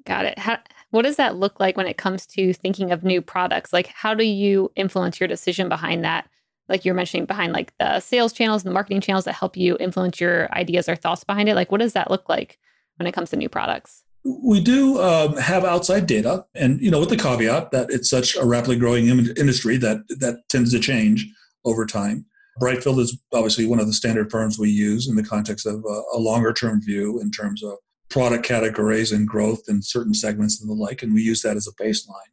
Got 0.06 0.26
it. 0.26 0.39
How, 0.39 0.58
what 0.91 1.04
does 1.04 1.17
that 1.17 1.36
look 1.36 1.60
like 1.60 1.78
when 1.78 1.88
it 1.88 1.97
comes 1.97 2.25
to 2.28 2.54
thinking 2.54 2.91
of 2.91 3.04
new 3.04 3.21
products? 3.21 3.71
Like, 3.71 3.88
how 3.88 4.13
do 4.13 4.23
you 4.23 4.71
influence 4.75 5.19
your 5.19 5.28
decision 5.28 5.69
behind 5.69 6.04
that? 6.04 6.28
Like 6.67 6.86
you're 6.86 6.95
mentioning 6.95 7.25
behind 7.25 7.54
like 7.54 7.73
the 7.80 7.99
sales 7.99 8.34
channels 8.34 8.63
and 8.63 8.69
the 8.69 8.73
marketing 8.73 9.02
channels 9.02 9.25
that 9.25 9.34
help 9.34 9.58
you 9.58 9.78
influence 9.80 10.19
your 10.19 10.52
ideas 10.54 10.88
or 10.88 10.95
thoughts 10.95 11.23
behind 11.23 11.49
it. 11.49 11.56
Like, 11.56 11.71
what 11.71 11.80
does 11.80 11.93
that 11.93 12.12
look 12.12 12.30
like 12.30 12.60
when 12.97 13.08
it 13.08 13.12
comes 13.12 13.32
to 13.32 13.38
new 13.38 13.49
products? 13.49 14.04
We 14.23 14.62
do 14.62 15.02
um, 15.02 15.38
have 15.38 15.63
outside 15.63 16.06
data, 16.06 16.45
and 16.54 16.80
you 16.82 16.91
know, 16.91 16.99
with 16.99 17.10
the 17.10 17.17
caveat 17.17 17.71
that 17.71 17.89
it's 17.89 18.10
such 18.10 18.36
a 18.36 18.45
rapidly 18.45 18.75
growing 18.75 19.08
industry 19.08 19.78
that 19.78 19.99
that 20.19 20.41
tends 20.49 20.71
to 20.71 20.80
change 20.80 21.25
over 21.65 21.86
time. 21.86 22.25
Brightfield 22.62 22.99
is 22.99 23.17
obviously 23.34 23.65
one 23.65 23.80
of 23.80 23.88
the 23.88 23.93
standard 23.93 24.30
firms 24.30 24.60
we 24.60 24.69
use 24.69 25.08
in 25.08 25.15
the 25.15 25.23
context 25.23 25.65
of 25.65 25.84
a, 25.86 26.02
a 26.13 26.19
longer 26.19 26.52
term 26.52 26.82
view 26.82 27.21
in 27.21 27.32
terms 27.32 27.63
of 27.63 27.78
product 28.10 28.43
categories 28.43 29.12
and 29.12 29.28
growth 29.28 29.62
in 29.67 29.82
certain 29.82 30.13
segments 30.13 30.60
and 30.60 30.69
the 30.69 30.74
like, 30.74 31.04
and 31.04 31.13
we 31.13 31.22
use 31.22 31.41
that 31.41 31.58
as 31.58 31.67
a 31.67 31.84
baseline. 31.84 32.32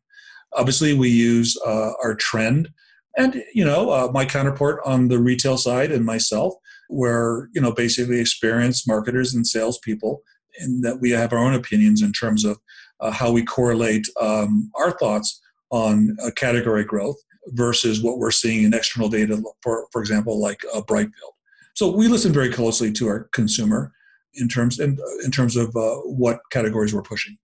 Obviously, 0.54 0.94
we 0.94 1.08
use 1.08 1.58
uh, 1.66 1.92
our 2.02 2.14
trend, 2.14 2.70
and 3.16 3.42
you 3.54 3.64
know, 3.64 3.90
uh, 3.90 4.10
my 4.12 4.24
counterpart 4.24 4.80
on 4.84 5.08
the 5.08 5.18
retail 5.18 5.56
side 5.56 5.90
and 5.90 6.04
myself, 6.04 6.54
where 6.88 7.48
you 7.52 7.60
know, 7.60 7.72
basically 7.72 8.20
experienced 8.20 8.88
marketers 8.88 9.34
and 9.34 9.46
salespeople, 9.46 10.22
and 10.60 10.84
that 10.84 11.00
we 11.00 11.10
have 11.10 11.32
our 11.32 11.38
own 11.38 11.54
opinions 11.54 12.02
in 12.02 12.12
terms 12.12 12.44
of 12.44 12.58
uh, 13.00 13.10
how 13.10 13.30
we 13.30 13.44
correlate 13.44 14.06
um, 14.20 14.70
our 14.74 14.92
thoughts 14.92 15.40
on 15.70 16.16
category 16.36 16.84
growth 16.84 17.16
versus 17.48 18.02
what 18.02 18.18
we're 18.18 18.30
seeing 18.30 18.64
in 18.64 18.74
external 18.74 19.08
data, 19.08 19.42
for 19.62 19.86
for 19.92 20.00
example, 20.00 20.40
like 20.40 20.60
uh, 20.74 20.80
Brightfield. 20.80 21.34
So 21.74 21.94
we 21.94 22.08
listen 22.08 22.32
very 22.32 22.50
closely 22.50 22.90
to 22.92 23.06
our 23.08 23.28
consumer 23.34 23.92
in 24.36 24.48
terms 24.48 24.78
in, 24.78 24.98
in 25.24 25.30
terms 25.30 25.56
of 25.56 25.74
uh, 25.76 25.96
what 25.96 26.40
categories 26.50 26.94
we're 26.94 27.02
pushing. 27.02 27.36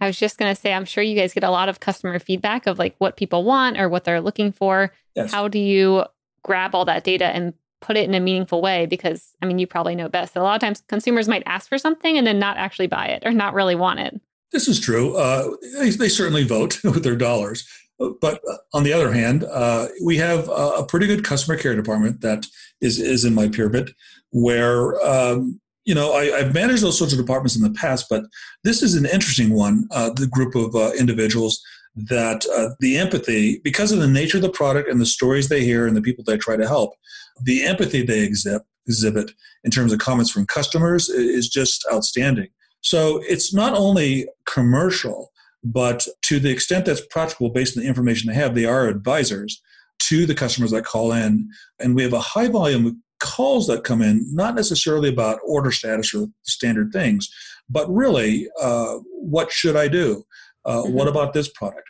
I 0.00 0.06
was 0.06 0.18
just 0.18 0.38
going 0.38 0.54
to 0.54 0.60
say, 0.60 0.72
I'm 0.72 0.84
sure 0.84 1.02
you 1.02 1.16
guys 1.16 1.34
get 1.34 1.44
a 1.44 1.50
lot 1.50 1.68
of 1.68 1.80
customer 1.80 2.18
feedback 2.18 2.66
of 2.66 2.78
like 2.78 2.94
what 2.98 3.16
people 3.16 3.44
want 3.44 3.78
or 3.78 3.88
what 3.88 4.04
they're 4.04 4.20
looking 4.20 4.52
for. 4.52 4.92
Yes. 5.16 5.32
How 5.32 5.48
do 5.48 5.58
you 5.58 6.04
grab 6.44 6.74
all 6.74 6.84
that 6.84 7.02
data 7.02 7.26
and 7.26 7.52
put 7.80 7.96
it 7.96 8.08
in 8.08 8.14
a 8.14 8.20
meaningful 8.20 8.62
way? 8.62 8.86
Because 8.86 9.34
I 9.42 9.46
mean, 9.46 9.58
you 9.58 9.66
probably 9.66 9.96
know 9.96 10.08
best. 10.08 10.36
A 10.36 10.42
lot 10.42 10.54
of 10.54 10.60
times 10.60 10.82
consumers 10.88 11.28
might 11.28 11.42
ask 11.46 11.68
for 11.68 11.78
something 11.78 12.16
and 12.16 12.26
then 12.26 12.38
not 12.38 12.56
actually 12.56 12.86
buy 12.86 13.06
it 13.06 13.24
or 13.26 13.32
not 13.32 13.54
really 13.54 13.74
want 13.74 14.00
it. 14.00 14.20
This 14.52 14.68
is 14.68 14.80
true. 14.80 15.16
Uh, 15.16 15.50
they, 15.78 15.90
they, 15.90 16.08
certainly 16.08 16.44
vote 16.44 16.78
with 16.84 17.02
their 17.02 17.16
dollars. 17.16 17.68
But 17.98 18.40
uh, 18.48 18.56
on 18.72 18.84
the 18.84 18.92
other 18.92 19.12
hand, 19.12 19.44
uh, 19.44 19.88
we 20.04 20.16
have 20.18 20.48
a 20.48 20.84
pretty 20.88 21.06
good 21.06 21.24
customer 21.24 21.58
care 21.58 21.74
department 21.74 22.20
that 22.20 22.46
is, 22.80 23.00
is 23.00 23.24
in 23.24 23.34
my 23.34 23.48
Peerbit 23.48 23.90
where 24.30 24.94
um, 25.04 25.60
you 25.88 25.94
know, 25.94 26.12
I, 26.12 26.26
have 26.42 26.52
managed 26.52 26.82
those 26.82 26.98
sorts 26.98 27.14
of 27.14 27.18
departments 27.18 27.56
in 27.56 27.62
the 27.62 27.70
past, 27.70 28.08
but 28.10 28.24
this 28.62 28.82
is 28.82 28.94
an 28.94 29.06
interesting 29.06 29.54
one. 29.54 29.88
Uh, 29.90 30.10
the 30.10 30.26
group 30.26 30.54
of 30.54 30.76
uh, 30.76 30.92
individuals 30.98 31.62
that 31.96 32.44
uh, 32.54 32.74
the 32.80 32.98
empathy, 32.98 33.62
because 33.64 33.90
of 33.90 33.98
the 33.98 34.06
nature 34.06 34.36
of 34.36 34.42
the 34.42 34.50
product 34.50 34.90
and 34.90 35.00
the 35.00 35.06
stories 35.06 35.48
they 35.48 35.64
hear 35.64 35.86
and 35.86 35.96
the 35.96 36.02
people 36.02 36.22
they 36.22 36.36
try 36.36 36.58
to 36.58 36.68
help, 36.68 36.92
the 37.42 37.64
empathy 37.64 38.02
they 38.02 38.20
exhibit, 38.20 38.60
exhibit 38.86 39.30
in 39.64 39.70
terms 39.70 39.90
of 39.90 39.98
comments 39.98 40.30
from 40.30 40.44
customers 40.44 41.08
is 41.08 41.48
just 41.48 41.86
outstanding. 41.90 42.48
So 42.82 43.22
it's 43.26 43.54
not 43.54 43.72
only 43.72 44.28
commercial, 44.44 45.32
but 45.64 46.06
to 46.24 46.38
the 46.38 46.50
extent 46.50 46.84
that's 46.84 47.04
practical 47.06 47.48
based 47.48 47.78
on 47.78 47.82
the 47.82 47.88
information 47.88 48.28
they 48.28 48.36
have, 48.36 48.54
they 48.54 48.66
are 48.66 48.88
advisors 48.88 49.62
to 50.00 50.26
the 50.26 50.34
customers 50.34 50.70
that 50.72 50.84
call 50.84 51.12
in. 51.12 51.48
And 51.80 51.94
we 51.94 52.02
have 52.02 52.12
a 52.12 52.20
high 52.20 52.48
volume 52.48 53.02
calls 53.20 53.66
that 53.66 53.84
come 53.84 54.02
in, 54.02 54.26
not 54.34 54.54
necessarily 54.54 55.08
about 55.08 55.40
order 55.44 55.70
status 55.70 56.14
or 56.14 56.26
standard 56.42 56.92
things, 56.92 57.28
but 57.68 57.92
really, 57.92 58.48
uh, 58.60 58.96
what 59.12 59.50
should 59.52 59.76
I 59.76 59.88
do? 59.88 60.24
Uh, 60.64 60.82
mm-hmm. 60.82 60.92
What 60.92 61.08
about 61.08 61.32
this 61.32 61.48
product? 61.48 61.88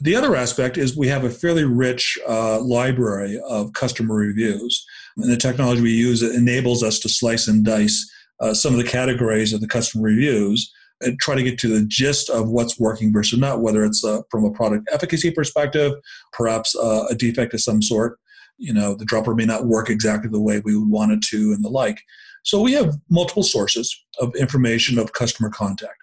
The 0.00 0.14
other 0.14 0.36
aspect 0.36 0.78
is 0.78 0.96
we 0.96 1.08
have 1.08 1.24
a 1.24 1.30
fairly 1.30 1.64
rich 1.64 2.16
uh, 2.28 2.60
library 2.60 3.40
of 3.48 3.72
customer 3.72 4.14
reviews. 4.14 4.84
And 5.16 5.30
the 5.30 5.36
technology 5.36 5.82
we 5.82 5.92
use 5.92 6.22
enables 6.22 6.84
us 6.84 7.00
to 7.00 7.08
slice 7.08 7.48
and 7.48 7.64
dice 7.64 8.08
uh, 8.40 8.54
some 8.54 8.72
of 8.72 8.78
the 8.78 8.88
categories 8.88 9.52
of 9.52 9.60
the 9.60 9.66
customer 9.66 10.04
reviews 10.04 10.72
and 11.00 11.18
try 11.18 11.34
to 11.34 11.42
get 11.42 11.58
to 11.58 11.68
the 11.68 11.86
gist 11.86 12.30
of 12.30 12.48
what's 12.48 12.78
working 12.78 13.12
versus 13.12 13.38
not, 13.38 13.60
whether 13.60 13.84
it's 13.84 14.04
uh, 14.04 14.20
from 14.30 14.44
a 14.44 14.50
product 14.52 14.88
efficacy 14.92 15.30
perspective, 15.30 15.92
perhaps 16.32 16.76
uh, 16.76 17.06
a 17.10 17.14
defect 17.14 17.54
of 17.54 17.60
some 17.60 17.82
sort, 17.82 18.18
you 18.58 18.72
know 18.72 18.94
the 18.94 19.04
dropper 19.04 19.34
may 19.34 19.46
not 19.46 19.66
work 19.66 19.88
exactly 19.88 20.28
the 20.28 20.40
way 20.40 20.60
we 20.60 20.76
would 20.76 20.88
want 20.88 21.12
it 21.12 21.22
to 21.22 21.52
and 21.52 21.64
the 21.64 21.70
like. 21.70 22.02
So 22.44 22.60
we 22.60 22.72
have 22.72 22.96
multiple 23.10 23.42
sources 23.42 23.96
of 24.20 24.34
information 24.36 24.98
of 24.98 25.12
customer 25.12 25.50
contact. 25.50 25.96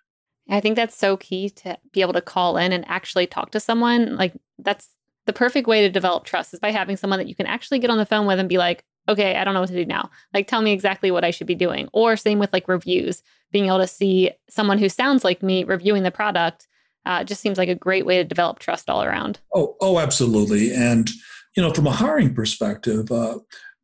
I 0.49 0.59
think 0.59 0.75
that's 0.75 0.95
so 0.95 1.17
key 1.17 1.49
to 1.49 1.77
be 1.91 2.01
able 2.01 2.13
to 2.13 2.21
call 2.21 2.57
in 2.57 2.71
and 2.71 2.87
actually 2.87 3.27
talk 3.27 3.51
to 3.51 3.59
someone. 3.59 4.15
Like 4.15 4.33
that's 4.59 4.89
the 5.25 5.33
perfect 5.33 5.67
way 5.67 5.81
to 5.81 5.89
develop 5.89 6.23
trust 6.23 6.53
is 6.53 6.59
by 6.59 6.71
having 6.71 6.97
someone 6.97 7.19
that 7.19 7.27
you 7.27 7.35
can 7.35 7.47
actually 7.47 7.79
get 7.79 7.89
on 7.89 7.97
the 7.97 8.05
phone 8.05 8.27
with 8.27 8.39
and 8.39 8.47
be 8.47 8.57
like 8.57 8.83
okay 9.07 9.35
i 9.35 9.43
don't 9.43 9.53
know 9.53 9.59
what 9.59 9.69
to 9.69 9.75
do 9.75 9.85
now. 9.85 10.09
Like 10.33 10.47
tell 10.47 10.61
me 10.61 10.71
exactly 10.71 11.11
what 11.11 11.23
i 11.23 11.31
should 11.31 11.47
be 11.47 11.55
doing. 11.55 11.89
Or 11.93 12.15
same 12.15 12.39
with 12.39 12.53
like 12.53 12.67
reviews. 12.67 13.21
Being 13.51 13.67
able 13.67 13.79
to 13.79 13.87
see 13.87 14.31
someone 14.49 14.77
who 14.77 14.89
sounds 14.89 15.23
like 15.23 15.43
me 15.43 15.63
reviewing 15.63 16.03
the 16.03 16.11
product 16.11 16.67
uh, 17.05 17.23
just 17.23 17.41
seems 17.41 17.57
like 17.57 17.69
a 17.69 17.75
great 17.75 18.05
way 18.05 18.17
to 18.17 18.23
develop 18.23 18.59
trust 18.59 18.89
all 18.89 19.03
around. 19.03 19.39
Oh 19.53 19.75
oh 19.81 19.99
absolutely. 19.99 20.73
And 20.73 21.09
you 21.55 21.63
know, 21.63 21.73
from 21.73 21.87
a 21.87 21.91
hiring 21.91 22.33
perspective, 22.33 23.11
uh, 23.11 23.39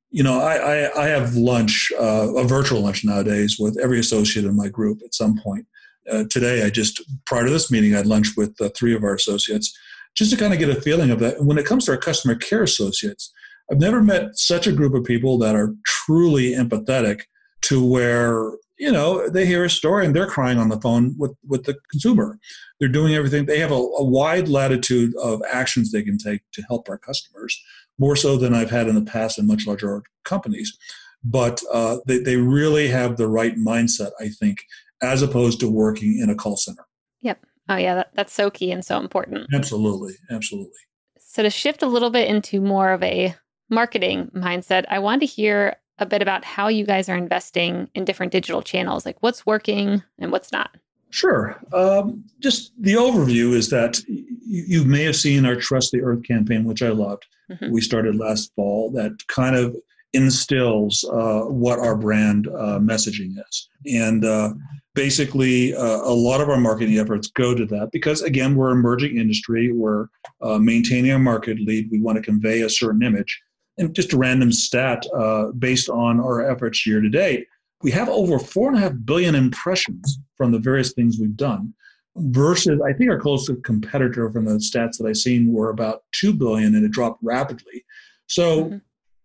you 0.10 0.23
know, 0.23 0.41
I, 0.41 0.55
I, 0.55 1.03
I 1.03 1.07
have 1.07 1.36
lunch, 1.36 1.91
uh, 1.99 2.34
a 2.36 2.43
virtual 2.43 2.81
lunch 2.81 3.05
nowadays 3.05 3.57
with 3.57 3.79
every 3.81 3.99
associate 3.99 4.45
in 4.45 4.55
my 4.55 4.67
group 4.67 4.99
at 5.05 5.13
some 5.13 5.39
point. 5.39 5.65
Uh, 6.12 6.25
today, 6.29 6.65
I 6.65 6.69
just, 6.69 7.01
prior 7.25 7.45
to 7.45 7.49
this 7.49 7.71
meeting, 7.71 7.93
I 7.93 7.97
had 7.97 8.07
lunch 8.07 8.36
with 8.36 8.57
three 8.75 8.93
of 8.93 9.03
our 9.03 9.15
associates 9.15 9.77
just 10.15 10.31
to 10.31 10.38
kind 10.38 10.51
of 10.51 10.60
get 10.60 10.69
a 10.69 10.81
feeling 10.81 11.12
of 11.12 11.19
that. 11.19 11.38
And 11.38 11.47
when 11.47 11.57
it 11.57 11.65
comes 11.65 11.86
to 11.86 11.91
our 11.91 11.97
customer 11.97 12.36
care 12.36 12.63
associates, 12.63 13.31
I've 13.71 13.79
never 13.79 14.01
met 14.01 14.38
such 14.38 14.67
a 14.67 14.73
group 14.73 14.93
of 14.93 15.05
people 15.05 15.38
that 15.38 15.55
are 15.55 15.73
truly 15.86 16.53
empathetic 16.53 17.21
to 17.62 17.86
where 17.86 18.51
you 18.82 18.91
know 18.91 19.30
they 19.30 19.46
hear 19.46 19.63
a 19.63 19.70
story 19.70 20.08
and 20.08 20.15
they're 20.15 20.26
crying 20.26 20.58
on 20.58 20.70
the 20.70 20.82
phone 20.82 21.13
with 21.20 21.36
with 21.48 21.65
the 21.65 21.78
consumer. 21.91 22.39
They're 22.80 22.89
doing 22.89 23.13
everything. 23.13 23.46
They 23.46 23.60
have 23.60 23.72
a, 23.72 23.76
a, 23.76 24.04
wide 24.04 24.48
latitude 24.48 25.15
of 25.17 25.39
actions 25.52 25.91
they 25.91 26.02
can 26.02 26.17
take 26.17 26.41
to 26.54 26.63
help 26.63 26.89
our 26.89 26.98
customers 26.98 27.62
more 28.00 28.15
so 28.15 28.38
than 28.38 28.56
i've 28.56 28.72
had 28.72 28.88
in 28.88 28.96
the 28.96 29.04
past 29.04 29.38
in 29.38 29.46
much 29.46 29.67
larger 29.67 30.02
companies. 30.24 30.76
But 31.24 31.62
uh, 31.72 31.98
they, 32.08 32.17
they 32.17 32.38
really 32.38 32.88
have 32.88 33.17
the 33.17 33.28
right 33.28 33.56
mindset 33.56 34.12
i 34.20 34.30
think 34.30 34.65
as 35.04 35.22
opposed 35.22 35.60
to 35.60 35.70
working 35.70 36.17
in 36.20 36.32
a 36.32 36.36
call 36.36 36.58
center. 36.58 36.86
Yep. 37.22 37.46
Oh 37.70 37.76
yeah 37.76 37.94
that, 37.94 38.10
that's 38.15 38.34
so 38.34 38.50
key 38.50 38.72
and 38.72 38.84
so 38.84 39.00
important. 39.00 39.48
Absolutely. 39.54 40.15
Absolutely. 40.32 40.82
So 41.20 41.44
to 41.44 41.52
shift 41.52 41.84
a 41.84 41.88
little 41.88 42.10
bit 42.10 42.28
into 42.28 42.60
more 42.60 42.91
of 42.91 43.04
a 43.04 43.36
marketing 43.70 44.30
mindset 44.36 44.84
i 44.90 45.00
want 45.00 45.21
to 45.21 45.25
hear 45.25 45.77
a 46.02 46.06
bit 46.06 46.21
about 46.21 46.43
how 46.43 46.67
you 46.67 46.85
guys 46.85 47.08
are 47.08 47.15
investing 47.15 47.89
in 47.93 48.04
different 48.04 48.31
digital 48.31 48.62
channels, 48.62 49.06
like 49.06 49.17
what's 49.21 49.45
working 49.45 50.04
and 50.19 50.31
what's 50.31 50.52
not. 50.52 50.75
Sure. 51.12 51.62
Um, 51.73 52.23
just 52.39 52.71
the 52.79 52.93
overview 52.93 53.54
is 53.54 53.69
that 53.69 54.02
you, 54.08 54.25
you, 54.45 54.85
may 54.85 55.04
have 55.04 55.15
seen 55.15 55.45
our 55.45 55.58
Trust 55.58 55.91
the 55.91 56.02
Earth 56.02 56.23
campaign, 56.23 56.63
which 56.63 56.81
I 56.81 56.89
loved. 56.89 57.25
Mm-hmm. 57.52 57.69
We 57.69 57.81
started 57.81 58.15
last 58.15 58.54
fall, 58.56 58.91
that 58.91 59.27
kind 59.27 59.56
of 59.56 59.75
instills 60.13 61.04
uh, 61.12 61.41
what 61.41 61.79
our 61.79 61.95
brand 61.95 62.47
uh, 62.47 62.79
messaging 62.79 63.33
is. 63.37 63.69
And 63.93 64.23
uh, 64.23 64.54
basically, 64.93 65.75
uh, 65.75 66.02
a 66.02 66.13
lot 66.13 66.41
of 66.41 66.49
our 66.49 66.60
marketing 66.60 66.97
efforts 66.97 67.27
go 67.27 67.56
to 67.56 67.65
that 67.67 67.89
because, 67.91 68.21
again, 68.21 68.56
we're 68.56 68.71
emerging 68.71 69.17
industry, 69.17 69.71
we're 69.71 70.08
uh, 70.41 70.60
maintaining 70.60 71.12
a 71.12 71.19
market 71.19 71.60
lead, 71.60 71.89
we 71.91 71.99
want 71.99 72.17
to 72.17 72.21
convey 72.21 72.62
a 72.62 72.69
certain 72.69 73.04
image. 73.04 73.41
And 73.78 73.96
just 73.96 74.13
a 74.13 74.17
random 74.17 74.52
stat 74.52 75.06
uh, 75.15 75.48
based 75.58 75.90
on 75.90 76.19
our 76.19 76.50
efforts 76.50 76.86
year 76.86 77.02
to 77.02 77.10
date, 77.10 77.48
we 77.84 77.92
have 77.92 78.10
over 78.10 78.38
four 78.38 78.69
and 78.69 78.78
a 78.78 78.82
half 78.82 78.94
billion 79.06 79.36
impressions 79.36 80.19
from 80.36 80.52
the 80.52 80.60
various 80.60 80.94
things 80.94 81.17
we've 81.19 81.38
done 81.38 81.74
versus 82.15 82.80
I 82.82 82.94
think 82.94 83.10
our 83.10 83.19
closest 83.19 83.63
competitor 83.63 84.30
from 84.32 84.46
the 84.46 84.54
stats 84.54 84.98
that 84.98 85.08
I've 85.08 85.17
seen 85.17 85.52
were 85.52 85.69
about 85.69 86.04
2 86.13 86.34
billion 86.34 86.76
and 86.76 86.86
it 86.86 86.92
dropped 86.92 87.24
rapidly. 87.24 87.86
So 88.28 88.65
mm-hmm. 88.65 88.78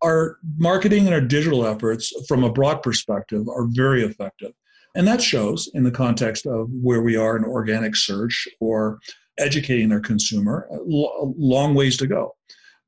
our 0.05 0.39
marketing 0.57 1.07
and 1.07 1.15
our 1.15 1.21
digital 1.21 1.67
efforts 1.67 2.13
from 2.29 2.45
a 2.45 2.53
broad 2.53 2.83
perspective 2.83 3.49
are 3.49 3.67
very 3.71 4.05
effective. 4.05 4.53
And 4.95 5.07
that 5.07 5.21
shows 5.21 5.69
in 5.75 5.85
the 5.85 5.91
context 5.91 6.47
of 6.47 6.69
where 6.71 7.03
we 7.03 7.17
are 7.17 7.37
in 7.37 7.45
organic 7.45 7.97
search 7.97 8.49
or 8.61 8.99
educating 9.39 9.93
our 9.93 10.01
consumer, 10.01 10.67
a 10.71 10.79
long 10.83 11.75
ways 11.75 11.99
to 11.99 12.07
go. 12.07 12.35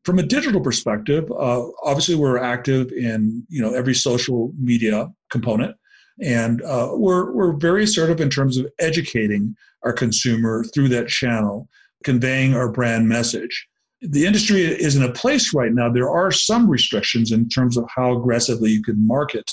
From 0.09 0.19
a 0.19 0.23
digital 0.23 0.63
perspective, 0.63 1.31
uh, 1.31 1.67
obviously 1.85 2.15
we're 2.15 2.39
active 2.39 2.91
in 2.93 3.45
you 3.51 3.61
know 3.61 3.75
every 3.75 3.95
social 3.95 4.55
media 4.59 5.13
component, 5.29 5.77
and 6.19 6.63
uh, 6.63 6.93
we're 6.95 7.31
we're 7.35 7.53
very 7.53 7.85
assertive 7.85 8.19
in 8.19 8.31
terms 8.31 8.57
of 8.57 8.67
educating 8.79 9.55
our 9.83 9.93
consumer 9.93 10.65
through 10.73 10.89
that 10.89 11.09
channel, 11.09 11.69
conveying 12.05 12.55
our 12.55 12.73
brand 12.73 13.07
message. 13.07 13.69
The 14.01 14.25
industry 14.25 14.63
is 14.63 14.97
in 14.97 15.03
a 15.03 15.13
place 15.13 15.53
right 15.53 15.75
now. 15.75 15.91
There 15.91 16.09
are 16.09 16.33
some 16.33 16.71
restrictions 16.71 17.31
in 17.31 17.47
terms 17.51 17.77
of 17.77 17.85
how 17.95 18.17
aggressively 18.17 18.71
you 18.71 18.83
can 18.83 19.07
market 19.07 19.45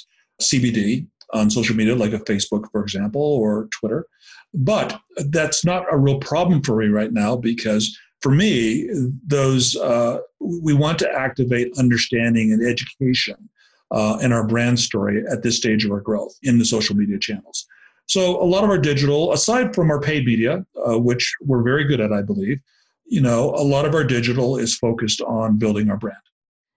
CBD 0.41 1.05
on 1.33 1.49
social 1.49 1.75
media, 1.75 1.97
like 1.97 2.13
a 2.13 2.19
Facebook, 2.19 2.71
for 2.71 2.81
example, 2.81 3.21
or 3.21 3.67
Twitter. 3.71 4.07
But 4.53 4.97
that's 5.17 5.65
not 5.65 5.83
a 5.91 5.97
real 5.97 6.19
problem 6.19 6.63
for 6.63 6.77
me 6.77 6.87
right 6.87 7.11
now 7.11 7.35
because 7.35 7.93
for 8.25 8.31
me, 8.31 8.89
those 9.27 9.75
uh, 9.75 10.17
we 10.39 10.73
want 10.73 10.97
to 10.97 11.07
activate 11.11 11.71
understanding 11.77 12.51
and 12.51 12.67
education 12.67 13.35
uh, 13.91 14.17
in 14.19 14.33
our 14.33 14.43
brand 14.47 14.79
story 14.79 15.23
at 15.31 15.43
this 15.43 15.57
stage 15.57 15.85
of 15.85 15.91
our 15.91 15.99
growth 15.99 16.33
in 16.41 16.57
the 16.57 16.65
social 16.65 16.95
media 16.95 17.19
channels. 17.19 17.67
So 18.07 18.41
a 18.41 18.43
lot 18.43 18.63
of 18.63 18.71
our 18.71 18.79
digital, 18.79 19.31
aside 19.31 19.75
from 19.75 19.91
our 19.91 20.01
paid 20.01 20.25
media, 20.25 20.65
uh, 20.89 20.97
which 20.97 21.35
we're 21.39 21.61
very 21.61 21.83
good 21.83 22.01
at, 22.01 22.11
I 22.11 22.23
believe, 22.23 22.59
you 23.05 23.21
know, 23.21 23.51
a 23.51 23.61
lot 23.61 23.85
of 23.85 23.93
our 23.93 24.03
digital 24.03 24.57
is 24.57 24.75
focused 24.75 25.21
on 25.21 25.59
building 25.59 25.91
our 25.91 25.97
brand. 25.97 26.17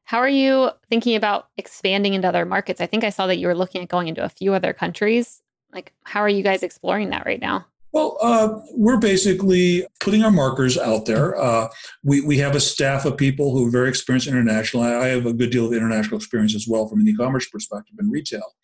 How 0.04 0.18
are 0.18 0.28
you 0.28 0.68
thinking 0.90 1.16
about 1.16 1.48
expanding 1.56 2.12
into 2.12 2.28
other 2.28 2.44
markets? 2.44 2.82
I 2.82 2.86
think 2.86 3.04
I 3.04 3.10
saw 3.10 3.26
that 3.26 3.38
you 3.38 3.46
were 3.46 3.54
looking 3.54 3.80
at 3.80 3.88
going 3.88 4.08
into 4.08 4.22
a 4.22 4.28
few 4.28 4.52
other 4.52 4.74
countries. 4.74 5.40
Like, 5.72 5.94
how 6.04 6.20
are 6.20 6.28
you 6.28 6.42
guys 6.42 6.62
exploring 6.62 7.08
that 7.08 7.24
right 7.24 7.40
now? 7.40 7.64
Well, 7.92 8.18
uh, 8.20 8.60
we're 8.72 8.98
basically 8.98 9.86
putting 10.00 10.22
our 10.22 10.30
markers 10.30 10.76
out 10.76 11.06
there. 11.06 11.40
Uh, 11.40 11.68
we, 12.04 12.20
we 12.20 12.36
have 12.38 12.54
a 12.54 12.60
staff 12.60 13.04
of 13.06 13.16
people 13.16 13.52
who 13.52 13.66
are 13.66 13.70
very 13.70 13.88
experienced 13.88 14.28
internationally. 14.28 14.88
I 14.88 15.08
have 15.08 15.26
a 15.26 15.32
good 15.32 15.50
deal 15.50 15.66
of 15.66 15.72
international 15.72 16.18
experience 16.18 16.54
as 16.54 16.66
well 16.68 16.86
from 16.86 17.00
an 17.00 17.08
e-commerce 17.08 17.48
perspective 17.48 17.96
in 17.98 18.10
retail. 18.10 18.54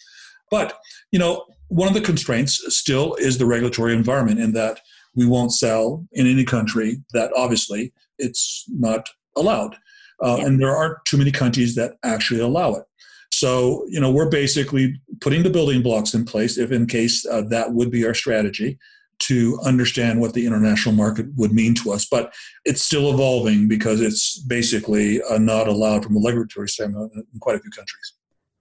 But, 0.51 0.79
you 1.11 1.18
know, 1.18 1.47
one 1.68 1.89
of 1.89 1.95
the 1.95 2.03
constraints 2.03 2.62
still 2.77 3.14
is 3.14 3.39
the 3.39 3.47
regulatory 3.47 3.95
environment 3.95 4.41
in 4.41 4.53
that 4.53 4.81
we 5.14 5.27
won't 5.27 5.53
sell 5.53 6.07
in 6.12 6.27
any 6.27 6.45
country 6.45 7.03
that 7.12 7.33
obviously 7.35 7.93
it's 8.18 8.64
not 8.68 9.09
allowed. 9.37 9.75
Uh, 10.22 10.37
yeah. 10.39 10.47
And 10.47 10.61
there 10.61 10.77
aren't 10.77 11.03
too 11.07 11.16
many 11.16 11.33
countries 11.33 11.75
that 11.77 11.95
actually 12.05 12.41
allow 12.41 12.75
it. 12.75 12.85
So, 13.33 13.85
you 13.89 14.01
know, 14.01 14.12
we're 14.12 14.29
basically 14.29 15.01
putting 15.20 15.43
the 15.43 15.51
building 15.51 15.83
blocks 15.83 16.14
in 16.14 16.25
place 16.25 16.57
if 16.57 16.70
in 16.70 16.87
case 16.87 17.27
uh, 17.27 17.43
that 17.49 17.72
would 17.72 17.91
be 17.91 18.07
our 18.07 18.14
strategy 18.14 18.79
to 19.27 19.59
understand 19.64 20.20
what 20.20 20.35
the 20.35 20.47
international 20.47 20.95
market 20.95 21.27
would 21.37 21.53
mean 21.53 21.75
to 21.77 21.93
us. 21.93 22.07
But 22.07 22.35
it's 22.64 22.83
still 22.83 23.12
evolving 23.12 23.68
because 23.68 24.01
it's 24.01 24.39
basically 24.39 25.22
uh, 25.22 25.39
not 25.39 25.68
allowed 25.68 26.05
from 26.05 26.16
a 26.16 26.20
regulatory 26.25 26.68
standpoint 26.68 27.12
in 27.14 27.41
quite 27.41 27.57
a 27.57 27.61
few 27.61 27.70
countries. 27.70 28.12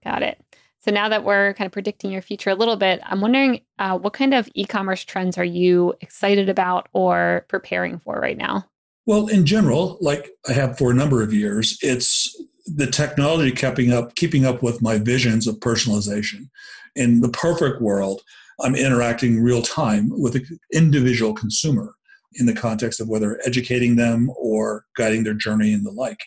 Got 0.04 0.22
it. 0.22 0.40
So 0.80 0.90
now 0.90 1.08
that 1.08 1.24
we're 1.24 1.54
kind 1.54 1.66
of 1.66 1.72
predicting 1.72 2.10
your 2.10 2.20
future 2.20 2.50
a 2.50 2.54
little 2.54 2.76
bit, 2.76 3.00
I'm 3.04 3.22
wondering 3.22 3.62
uh, 3.78 3.96
what 3.96 4.12
kind 4.12 4.34
of 4.34 4.50
e-commerce 4.54 5.02
trends 5.02 5.38
are 5.38 5.44
you 5.44 5.94
excited 6.02 6.50
about 6.50 6.88
or 6.92 7.46
preparing 7.48 7.98
for 8.00 8.20
right 8.20 8.36
now? 8.36 8.66
Well, 9.06 9.28
in 9.28 9.46
general, 9.46 9.96
like 10.02 10.30
I 10.46 10.52
have 10.52 10.76
for 10.76 10.90
a 10.90 10.94
number 10.94 11.22
of 11.22 11.32
years, 11.32 11.78
it's 11.80 12.38
the 12.66 12.86
technology 12.86 13.52
keeping 13.52 13.92
up, 13.92 14.14
keeping 14.14 14.44
up 14.44 14.62
with 14.62 14.82
my 14.82 14.98
visions 14.98 15.46
of 15.46 15.56
personalization. 15.56 16.48
In 16.96 17.22
the 17.22 17.30
perfect 17.30 17.80
world, 17.80 18.20
I'm 18.60 18.74
interacting 18.74 19.42
real 19.42 19.62
time 19.62 20.10
with 20.10 20.36
an 20.36 20.58
individual 20.72 21.34
consumer 21.34 21.94
in 22.34 22.46
the 22.46 22.54
context 22.54 23.00
of 23.00 23.08
whether 23.08 23.40
educating 23.44 23.96
them 23.96 24.30
or 24.36 24.86
guiding 24.96 25.24
their 25.24 25.34
journey 25.34 25.72
and 25.72 25.86
the 25.86 25.90
like. 25.90 26.20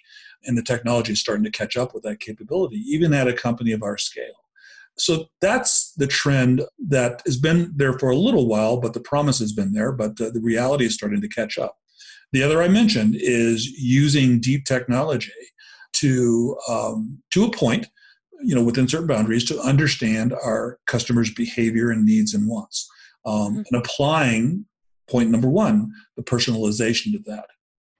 And 0.45 0.57
the 0.57 0.63
technology 0.63 1.13
is 1.13 1.19
starting 1.19 1.43
to 1.43 1.51
catch 1.51 1.75
up 1.75 1.93
with 1.93 2.03
that 2.03 2.19
capability, 2.19 2.77
even 2.87 3.13
at 3.13 3.27
a 3.27 3.33
company 3.33 3.71
of 3.71 3.83
our 3.83 3.97
scale. 3.97 4.43
So 4.97 5.27
that's 5.41 5.93
the 5.93 6.07
trend 6.07 6.63
that 6.87 7.21
has 7.25 7.37
been 7.37 7.71
there 7.75 7.93
for 7.93 8.09
a 8.09 8.15
little 8.15 8.47
while, 8.47 8.77
but 8.77 8.93
the 8.93 8.99
promise 8.99 9.39
has 9.39 9.53
been 9.53 9.73
there, 9.73 9.91
but 9.91 10.19
uh, 10.19 10.31
the 10.31 10.41
reality 10.41 10.85
is 10.85 10.95
starting 10.95 11.21
to 11.21 11.27
catch 11.27 11.57
up. 11.57 11.77
The 12.31 12.43
other 12.43 12.61
I 12.61 12.67
mentioned 12.67 13.15
is 13.17 13.67
using 13.67 14.39
deep 14.39 14.65
technology 14.65 15.31
to 15.93 16.57
um, 16.67 17.21
to 17.31 17.45
a 17.45 17.51
point, 17.51 17.87
you 18.43 18.55
know, 18.55 18.63
within 18.63 18.87
certain 18.87 19.07
boundaries, 19.07 19.45
to 19.45 19.59
understand 19.59 20.33
our 20.33 20.79
customers' 20.85 21.33
behavior 21.33 21.91
and 21.91 22.05
needs 22.05 22.33
and 22.33 22.47
wants, 22.47 22.89
um, 23.25 23.33
mm-hmm. 23.33 23.61
and 23.71 23.85
applying 23.85 24.65
point 25.09 25.29
number 25.29 25.49
one, 25.49 25.91
the 26.15 26.23
personalization 26.23 27.13
to 27.13 27.19
that. 27.25 27.45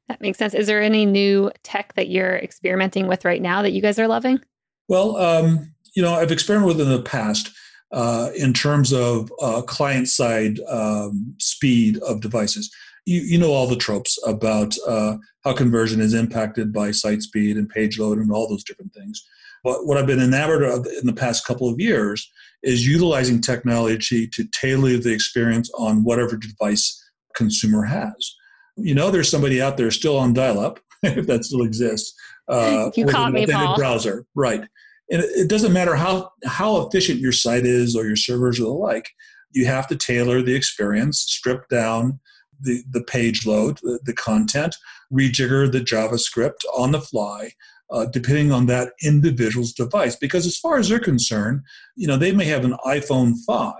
That 0.07 0.21
makes 0.21 0.37
sense. 0.37 0.53
Is 0.53 0.67
there 0.67 0.81
any 0.81 1.05
new 1.05 1.51
tech 1.63 1.93
that 1.95 2.09
you're 2.09 2.37
experimenting 2.37 3.07
with 3.07 3.25
right 3.25 3.41
now 3.41 3.61
that 3.61 3.71
you 3.71 3.81
guys 3.81 3.99
are 3.99 4.07
loving? 4.07 4.39
Well, 4.87 5.17
um, 5.17 5.73
you 5.95 6.01
know, 6.01 6.13
I've 6.13 6.31
experimented 6.31 6.77
with 6.77 6.87
in 6.87 6.93
the 6.93 7.01
past 7.01 7.51
uh, 7.91 8.29
in 8.35 8.53
terms 8.53 8.93
of 8.93 9.31
uh, 9.41 9.61
client 9.61 10.07
side 10.07 10.59
um, 10.69 11.35
speed 11.39 11.97
of 11.99 12.21
devices. 12.21 12.73
You, 13.05 13.21
you, 13.21 13.37
know 13.37 13.53
all 13.53 13.67
the 13.67 13.77
tropes 13.77 14.19
about 14.25 14.75
uh, 14.85 15.17
how 15.45 15.53
conversion 15.53 16.01
is 16.01 16.13
impacted 16.13 16.73
by 16.73 16.91
site 16.91 17.21
speed 17.21 17.55
and 17.55 17.69
page 17.69 17.97
load 17.97 18.17
and 18.17 18.31
all 18.31 18.49
those 18.49 18.65
different 18.65 18.93
things. 18.93 19.25
But 19.67 19.85
what 19.85 19.97
I've 19.97 20.07
been 20.07 20.21
enamored 20.21 20.63
of 20.63 20.85
in 20.85 21.05
the 21.05 21.13
past 21.13 21.45
couple 21.45 21.67
of 21.69 21.77
years 21.77 22.31
is 22.63 22.87
utilizing 22.87 23.41
technology 23.41 24.25
to 24.29 24.45
tailor 24.53 24.95
the 24.95 25.11
experience 25.11 25.69
on 25.77 26.05
whatever 26.05 26.37
device 26.37 26.97
consumer 27.35 27.83
has. 27.83 28.35
You 28.77 28.95
know, 28.95 29.11
there's 29.11 29.29
somebody 29.29 29.61
out 29.61 29.75
there 29.75 29.91
still 29.91 30.17
on 30.17 30.31
dial-up, 30.31 30.79
if 31.03 31.27
that 31.27 31.43
still 31.43 31.63
exists. 31.63 32.13
Uh, 32.47 32.91
you 32.95 33.07
caught 33.07 33.33
me, 33.33 33.45
Paul. 33.45 33.75
Browser, 33.75 34.25
right? 34.35 34.63
and 35.09 35.21
it 35.21 35.49
doesn't 35.49 35.73
matter 35.73 35.95
how 35.95 36.31
how 36.45 36.85
efficient 36.85 37.19
your 37.19 37.31
site 37.31 37.65
is 37.65 37.93
or 37.93 38.05
your 38.05 38.15
servers 38.15 38.59
or 38.59 38.63
the 38.63 38.69
like 38.69 39.09
you 39.51 39.65
have 39.65 39.87
to 39.87 39.95
tailor 39.95 40.41
the 40.41 40.55
experience 40.55 41.19
strip 41.19 41.67
down 41.69 42.19
the, 42.59 42.83
the 42.91 43.03
page 43.03 43.45
load 43.45 43.79
the, 43.83 43.99
the 44.05 44.13
content 44.13 44.75
rejigger 45.13 45.71
the 45.71 45.79
javascript 45.79 46.65
on 46.75 46.91
the 46.91 47.01
fly 47.01 47.51
uh, 47.89 48.05
depending 48.05 48.51
on 48.51 48.65
that 48.65 48.93
individual's 49.03 49.73
device 49.73 50.15
because 50.15 50.45
as 50.45 50.57
far 50.57 50.77
as 50.77 50.89
they're 50.89 50.99
concerned 50.99 51.61
you 51.95 52.07
know 52.07 52.17
they 52.17 52.31
may 52.31 52.45
have 52.45 52.65
an 52.65 52.75
iphone 52.87 53.33
5 53.45 53.75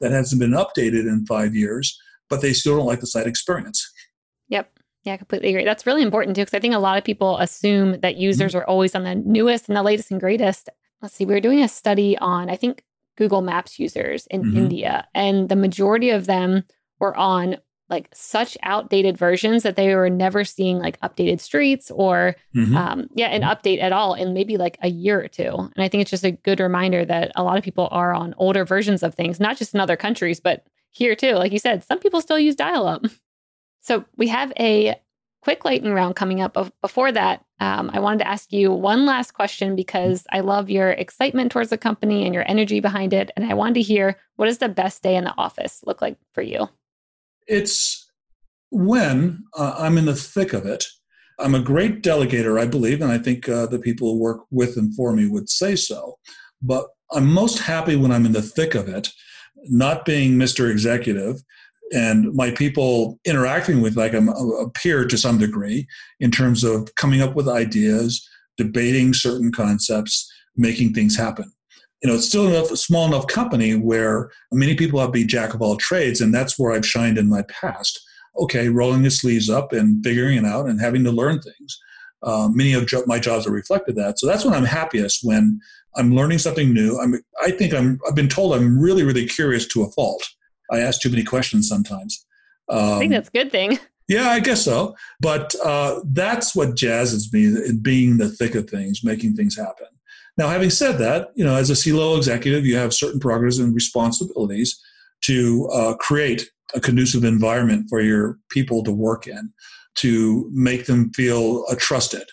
that 0.00 0.12
hasn't 0.12 0.40
been 0.40 0.52
updated 0.52 1.08
in 1.08 1.24
five 1.26 1.54
years 1.54 1.98
but 2.28 2.42
they 2.42 2.52
still 2.52 2.76
don't 2.76 2.86
like 2.86 3.00
the 3.00 3.06
site 3.06 3.26
experience 3.26 3.92
yep 4.48 4.70
yeah, 5.06 5.12
I 5.14 5.18
completely 5.18 5.50
agree. 5.50 5.64
That's 5.64 5.86
really 5.86 6.02
important 6.02 6.34
too, 6.34 6.42
because 6.42 6.54
I 6.54 6.58
think 6.58 6.74
a 6.74 6.80
lot 6.80 6.98
of 6.98 7.04
people 7.04 7.38
assume 7.38 8.00
that 8.00 8.16
users 8.16 8.52
mm-hmm. 8.52 8.58
are 8.58 8.66
always 8.66 8.92
on 8.92 9.04
the 9.04 9.14
newest 9.14 9.68
and 9.68 9.76
the 9.76 9.82
latest 9.84 10.10
and 10.10 10.18
greatest. 10.18 10.68
Let's 11.00 11.14
see, 11.14 11.24
we 11.24 11.32
were 11.32 11.40
doing 11.40 11.62
a 11.62 11.68
study 11.68 12.18
on, 12.18 12.50
I 12.50 12.56
think, 12.56 12.82
Google 13.16 13.40
Maps 13.40 13.78
users 13.78 14.26
in 14.26 14.42
mm-hmm. 14.42 14.56
India, 14.56 15.06
and 15.14 15.48
the 15.48 15.54
majority 15.54 16.10
of 16.10 16.26
them 16.26 16.64
were 16.98 17.16
on 17.16 17.58
like 17.88 18.08
such 18.12 18.56
outdated 18.62 19.16
versions 19.16 19.62
that 19.62 19.76
they 19.76 19.94
were 19.94 20.10
never 20.10 20.44
seeing 20.44 20.78
like 20.78 21.00
updated 21.00 21.40
streets 21.40 21.90
or 21.90 22.34
mm-hmm. 22.54 22.76
um, 22.76 23.08
yeah 23.14 23.28
an 23.28 23.42
update 23.42 23.80
at 23.80 23.92
all 23.92 24.14
in 24.14 24.34
maybe 24.34 24.56
like 24.56 24.78
a 24.82 24.88
year 24.88 25.20
or 25.22 25.28
two 25.28 25.54
and 25.54 25.78
i 25.78 25.88
think 25.88 26.00
it's 26.00 26.10
just 26.10 26.24
a 26.24 26.32
good 26.32 26.60
reminder 26.60 27.04
that 27.04 27.30
a 27.36 27.42
lot 27.42 27.58
of 27.58 27.64
people 27.64 27.88
are 27.90 28.12
on 28.12 28.34
older 28.38 28.64
versions 28.64 29.02
of 29.02 29.14
things 29.14 29.38
not 29.38 29.56
just 29.56 29.74
in 29.74 29.80
other 29.80 29.96
countries 29.96 30.40
but 30.40 30.66
here 30.90 31.14
too 31.14 31.34
like 31.34 31.52
you 31.52 31.58
said 31.58 31.84
some 31.84 31.98
people 31.98 32.20
still 32.20 32.38
use 32.38 32.56
dial 32.56 32.86
up 32.86 33.04
So 33.86 34.04
we 34.16 34.26
have 34.28 34.52
a 34.58 34.96
quick 35.42 35.64
lightning 35.64 35.92
round 35.92 36.16
coming 36.16 36.40
up. 36.40 36.54
But 36.54 36.72
before 36.80 37.12
that, 37.12 37.44
um, 37.60 37.88
I 37.94 38.00
wanted 38.00 38.18
to 38.18 38.28
ask 38.28 38.52
you 38.52 38.72
one 38.72 39.06
last 39.06 39.32
question 39.32 39.76
because 39.76 40.26
I 40.32 40.40
love 40.40 40.68
your 40.68 40.90
excitement 40.90 41.52
towards 41.52 41.70
the 41.70 41.78
company 41.78 42.24
and 42.24 42.34
your 42.34 42.42
energy 42.50 42.80
behind 42.80 43.12
it. 43.12 43.30
And 43.36 43.46
I 43.46 43.54
wanted 43.54 43.74
to 43.74 43.82
hear 43.82 44.18
what 44.34 44.46
does 44.46 44.58
the 44.58 44.68
best 44.68 45.04
day 45.04 45.14
in 45.14 45.22
the 45.22 45.34
office 45.38 45.84
look 45.86 46.02
like 46.02 46.18
for 46.32 46.42
you? 46.42 46.68
It's 47.46 48.10
when 48.70 49.44
uh, 49.56 49.76
I'm 49.78 49.98
in 49.98 50.06
the 50.06 50.14
thick 50.14 50.52
of 50.52 50.66
it. 50.66 50.84
I'm 51.38 51.54
a 51.54 51.60
great 51.60 52.02
delegator, 52.02 52.60
I 52.60 52.66
believe, 52.66 53.02
and 53.02 53.12
I 53.12 53.18
think 53.18 53.48
uh, 53.48 53.66
the 53.66 53.78
people 53.78 54.12
who 54.12 54.18
work 54.18 54.40
with 54.50 54.76
and 54.76 54.94
for 54.94 55.12
me 55.12 55.28
would 55.28 55.50
say 55.50 55.76
so. 55.76 56.18
But 56.62 56.86
I'm 57.12 57.30
most 57.30 57.58
happy 57.58 57.96
when 57.96 58.10
I'm 58.10 58.26
in 58.26 58.32
the 58.32 58.42
thick 58.42 58.74
of 58.74 58.88
it, 58.88 59.10
not 59.64 60.04
being 60.04 60.32
Mr. 60.32 60.70
Executive 60.70 61.42
and 61.92 62.32
my 62.34 62.50
people 62.50 63.20
interacting 63.24 63.80
with 63.80 63.96
like 63.96 64.12
a, 64.12 64.18
a, 64.18 64.70
peer 64.70 65.06
to 65.06 65.16
some 65.16 65.38
degree 65.38 65.86
in 66.18 66.30
terms 66.30 66.64
of 66.64 66.92
coming 66.96 67.22
up 67.22 67.36
with 67.36 67.48
ideas 67.48 68.28
debating 68.56 69.14
certain 69.14 69.52
concepts, 69.52 70.28
making 70.56 70.92
things 70.92 71.16
happen. 71.16 71.52
You 72.02 72.10
know, 72.10 72.16
it's 72.16 72.26
still 72.26 72.46
enough, 72.46 72.70
a 72.70 72.76
small 72.76 73.06
enough 73.06 73.26
company 73.26 73.74
where 73.74 74.30
many 74.52 74.74
people 74.74 75.00
have 75.00 75.08
to 75.08 75.12
be 75.12 75.24
jack 75.24 75.54
of 75.54 75.62
all 75.62 75.76
trades, 75.76 76.20
and 76.20 76.34
that's 76.34 76.58
where 76.58 76.72
I've 76.72 76.86
shined 76.86 77.18
in 77.18 77.28
my 77.28 77.42
past. 77.42 78.00
Okay, 78.38 78.68
rolling 78.68 79.02
the 79.02 79.10
sleeves 79.10 79.48
up 79.48 79.72
and 79.72 80.04
figuring 80.04 80.36
it 80.36 80.44
out 80.44 80.66
and 80.66 80.80
having 80.80 81.04
to 81.04 81.10
learn 81.10 81.40
things. 81.40 81.80
Uh, 82.22 82.48
many 82.52 82.74
of 82.74 82.86
jo- 82.86 83.04
my 83.06 83.18
jobs 83.18 83.44
have 83.44 83.54
reflected 83.54 83.96
that. 83.96 84.18
So 84.18 84.26
that's 84.26 84.44
when 84.44 84.52
I'm 84.52 84.64
happiest 84.64 85.20
when 85.22 85.60
I'm 85.96 86.14
learning 86.14 86.38
something 86.38 86.72
new. 86.72 86.98
I'm, 86.98 87.14
I 87.42 87.50
think 87.50 87.72
I'm, 87.72 87.98
I've 88.06 88.14
been 88.14 88.28
told 88.28 88.54
I'm 88.54 88.78
really, 88.78 89.04
really 89.04 89.26
curious 89.26 89.66
to 89.68 89.82
a 89.82 89.90
fault. 89.92 90.26
I 90.70 90.80
ask 90.80 91.00
too 91.00 91.10
many 91.10 91.24
questions 91.24 91.68
sometimes. 91.68 92.26
Um, 92.68 92.94
I 92.94 92.98
think 92.98 93.12
that's 93.12 93.28
a 93.28 93.32
good 93.32 93.50
thing. 93.50 93.78
Yeah, 94.08 94.28
I 94.28 94.38
guess 94.38 94.64
so. 94.64 94.94
But 95.18 95.56
uh, 95.64 96.00
that's 96.04 96.54
what 96.54 96.76
jazzes 96.76 97.32
me 97.32 97.46
in 97.46 97.80
being 97.80 98.18
the 98.18 98.28
thick 98.28 98.54
of 98.54 98.70
things, 98.70 99.02
making 99.02 99.34
things 99.34 99.56
happen. 99.56 99.88
Now, 100.36 100.48
having 100.48 100.70
said 100.70 100.98
that, 100.98 101.30
you 101.34 101.44
know, 101.44 101.54
as 101.54 101.70
a 101.70 101.76
C-level 101.76 102.16
executive, 102.16 102.66
you 102.66 102.76
have 102.76 102.92
certain 102.92 103.20
progress 103.20 103.58
and 103.58 103.74
responsibilities 103.74 104.78
to 105.22 105.68
uh, 105.72 105.94
create 105.94 106.50
a 106.74 106.80
conducive 106.80 107.24
environment 107.24 107.86
for 107.88 108.00
your 108.00 108.38
people 108.50 108.82
to 108.84 108.92
work 108.92 109.26
in, 109.26 109.52
to 109.96 110.50
make 110.52 110.86
them 110.86 111.10
feel 111.14 111.64
uh, 111.70 111.74
trusted, 111.78 112.24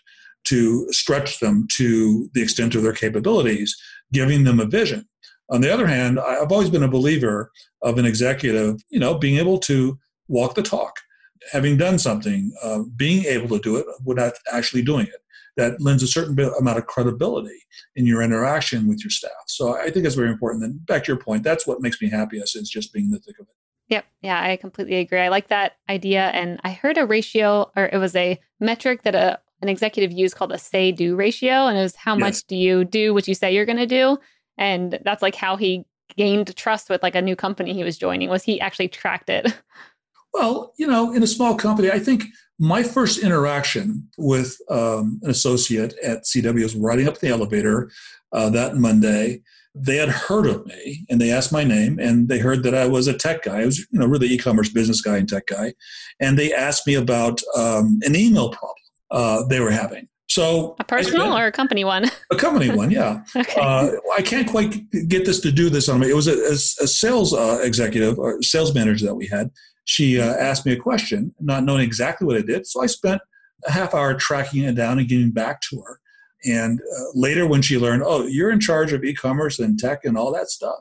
to 0.45 0.85
stretch 0.91 1.39
them 1.39 1.65
to 1.71 2.29
the 2.33 2.41
extent 2.41 2.75
of 2.75 2.83
their 2.83 2.93
capabilities, 2.93 3.75
giving 4.11 4.43
them 4.43 4.59
a 4.59 4.65
vision. 4.65 5.07
On 5.49 5.61
the 5.61 5.73
other 5.73 5.87
hand, 5.87 6.19
I've 6.19 6.51
always 6.51 6.69
been 6.69 6.83
a 6.83 6.89
believer 6.89 7.51
of 7.83 7.97
an 7.97 8.05
executive, 8.05 8.81
you 8.89 8.99
know, 8.99 9.17
being 9.17 9.37
able 9.37 9.59
to 9.59 9.97
walk 10.27 10.55
the 10.55 10.63
talk, 10.63 10.99
having 11.51 11.77
done 11.77 11.99
something, 11.99 12.51
uh, 12.61 12.79
being 12.95 13.25
able 13.25 13.49
to 13.49 13.61
do 13.61 13.77
it 13.77 13.85
without 14.03 14.33
actually 14.51 14.81
doing 14.81 15.05
it. 15.05 15.22
That 15.55 15.79
lends 15.79 16.01
a 16.01 16.07
certain 16.07 16.39
amount 16.39 16.79
of 16.79 16.87
credibility 16.87 17.59
in 17.95 18.07
your 18.07 18.23
interaction 18.23 18.87
with 18.87 19.03
your 19.03 19.11
staff. 19.11 19.31
So 19.47 19.77
I 19.77 19.91
think 19.91 20.03
that's 20.03 20.15
very 20.15 20.31
important. 20.31 20.63
And 20.63 20.83
back 20.85 21.03
to 21.03 21.11
your 21.11 21.21
point, 21.21 21.43
that's 21.43 21.67
what 21.67 21.79
makes 21.79 22.01
me 22.01 22.09
happiest 22.09 22.55
is 22.55 22.69
just 22.69 22.91
being 22.91 23.05
in 23.05 23.11
the 23.11 23.19
thick 23.19 23.39
of 23.39 23.45
it. 23.45 23.55
Yep. 23.89 24.05
Yeah, 24.21 24.41
I 24.41 24.55
completely 24.55 24.95
agree. 24.95 25.19
I 25.19 25.27
like 25.27 25.49
that 25.49 25.73
idea. 25.89 26.29
And 26.29 26.59
I 26.63 26.71
heard 26.71 26.97
a 26.97 27.05
ratio, 27.05 27.71
or 27.75 27.85
it 27.85 27.97
was 27.97 28.15
a 28.15 28.39
metric 28.59 29.03
that 29.03 29.13
a, 29.13 29.39
an 29.61 29.69
executive 29.69 30.11
used 30.11 30.35
called 30.35 30.51
a 30.51 30.57
say 30.57 30.91
do 30.91 31.15
ratio. 31.15 31.67
And 31.67 31.77
it 31.77 31.81
was 31.81 31.95
how 31.95 32.13
yes. 32.15 32.21
much 32.21 32.43
do 32.47 32.55
you 32.55 32.83
do 32.83 33.13
what 33.13 33.27
you 33.27 33.35
say 33.35 33.53
you're 33.53 33.65
going 33.65 33.77
to 33.77 33.85
do? 33.85 34.17
And 34.57 34.99
that's 35.03 35.21
like 35.21 35.35
how 35.35 35.55
he 35.55 35.85
gained 36.15 36.55
trust 36.55 36.89
with 36.89 37.03
like 37.03 37.15
a 37.15 37.21
new 37.21 37.35
company 37.35 37.73
he 37.73 37.83
was 37.83 37.97
joining 37.97 38.29
was 38.29 38.43
he 38.43 38.59
actually 38.59 38.87
tracked 38.87 39.29
it. 39.29 39.55
Well, 40.33 40.73
you 40.79 40.87
know, 40.87 41.13
in 41.13 41.21
a 41.21 41.27
small 41.27 41.55
company, 41.55 41.91
I 41.91 41.99
think 41.99 42.23
my 42.63 42.81
first 42.81 43.19
interaction 43.19 44.07
with 44.17 44.55
um, 44.69 45.19
an 45.21 45.29
associate 45.29 45.93
at 46.01 46.23
CW 46.23 46.63
was 46.63 46.77
riding 46.77 47.09
up 47.09 47.19
the 47.19 47.27
elevator 47.27 47.91
uh, 48.31 48.49
that 48.51 48.77
Monday 48.77 49.41
they 49.75 49.97
had 49.97 50.07
heard 50.07 50.45
of 50.45 50.65
me 50.65 51.05
and 51.09 51.19
they 51.19 51.29
asked 51.29 51.51
my 51.51 51.65
name 51.65 51.99
and 51.99 52.29
they 52.29 52.39
heard 52.39 52.63
that 52.63 52.73
I 52.73 52.87
was 52.87 53.07
a 53.07 53.17
tech 53.17 53.43
guy. 53.43 53.61
I 53.61 53.65
was, 53.65 53.79
you 53.79 53.99
know, 53.99 54.05
really 54.05 54.27
e-commerce 54.27 54.69
business 54.69 55.01
guy 55.01 55.17
and 55.17 55.27
tech 55.27 55.47
guy. 55.47 55.73
And 56.21 56.39
they 56.39 56.53
asked 56.53 56.87
me 56.87 56.93
about 56.93 57.41
um, 57.57 57.99
an 58.03 58.15
email 58.15 58.49
problem 58.49 58.75
uh, 59.11 59.43
they 59.47 59.59
were 59.59 59.71
having. 59.71 60.07
So 60.29 60.77
a 60.79 60.85
personal 60.85 61.37
or 61.37 61.47
a 61.47 61.51
company 61.51 61.83
one? 61.83 62.05
A 62.31 62.37
company 62.37 62.69
one, 62.69 62.91
yeah. 62.91 63.23
okay. 63.35 63.61
Uh, 63.61 63.91
I 64.17 64.21
can't 64.21 64.49
quite 64.49 64.89
get 65.09 65.25
this 65.25 65.41
to 65.41 65.51
do 65.51 65.69
this 65.69 65.89
on 65.89 65.99
me. 65.99 66.09
It 66.09 66.15
was 66.15 66.27
a, 66.27 66.33
a, 66.33 66.53
a 66.53 66.87
sales 66.87 67.33
uh, 67.33 67.59
executive 67.61 68.17
or 68.17 68.41
sales 68.41 68.73
manager 68.73 69.05
that 69.05 69.15
we 69.15 69.27
had. 69.27 69.51
She 69.85 70.19
uh, 70.19 70.33
asked 70.35 70.65
me 70.65 70.73
a 70.73 70.77
question, 70.77 71.33
not 71.39 71.63
knowing 71.63 71.81
exactly 71.81 72.25
what 72.25 72.37
I 72.37 72.41
did. 72.41 72.65
So 72.67 72.81
I 72.81 72.85
spent 72.87 73.21
a 73.65 73.71
half 73.71 73.93
hour 73.93 74.13
tracking 74.13 74.63
it 74.63 74.75
down 74.75 74.99
and 74.99 75.07
getting 75.07 75.31
back 75.31 75.61
to 75.69 75.81
her. 75.81 75.99
And 76.45 76.79
uh, 76.79 77.03
later, 77.13 77.47
when 77.47 77.61
she 77.61 77.77
learned, 77.77 78.03
oh, 78.05 78.25
you're 78.27 78.51
in 78.51 78.59
charge 78.59 78.93
of 78.93 79.03
e 79.03 79.13
commerce 79.13 79.59
and 79.59 79.79
tech 79.79 80.03
and 80.03 80.17
all 80.17 80.33
that 80.33 80.49
stuff. 80.49 80.79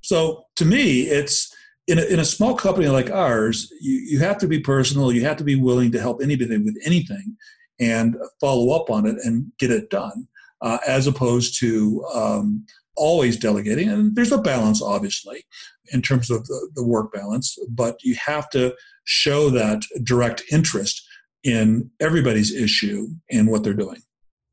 So 0.00 0.44
to 0.56 0.64
me, 0.64 1.02
it's 1.02 1.54
in 1.86 1.98
a, 1.98 2.02
in 2.04 2.18
a 2.18 2.24
small 2.24 2.54
company 2.54 2.88
like 2.88 3.10
ours, 3.10 3.70
you, 3.80 3.94
you 3.94 4.18
have 4.20 4.38
to 4.38 4.48
be 4.48 4.60
personal. 4.60 5.12
You 5.12 5.24
have 5.24 5.36
to 5.38 5.44
be 5.44 5.56
willing 5.56 5.92
to 5.92 6.00
help 6.00 6.22
anybody 6.22 6.56
with 6.58 6.78
anything 6.84 7.36
and 7.80 8.16
follow 8.40 8.74
up 8.74 8.90
on 8.90 9.06
it 9.06 9.16
and 9.24 9.50
get 9.58 9.70
it 9.70 9.90
done, 9.90 10.28
uh, 10.62 10.78
as 10.86 11.06
opposed 11.06 11.58
to 11.60 12.04
um, 12.14 12.66
always 12.96 13.36
delegating. 13.36 13.88
And 13.88 14.14
there's 14.14 14.32
a 14.32 14.38
balance, 14.38 14.82
obviously, 14.82 15.44
in 15.92 16.02
terms 16.02 16.30
of 16.30 16.46
the, 16.46 16.70
the 16.74 16.84
work 16.84 17.12
balance, 17.12 17.56
but 17.68 17.96
you 18.02 18.14
have 18.16 18.48
to 18.50 18.74
show 19.04 19.50
that 19.50 19.82
direct 20.02 20.42
interest 20.50 21.06
in 21.42 21.90
everybody's 22.00 22.54
issue 22.54 23.08
and 23.30 23.48
what 23.48 23.62
they're 23.62 23.74
doing. 23.74 24.00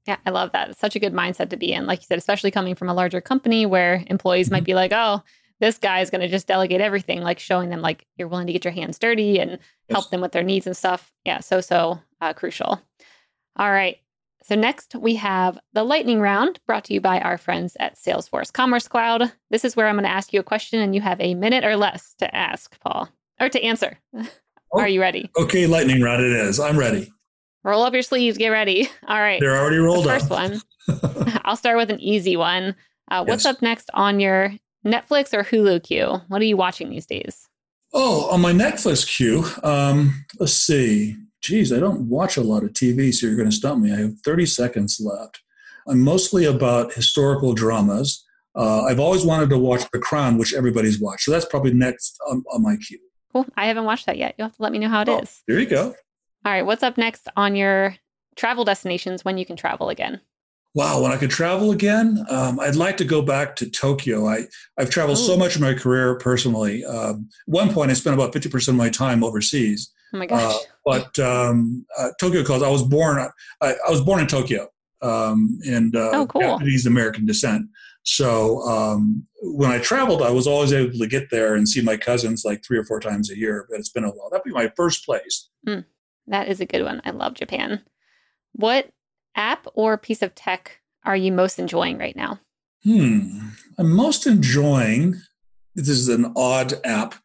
Yeah, 0.08 0.18
I 0.26 0.32
love 0.32 0.52
that. 0.54 0.70
It's 0.70 0.80
such 0.80 0.96
a 0.96 1.00
good 1.00 1.14
mindset 1.14 1.50
to 1.50 1.58
be 1.58 1.72
in. 1.72 1.86
Like 1.86 2.00
you 2.00 2.06
said, 2.06 2.18
especially 2.18 2.52
coming 2.52 2.76
from 2.76 2.89
a 2.89 2.94
larger 2.94 3.22
company 3.22 3.66
where 3.66 4.04
employees 4.08 4.48
mm-hmm. 4.48 4.56
might 4.56 4.64
be 4.64 4.74
like, 4.74 4.92
oh, 4.94 5.22
this 5.60 5.78
guy 5.78 6.02
is 6.02 6.10
going 6.10 6.22
to 6.22 6.28
just 6.28 6.48
delegate 6.48 6.82
everything, 6.82 7.22
like 7.22 7.39
showing 7.39 7.70
them 7.70 7.82
like 7.82 8.06
you're 8.18 8.28
willing 8.28 8.48
to 8.48 8.54
get 8.54 8.66
your 8.66 8.74
hands 8.74 8.98
dirty 8.98 9.39
and 9.39 9.52
yes. 9.52 9.60
help 9.92 10.10
them 10.10 10.20
with 10.20 10.32
their 10.32 10.44
needs 10.44 10.66
and 10.66 10.76
stuff. 10.76 11.14
Yeah, 11.24 11.39
so, 11.39 11.62
so 11.62 12.00
uh, 12.20 12.34
crucial. 12.34 12.82
All 13.56 13.72
right. 13.72 13.98
So, 14.44 14.56
next 14.56 14.96
we 14.96 15.16
have 15.16 15.60
the 15.74 15.84
lightning 15.84 16.20
round 16.20 16.60
brought 16.66 16.86
to 16.86 16.94
you 16.94 17.02
by 17.02 17.20
our 17.20 17.38
friends 17.38 17.78
at 17.80 17.96
Salesforce 17.96 18.52
Commerce 18.52 18.88
Cloud. 18.88 19.32
This 19.50 19.64
is 19.64 19.76
where 19.76 19.88
I'm 19.88 19.96
going 19.96 20.04
to 20.04 20.10
ask 20.10 20.34
you 20.34 20.39
a 20.39 20.44
question 20.44 20.80
and 20.80 20.96
you 20.96 21.02
have 21.02 21.22
a 21.22 21.36
minute 21.36 21.64
or 21.64 21.76
less 21.76 22.16
to 22.20 22.36
ask, 22.36 22.80
Paul, 22.80 23.10
or 23.39 23.50
to 23.50 23.62
answer. 23.62 24.00
Oh, 24.74 24.80
Are 24.80 24.88
you 24.88 25.02
ready? 25.02 25.30
Okay, 25.38 25.68
lightning 25.68 26.02
round 26.02 26.24
it 26.24 26.32
is. 26.32 26.58
I'm 26.58 26.80
ready. 26.80 27.12
Roll 27.64 27.84
up 27.84 27.94
your 27.94 28.04
sleeves. 28.04 28.38
Get 28.38 28.50
ready. 28.50 28.89
All 29.08 29.20
right. 29.20 29.39
They're 29.39 29.58
already 29.58 29.78
rolled 29.78 30.06
the 30.06 30.10
first 30.10 30.32
up. 30.32 30.50
First 30.88 31.04
one. 31.04 31.42
I'll 31.44 31.58
start 31.58 31.78
with 31.78 31.92
an 31.92 32.00
easy 32.00 32.38
one. 32.38 32.76
Uh, 33.10 33.26
what's 33.26 33.44
yes. 33.44 33.56
up 33.56 33.62
next 33.62 33.89
on 33.94 34.20
your 34.20 34.54
Netflix 34.86 35.34
or 35.34 35.44
Hulu 35.44 35.84
queue? 35.84 36.22
What 36.30 36.42
are 36.42 36.46
you 36.46 36.58
watching 36.58 36.89
these 36.89 37.06
days? 37.06 37.50
Oh, 37.94 38.30
on 38.30 38.39
my 38.39 38.54
Netflix 38.54 39.06
queue, 39.06 39.44
um, 39.64 40.24
let's 40.39 40.54
see. 40.54 41.18
Geez, 41.42 41.74
I 41.74 41.80
don't 41.80 42.08
watch 42.08 42.38
a 42.38 42.42
lot 42.42 42.64
of 42.64 42.72
TV, 42.72 43.14
so 43.14 43.28
you're 43.28 43.36
going 43.36 43.50
to 43.50 43.56
stump 43.56 43.84
me. 43.84 43.92
I 43.92 43.98
have 43.98 44.20
30 44.24 44.46
seconds 44.46 45.02
left. 45.04 45.42
I'm 45.88 46.00
mostly 46.00 46.46
about 46.46 46.94
historical 46.94 47.54
dramas. 47.54 48.24
Uh, 48.56 48.84
I've 48.84 49.00
always 49.00 49.26
wanted 49.26 49.50
to 49.50 49.58
watch 49.58 49.89
The 49.92 50.00
Crown, 50.00 50.38
which 50.38 50.54
everybody's 50.54 51.00
watched. 51.00 51.24
So 51.24 51.32
that's 51.32 51.46
probably 51.46 51.74
next 51.74 52.20
on, 52.28 52.44
on 52.52 52.62
my 52.62 52.76
queue. 52.78 53.00
Cool. 53.34 53.46
I 53.56 53.66
haven't 53.66 53.86
watched 53.86 54.06
that 54.06 54.18
yet. 54.18 54.36
You'll 54.38 54.48
have 54.50 54.58
to 54.58 54.64
let 54.64 54.72
me 54.72 54.80
know 54.80 54.89
how 54.89 55.02
it 55.02 55.10
oh, 55.10 55.20
is. 55.20 55.42
There 55.48 55.60
you 55.60 55.66
go. 55.66 55.96
All 56.44 56.52
right, 56.52 56.66
what's 56.66 56.84
up 56.84 56.98
next 56.98 57.28
on 57.36 57.56
your 57.56 57.96
travel 58.36 58.66
destinations 58.66 59.24
when 59.24 59.38
you 59.38 59.46
can 59.46 59.56
travel 59.56 59.89
again? 59.89 60.22
Wow, 60.74 61.02
when 61.02 61.12
I 61.12 61.18
could 61.18 61.30
travel 61.30 61.72
again, 61.72 62.26
um, 62.30 62.60
I'd 62.60 62.76
like 62.76 62.98
to 62.98 63.06
go 63.06 63.22
back 63.22 63.58
to 63.58 63.70
Tokyo. 63.70 64.28
I, 64.28 64.46
I've 64.78 64.89
traveled 64.89 65.18
Ooh. 65.18 65.26
so 65.28 65.38
much 65.38 65.56
in 65.56 65.62
my 65.62 65.74
career 65.74 66.16
personally. 66.16 66.86
Um, 66.86 67.30
one 67.46 67.74
point, 67.74 67.92
I 67.92 67.94
spent 67.94 68.14
about 68.14 68.34
50% 68.34 68.70
of 68.70 68.76
my 68.76 68.89
time 68.89 69.24
overseas. 69.24 69.92
Oh 70.14 70.18
my 70.18 70.26
gosh. 70.26 70.55
Uh, 70.55 70.57
but 70.84 71.20
um, 71.20 71.86
uh, 71.97 72.09
Tokyo 72.20 72.43
calls. 72.43 72.64
I 72.64 72.70
was 72.70 72.84
born. 72.84 73.18
I, 73.62 73.74
I 73.88 73.89
was 73.89 74.01
born 74.01 74.20
in 74.20 74.28
Tokyo, 74.28 74.70
um, 75.01 75.59
and 75.66 75.95
uh, 75.95 76.12
oh, 76.14 76.26
cool. 76.28 76.41
Japanese 76.41 76.86
American 76.86 77.26
descent. 77.26 77.68
So 78.03 78.62
um, 78.64 79.26
when 79.41 79.72
I 79.72 79.78
traveled, 79.80 80.22
I 80.24 80.32
was 80.32 80.47
always 80.47 80.74
able 80.74 80.97
to 80.97 81.07
get 81.07 81.30
there 81.30 81.55
and 81.55 81.70
see 81.70 81.82
my 81.82 81.97
cousins 81.97 82.43
like 82.43 82.64
three 82.64 82.78
or 82.78 82.84
four 82.84 82.99
times 82.99 83.30
a 83.30 83.38
year. 83.38 83.68
But 83.70 83.80
it's 83.80 83.89
been 83.89 84.03
a 84.03 84.09
while. 84.09 84.30
That'd 84.30 84.43
be 84.43 84.51
my 84.51 84.72
first 84.76 85.05
place. 85.05 85.49
Mm. 85.68 85.86
That 86.28 86.47
is 86.47 86.59
a 86.62 86.66
good 86.66 86.84
one. 86.84 87.01
I 87.05 87.12
love 87.12 87.36
Japan. 87.36 87.82
What 88.53 88.89
app 89.36 89.68
or 89.76 89.97
piece 89.97 90.22
of 90.22 90.36
tech 90.36 90.80
are 91.03 91.16
you 91.16 91.32
most 91.32 91.59
enjoying 91.59 91.97
right 91.97 92.16
now? 92.16 92.39
Hmm. 92.84 93.49
I'm 93.78 93.91
most 93.91 94.28
enjoying, 94.28 95.16
this 95.76 95.89
is 95.89 96.09
an 96.09 96.34
odd 96.36 96.74
app, 96.84 97.16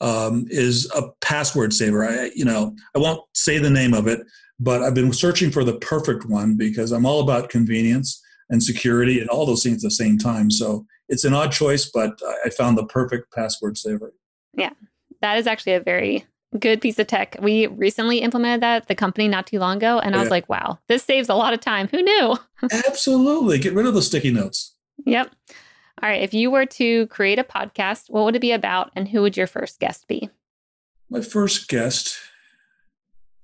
um, 0.00 0.46
is 0.50 0.90
a 0.94 1.02
password 1.20 1.72
saver. 1.72 2.04
I, 2.04 2.30
you 2.34 2.44
know, 2.44 2.74
I 2.94 2.98
won't 2.98 3.22
say 3.34 3.58
the 3.58 3.70
name 3.70 3.94
of 3.94 4.06
it, 4.06 4.20
but 4.58 4.82
I've 4.82 4.94
been 4.94 5.12
searching 5.12 5.50
for 5.50 5.64
the 5.64 5.78
perfect 5.78 6.26
one 6.26 6.56
because 6.56 6.92
I'm 6.92 7.06
all 7.06 7.20
about 7.20 7.50
convenience 7.50 8.20
and 8.50 8.62
security 8.62 9.20
and 9.20 9.28
all 9.30 9.46
those 9.46 9.62
things 9.62 9.84
at 9.84 9.88
the 9.88 9.94
same 9.94 10.18
time. 10.18 10.50
So 10.50 10.86
it's 11.08 11.24
an 11.24 11.34
odd 11.34 11.52
choice, 11.52 11.90
but 11.92 12.18
I 12.44 12.50
found 12.50 12.76
the 12.76 12.86
perfect 12.86 13.32
password 13.32 13.78
saver. 13.78 14.12
Yeah, 14.56 14.70
that 15.20 15.38
is 15.38 15.46
actually 15.46 15.74
a 15.74 15.80
very 15.80 16.24
good 16.58 16.80
piece 16.80 16.98
of 16.98 17.06
tech. 17.06 17.36
We 17.40 17.66
recently 17.66 18.18
implemented 18.18 18.62
that 18.62 18.82
at 18.82 18.88
the 18.88 18.94
company 18.94 19.28
not 19.28 19.46
too 19.46 19.58
long 19.58 19.78
ago, 19.78 19.98
and 19.98 20.14
I 20.14 20.20
was 20.20 20.30
like, 20.30 20.48
wow, 20.48 20.78
this 20.88 21.02
saves 21.02 21.28
a 21.28 21.34
lot 21.34 21.52
of 21.52 21.60
time. 21.60 21.88
Who 21.88 22.02
knew? 22.02 22.36
Absolutely. 22.86 23.58
Get 23.58 23.74
rid 23.74 23.86
of 23.86 23.94
the 23.94 24.02
sticky 24.02 24.30
notes. 24.30 24.74
Yep. 25.04 25.30
All 26.04 26.10
right. 26.10 26.20
If 26.20 26.34
you 26.34 26.50
were 26.50 26.66
to 26.66 27.06
create 27.06 27.38
a 27.38 27.44
podcast, 27.44 28.10
what 28.10 28.26
would 28.26 28.36
it 28.36 28.40
be 28.40 28.52
about, 28.52 28.90
and 28.94 29.08
who 29.08 29.22
would 29.22 29.38
your 29.38 29.46
first 29.46 29.80
guest 29.80 30.06
be? 30.06 30.28
My 31.08 31.22
first 31.22 31.66
guest, 31.66 32.18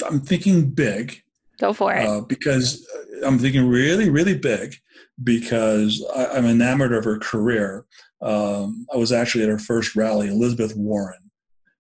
I'm 0.07 0.21
thinking 0.21 0.69
big. 0.69 1.23
Go 1.59 1.73
for 1.73 1.95
it. 1.95 2.07
Uh, 2.07 2.21
because 2.21 2.87
uh, 2.95 3.27
I'm 3.27 3.39
thinking 3.39 3.67
really, 3.67 4.11
really 4.11 4.37
big 4.37 4.77
because 5.25 6.05
I, 6.15 6.37
am 6.37 6.45
enamored 6.45 6.93
of 6.93 7.03
her 7.05 7.19
career. 7.19 7.87
Um, 8.21 8.87
I 8.93 8.99
was 8.99 9.11
actually 9.11 9.45
at 9.45 9.51
her 9.51 9.59
first 9.59 9.97
rally, 9.97 10.29
Elizabeth 10.29 10.77
Warren 10.77 11.31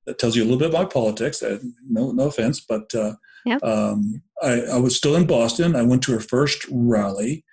That 0.06 0.18
tells 0.18 0.34
you 0.34 0.42
a 0.42 0.46
little 0.46 0.58
bit 0.58 0.70
about 0.70 0.90
politics. 0.90 1.42
Uh, 1.42 1.58
no, 1.90 2.10
no 2.12 2.28
offense, 2.28 2.58
but 2.58 2.94
uh, 2.94 3.16
yep. 3.44 3.62
um, 3.62 4.22
I, 4.42 4.62
I, 4.62 4.78
was 4.78 4.96
still 4.96 5.16
in 5.16 5.26
Boston. 5.26 5.76
I 5.76 5.82
went 5.82 6.02
to 6.04 6.12
her 6.12 6.20
first 6.20 6.64
rally, 6.70 7.44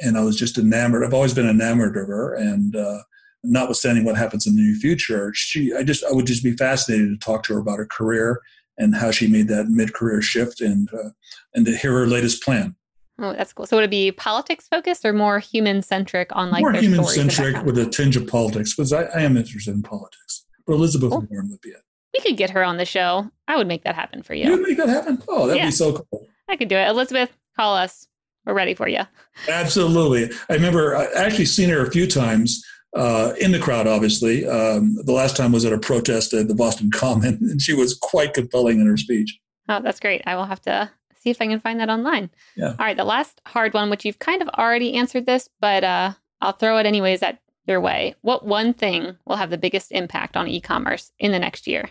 and 0.00 0.16
I 0.16 0.22
was 0.22 0.36
just 0.36 0.58
enamored. 0.58 1.04
I've 1.04 1.14
always 1.14 1.34
been 1.34 1.48
enamored 1.48 1.96
of 1.96 2.08
her, 2.08 2.34
and 2.34 2.74
uh, 2.76 2.98
notwithstanding 3.42 4.04
what 4.04 4.16
happens 4.16 4.46
in 4.46 4.56
the 4.56 4.62
near 4.62 4.74
future, 4.74 5.32
she, 5.34 5.72
I 5.74 5.82
just, 5.82 6.04
I 6.04 6.12
would 6.12 6.26
just 6.26 6.44
be 6.44 6.52
fascinated 6.52 7.08
to 7.08 7.24
talk 7.24 7.42
to 7.44 7.54
her 7.54 7.60
about 7.60 7.78
her 7.78 7.86
career 7.86 8.40
and 8.78 8.94
how 8.94 9.10
she 9.10 9.26
made 9.26 9.48
that 9.48 9.68
mid-career 9.68 10.20
shift, 10.20 10.60
and 10.60 10.88
uh, 10.92 11.10
and 11.54 11.64
to 11.66 11.76
hear 11.76 11.92
her 11.92 12.06
latest 12.06 12.42
plan. 12.42 12.76
Oh, 13.18 13.32
that's 13.32 13.52
cool. 13.52 13.66
So 13.66 13.76
would 13.76 13.84
it 13.84 13.90
be 13.90 14.12
politics 14.12 14.68
focused 14.68 15.04
or 15.04 15.12
more 15.12 15.38
human 15.38 15.82
centric 15.82 16.28
on 16.36 16.50
like 16.50 16.60
more 16.60 16.72
human 16.74 17.04
centric 17.04 17.64
with 17.64 17.78
a 17.78 17.86
tinge 17.86 18.16
of 18.16 18.26
politics? 18.26 18.74
Because 18.74 18.92
I, 18.92 19.04
I, 19.04 19.22
am 19.22 19.38
interested 19.38 19.74
in 19.74 19.82
politics. 19.82 20.44
But 20.66 20.74
Elizabeth 20.74 21.10
cool. 21.10 21.26
Warren 21.30 21.48
would 21.50 21.60
be 21.62 21.70
it. 21.70 21.82
We 22.12 22.20
could 22.20 22.36
get 22.36 22.50
her 22.50 22.62
on 22.62 22.76
the 22.76 22.84
show. 22.84 23.30
I 23.48 23.56
would 23.56 23.68
make 23.68 23.84
that 23.84 23.94
happen 23.94 24.22
for 24.22 24.34
you. 24.34 24.44
You 24.44 24.50
would 24.52 24.68
make 24.68 24.76
that 24.76 24.88
happen? 24.88 25.22
Oh, 25.28 25.46
that'd 25.46 25.60
yeah. 25.60 25.68
be 25.68 25.72
so 25.72 26.06
cool. 26.10 26.28
I 26.48 26.56
could 26.56 26.68
do 26.68 26.76
it. 26.76 26.88
Elizabeth, 26.88 27.32
call 27.56 27.74
us. 27.74 28.06
We're 28.46 28.54
ready 28.54 28.74
for 28.74 28.88
you. 28.88 29.00
Absolutely. 29.48 30.30
I 30.48 30.54
remember 30.54 30.96
I 30.96 31.06
actually 31.16 31.46
seen 31.46 31.68
her 31.68 31.84
a 31.84 31.90
few 31.90 32.06
times 32.06 32.64
uh, 32.94 33.34
in 33.40 33.52
the 33.52 33.58
crowd, 33.58 33.86
obviously. 33.86 34.46
Um, 34.46 34.96
the 35.04 35.12
last 35.12 35.36
time 35.36 35.52
was 35.52 35.64
at 35.64 35.72
a 35.72 35.78
protest 35.78 36.32
at 36.32 36.48
the 36.48 36.54
Boston 36.54 36.90
Common, 36.90 37.34
and 37.50 37.60
she 37.60 37.74
was 37.74 37.94
quite 37.94 38.34
compelling 38.34 38.80
in 38.80 38.86
her 38.86 38.96
speech. 38.96 39.38
Oh, 39.68 39.80
that's 39.82 40.00
great. 40.00 40.22
I 40.26 40.36
will 40.36 40.44
have 40.44 40.62
to 40.62 40.90
see 41.20 41.30
if 41.30 41.42
I 41.42 41.46
can 41.46 41.60
find 41.60 41.80
that 41.80 41.90
online. 41.90 42.30
Yeah. 42.56 42.68
All 42.68 42.76
right. 42.78 42.96
The 42.96 43.04
last 43.04 43.40
hard 43.46 43.74
one, 43.74 43.90
which 43.90 44.04
you've 44.04 44.20
kind 44.20 44.40
of 44.40 44.48
already 44.50 44.94
answered 44.94 45.26
this, 45.26 45.48
but 45.60 45.82
uh, 45.82 46.12
I'll 46.40 46.52
throw 46.52 46.78
it 46.78 46.86
anyways 46.86 47.22
at 47.22 47.40
your 47.66 47.80
way. 47.80 48.14
What 48.22 48.46
one 48.46 48.72
thing 48.72 49.16
will 49.26 49.36
have 49.36 49.50
the 49.50 49.58
biggest 49.58 49.90
impact 49.90 50.36
on 50.36 50.46
e 50.46 50.60
commerce 50.60 51.10
in 51.18 51.32
the 51.32 51.38
next 51.40 51.66
year? 51.66 51.90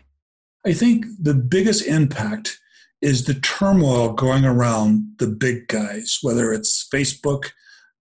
I 0.66 0.72
think 0.74 1.06
the 1.20 1.34
biggest 1.34 1.86
impact 1.86 2.60
is 3.02 3.26
the 3.26 3.36
turmoil 3.36 4.14
going 4.14 4.46
around 4.46 5.06
the 5.20 5.28
big 5.28 5.68
guys, 5.68 6.20
whether 6.22 6.52
it's 6.54 6.88
Facebook, 6.94 7.52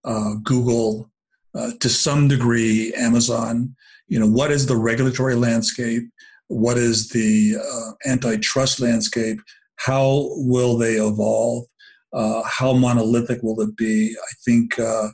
uh, 0.04 0.34
Google, 0.42 1.10
uh, 1.54 1.72
to 1.80 1.88
some 1.88 2.28
degree, 2.28 2.92
Amazon. 2.94 3.74
You 4.08 4.20
know, 4.20 4.28
what 4.28 4.50
is 4.50 4.66
the 4.66 4.76
regulatory 4.76 5.34
landscape? 5.34 6.04
What 6.48 6.76
is 6.76 7.08
the 7.08 7.56
uh, 7.56 8.10
antitrust 8.10 8.80
landscape? 8.80 9.40
How 9.76 10.28
will 10.36 10.76
they 10.76 10.94
evolve? 10.94 11.64
Uh, 12.12 12.42
how 12.44 12.72
monolithic 12.72 13.42
will 13.42 13.60
it 13.60 13.76
be? 13.76 14.14
I 14.16 14.32
think 14.44 14.78
uh, 14.78 15.08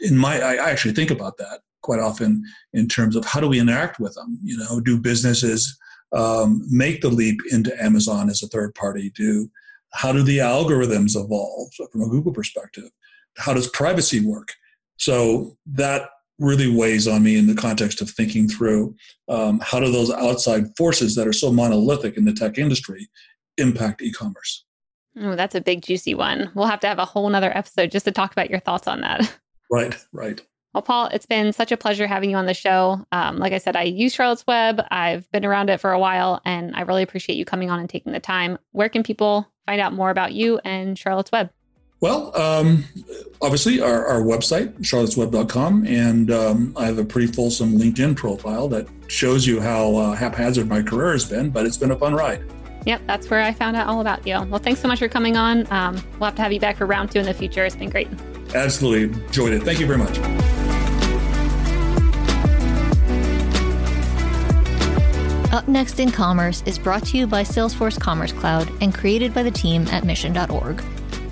in 0.00 0.16
my, 0.16 0.40
I 0.40 0.70
actually 0.70 0.94
think 0.94 1.10
about 1.10 1.36
that 1.38 1.60
quite 1.82 2.00
often 2.00 2.42
in 2.72 2.88
terms 2.88 3.16
of 3.16 3.24
how 3.24 3.40
do 3.40 3.48
we 3.48 3.60
interact 3.60 3.98
with 4.00 4.14
them? 4.14 4.38
You 4.42 4.56
know, 4.56 4.80
do 4.80 4.98
businesses 4.98 5.76
um, 6.12 6.64
make 6.68 7.00
the 7.00 7.08
leap 7.08 7.40
into 7.50 7.80
Amazon 7.82 8.28
as 8.28 8.42
a 8.42 8.48
third 8.48 8.74
party? 8.74 9.10
Do 9.14 9.50
how 9.94 10.12
do 10.12 10.22
the 10.22 10.38
algorithms 10.38 11.22
evolve 11.22 11.72
from 11.74 12.00
a 12.00 12.08
Google 12.08 12.32
perspective? 12.32 12.90
How 13.36 13.52
does 13.54 13.68
privacy 13.68 14.24
work? 14.24 14.52
So 14.96 15.56
that 15.66 16.08
really 16.38 16.74
weighs 16.74 17.06
on 17.06 17.22
me 17.22 17.36
in 17.36 17.46
the 17.46 17.54
context 17.54 18.00
of 18.00 18.10
thinking 18.10 18.48
through 18.48 18.94
um, 19.28 19.60
how 19.62 19.80
do 19.80 19.90
those 19.90 20.10
outside 20.10 20.64
forces 20.76 21.14
that 21.14 21.26
are 21.26 21.32
so 21.32 21.52
monolithic 21.52 22.16
in 22.16 22.24
the 22.24 22.32
tech 22.32 22.58
industry 22.58 23.08
impact 23.58 24.02
e-commerce. 24.02 24.64
Oh, 25.20 25.36
that's 25.36 25.54
a 25.54 25.60
big 25.60 25.82
juicy 25.82 26.14
one. 26.14 26.50
We'll 26.54 26.66
have 26.66 26.80
to 26.80 26.88
have 26.88 26.98
a 26.98 27.04
whole 27.04 27.28
nother 27.28 27.56
episode 27.56 27.90
just 27.90 28.06
to 28.06 28.12
talk 28.12 28.32
about 28.32 28.50
your 28.50 28.60
thoughts 28.60 28.88
on 28.88 29.02
that. 29.02 29.32
Right, 29.70 29.96
right. 30.12 30.40
Well, 30.72 30.82
Paul, 30.82 31.08
it's 31.12 31.26
been 31.26 31.52
such 31.52 31.70
a 31.70 31.76
pleasure 31.76 32.06
having 32.06 32.30
you 32.30 32.36
on 32.36 32.46
the 32.46 32.54
show. 32.54 33.04
Um, 33.12 33.36
like 33.36 33.52
I 33.52 33.58
said, 33.58 33.76
I 33.76 33.82
use 33.82 34.14
Charlotte's 34.14 34.46
Web. 34.46 34.82
I've 34.90 35.30
been 35.30 35.44
around 35.44 35.68
it 35.68 35.80
for 35.80 35.92
a 35.92 35.98
while, 35.98 36.40
and 36.46 36.74
I 36.74 36.82
really 36.82 37.02
appreciate 37.02 37.36
you 37.36 37.44
coming 37.44 37.70
on 37.70 37.78
and 37.78 37.90
taking 37.90 38.12
the 38.12 38.20
time. 38.20 38.58
Where 38.72 38.88
can 38.88 39.02
people 39.02 39.46
find 39.66 39.80
out 39.80 39.92
more 39.92 40.10
about 40.10 40.32
you 40.32 40.60
and 40.64 40.98
Charlotte's 40.98 41.30
Web? 41.30 41.50
Well, 42.00 42.36
um, 42.36 42.84
obviously, 43.40 43.80
our, 43.80 44.06
our 44.06 44.22
website, 44.22 44.76
charlottesweb.com, 44.80 45.86
and 45.86 46.32
um, 46.32 46.72
I 46.76 46.86
have 46.86 46.98
a 46.98 47.04
pretty 47.04 47.28
fulsome 47.28 47.78
LinkedIn 47.78 48.16
profile 48.16 48.66
that 48.68 48.88
shows 49.06 49.46
you 49.46 49.60
how 49.60 49.94
uh, 49.94 50.14
haphazard 50.16 50.68
my 50.68 50.82
career 50.82 51.12
has 51.12 51.24
been, 51.24 51.50
but 51.50 51.64
it's 51.64 51.76
been 51.76 51.92
a 51.92 51.96
fun 51.96 52.14
ride. 52.14 52.42
Yep, 52.86 53.02
that's 53.06 53.30
where 53.30 53.40
I 53.40 53.52
found 53.52 53.76
out 53.76 53.86
all 53.86 54.00
about 54.00 54.26
you. 54.26 54.34
Well, 54.48 54.58
thanks 54.58 54.80
so 54.80 54.88
much 54.88 54.98
for 54.98 55.08
coming 55.08 55.36
on. 55.36 55.70
Um, 55.72 56.02
we'll 56.18 56.26
have 56.26 56.34
to 56.36 56.42
have 56.42 56.52
you 56.52 56.58
back 56.58 56.76
for 56.76 56.86
round 56.86 57.12
two 57.12 57.20
in 57.20 57.26
the 57.26 57.34
future. 57.34 57.64
It's 57.64 57.76
been 57.76 57.90
great. 57.90 58.08
Absolutely 58.52 59.16
enjoyed 59.24 59.52
it. 59.52 59.62
Thank 59.62 59.78
you 59.78 59.86
very 59.86 59.98
much. 59.98 60.18
Up 65.52 65.68
Next 65.68 66.00
in 66.00 66.10
Commerce 66.10 66.62
is 66.64 66.78
brought 66.78 67.04
to 67.08 67.18
you 67.18 67.26
by 67.26 67.42
Salesforce 67.42 68.00
Commerce 68.00 68.32
Cloud 68.32 68.72
and 68.80 68.94
created 68.94 69.34
by 69.34 69.42
the 69.42 69.50
team 69.50 69.86
at 69.88 70.02
mission.org. 70.02 70.82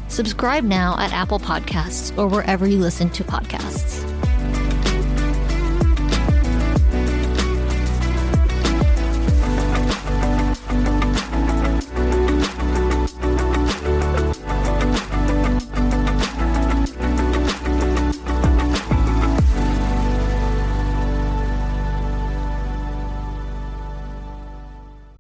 Subscribe 0.08 0.62
now 0.62 0.94
at 0.98 1.10
Apple 1.14 1.38
Podcasts 1.38 2.16
or 2.18 2.28
wherever 2.28 2.66
you 2.66 2.78
listen 2.78 3.08
to 3.10 3.24
podcasts. 3.24 4.04